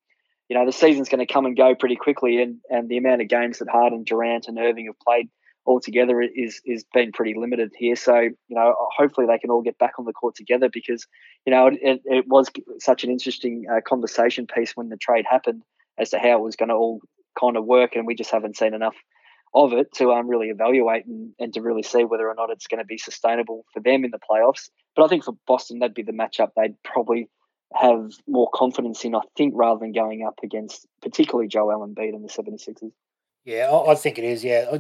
you 0.49 0.57
know 0.57 0.67
the 0.67 0.73
season's 0.73 1.09
going 1.09 1.25
to 1.25 1.33
come 1.33 1.47
and 1.47 1.57
go 1.57 1.75
pretty 1.75 1.97
quickly, 1.97 2.43
and 2.43 2.59
and 2.71 2.89
the 2.89 2.99
amount 2.99 3.23
of 3.23 3.29
games 3.29 3.59
that 3.59 3.69
Harden, 3.69 4.05
Durant, 4.05 4.49
and 4.49 4.59
Irving 4.59 4.87
have 4.87 4.99
played 5.01 5.29
altogether 5.67 6.21
is 6.21 6.61
is 6.65 6.85
been 6.93 7.13
pretty 7.13 7.35
limited 7.37 7.73
here. 7.77 7.97
So 7.97 8.19
you 8.19 8.37
know, 8.51 8.75
hopefully 8.97 9.27
they 9.27 9.39
can 9.39 9.51
all 9.51 9.63
get 9.63 9.79
back 9.79 9.93
on 9.99 10.05
the 10.05 10.13
court 10.13 10.35
together 10.35 10.69
because 10.73 11.07
you 11.47 11.53
know 11.53 11.69
it, 11.69 12.03
it 12.05 12.27
was 12.29 12.51
such 12.79 13.05
an 13.05 13.11
interesting 13.11 13.65
uh, 13.71 13.81
conversation 13.87 14.47
piece 14.47 14.73
when 14.77 14.89
the 14.89 14.97
trade 14.97 15.25
happened 15.29 15.63
as 15.99 16.11
to 16.11 16.19
how 16.19 16.39
it 16.39 16.43
was 16.43 16.57
going 16.57 16.71
to 16.71 16.75
all 16.75 17.01
kind 17.39 17.57
of 17.57 17.65
work, 17.65 17.97
and 17.97 18.07
we 18.07 18.15
just 18.15 18.31
haven't 18.31 18.57
seen 18.57 18.75
enough 18.75 18.97
of 19.55 19.73
it 19.73 19.93
to 19.93 20.13
um, 20.13 20.29
really 20.29 20.49
evaluate 20.49 21.05
and, 21.07 21.33
and 21.39 21.53
to 21.53 21.61
really 21.61 21.83
see 21.83 22.05
whether 22.05 22.27
or 22.29 22.35
not 22.35 22.51
it's 22.51 22.67
going 22.67 22.79
to 22.79 22.87
be 22.87 22.97
sustainable 22.97 23.65
for 23.73 23.81
them 23.81 24.05
in 24.05 24.11
the 24.11 24.19
playoffs. 24.19 24.71
But 24.97 25.05
I 25.05 25.09
think 25.09 25.25
for 25.25 25.35
Boston, 25.47 25.79
that'd 25.79 25.95
be 25.95 26.03
the 26.03 26.13
matchup 26.13 26.51
they'd 26.57 26.83
probably 26.83 27.29
have 27.75 28.11
more 28.27 28.49
confidence 28.53 29.05
in, 29.05 29.15
I 29.15 29.21
think, 29.37 29.55
rather 29.57 29.81
than 29.81 29.93
going 29.93 30.25
up 30.27 30.41
against 30.43 30.87
particularly 31.01 31.49
Joel 31.49 31.87
Embiid 31.87 32.15
and 32.15 32.25
the 32.25 32.29
76ers. 32.29 32.93
Yeah, 33.45 33.73
I 33.89 33.97
think 33.97 34.19
it 34.19 34.25
is. 34.25 34.45
Yeah, 34.45 34.79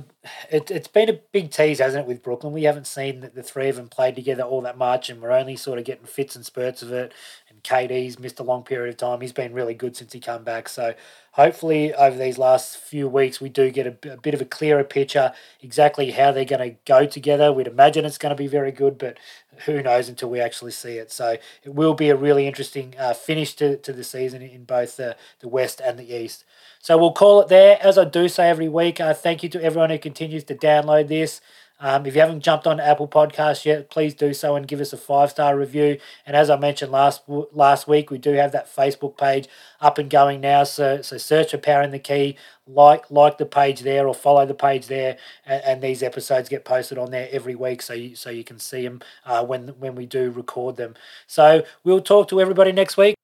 it, 0.48 0.70
it's 0.70 0.86
been 0.86 1.08
a 1.08 1.18
big 1.32 1.50
tease, 1.50 1.80
hasn't 1.80 2.04
it, 2.04 2.06
with 2.06 2.22
Brooklyn? 2.22 2.52
We 2.52 2.62
haven't 2.62 2.86
seen 2.86 3.18
the, 3.18 3.28
the 3.28 3.42
three 3.42 3.68
of 3.68 3.74
them 3.74 3.88
play 3.88 4.12
together 4.12 4.44
all 4.44 4.60
that 4.60 4.78
much, 4.78 5.10
and 5.10 5.20
we're 5.20 5.32
only 5.32 5.56
sort 5.56 5.80
of 5.80 5.84
getting 5.84 6.04
fits 6.04 6.36
and 6.36 6.46
spurts 6.46 6.80
of 6.80 6.92
it. 6.92 7.12
And 7.50 7.60
KD's 7.64 8.20
missed 8.20 8.38
a 8.38 8.44
long 8.44 8.62
period 8.62 8.90
of 8.90 8.98
time. 8.98 9.20
He's 9.20 9.32
been 9.32 9.52
really 9.52 9.74
good 9.74 9.96
since 9.96 10.12
he 10.12 10.20
come 10.20 10.44
back. 10.44 10.68
So 10.68 10.94
hopefully, 11.32 11.92
over 11.92 12.16
these 12.16 12.38
last 12.38 12.76
few 12.76 13.08
weeks, 13.08 13.40
we 13.40 13.48
do 13.48 13.68
get 13.72 13.88
a, 13.88 14.12
a 14.12 14.16
bit 14.16 14.32
of 14.32 14.40
a 14.40 14.44
clearer 14.44 14.84
picture 14.84 15.32
exactly 15.60 16.12
how 16.12 16.30
they're 16.30 16.44
going 16.44 16.70
to 16.70 16.76
go 16.84 17.04
together. 17.04 17.52
We'd 17.52 17.66
imagine 17.66 18.04
it's 18.04 18.16
going 18.16 18.30
to 18.30 18.40
be 18.40 18.46
very 18.46 18.70
good, 18.70 18.96
but 18.96 19.18
who 19.66 19.82
knows 19.82 20.08
until 20.08 20.30
we 20.30 20.38
actually 20.38 20.70
see 20.70 20.98
it. 20.98 21.10
So 21.10 21.36
it 21.64 21.74
will 21.74 21.94
be 21.94 22.10
a 22.10 22.16
really 22.16 22.46
interesting 22.46 22.94
uh, 22.96 23.12
finish 23.12 23.54
to, 23.56 23.76
to 23.78 23.92
the 23.92 24.04
season 24.04 24.40
in 24.40 24.62
both 24.66 24.98
the, 24.98 25.16
the 25.40 25.48
West 25.48 25.80
and 25.84 25.98
the 25.98 26.14
East. 26.14 26.44
So 26.82 26.98
we'll 26.98 27.12
call 27.12 27.40
it 27.40 27.48
there. 27.48 27.78
As 27.80 27.96
I 27.96 28.04
do 28.04 28.28
say 28.28 28.50
every 28.50 28.68
week, 28.68 29.00
uh, 29.00 29.14
thank 29.14 29.44
you 29.44 29.48
to 29.50 29.62
everyone 29.62 29.90
who 29.90 29.98
continues 29.98 30.42
to 30.44 30.54
download 30.56 31.06
this. 31.06 31.40
Um, 31.78 32.06
if 32.06 32.14
you 32.16 32.20
haven't 32.20 32.42
jumped 32.42 32.66
on 32.66 32.80
Apple 32.80 33.06
Podcasts 33.06 33.64
yet, 33.64 33.88
please 33.88 34.14
do 34.14 34.34
so 34.34 34.56
and 34.56 34.66
give 34.66 34.80
us 34.80 34.92
a 34.92 34.96
five 34.96 35.30
star 35.30 35.56
review. 35.56 35.98
And 36.26 36.36
as 36.36 36.50
I 36.50 36.56
mentioned 36.56 36.90
last 36.90 37.22
last 37.28 37.86
week, 37.86 38.10
we 38.10 38.18
do 38.18 38.32
have 38.32 38.50
that 38.52 38.66
Facebook 38.66 39.16
page 39.16 39.46
up 39.80 39.98
and 39.98 40.10
going 40.10 40.40
now. 40.40 40.64
So 40.64 41.02
so 41.02 41.18
search 41.18 41.52
for 41.52 41.58
Power 41.58 41.82
in 41.82 41.92
the 41.92 42.00
Key, 42.00 42.36
like 42.66 43.08
like 43.12 43.38
the 43.38 43.46
page 43.46 43.80
there 43.80 44.08
or 44.08 44.14
follow 44.14 44.44
the 44.44 44.54
page 44.54 44.86
there, 44.88 45.18
and, 45.46 45.62
and 45.64 45.82
these 45.82 46.02
episodes 46.02 46.48
get 46.48 46.64
posted 46.64 46.98
on 46.98 47.12
there 47.12 47.28
every 47.30 47.54
week, 47.54 47.80
so 47.82 47.94
you 47.94 48.16
so 48.16 48.30
you 48.30 48.44
can 48.44 48.58
see 48.58 48.82
them 48.82 49.00
uh, 49.24 49.44
when 49.44 49.68
when 49.78 49.94
we 49.94 50.06
do 50.06 50.30
record 50.30 50.76
them. 50.76 50.94
So 51.28 51.64
we'll 51.84 52.00
talk 52.00 52.28
to 52.28 52.40
everybody 52.40 52.72
next 52.72 52.96
week. 52.96 53.16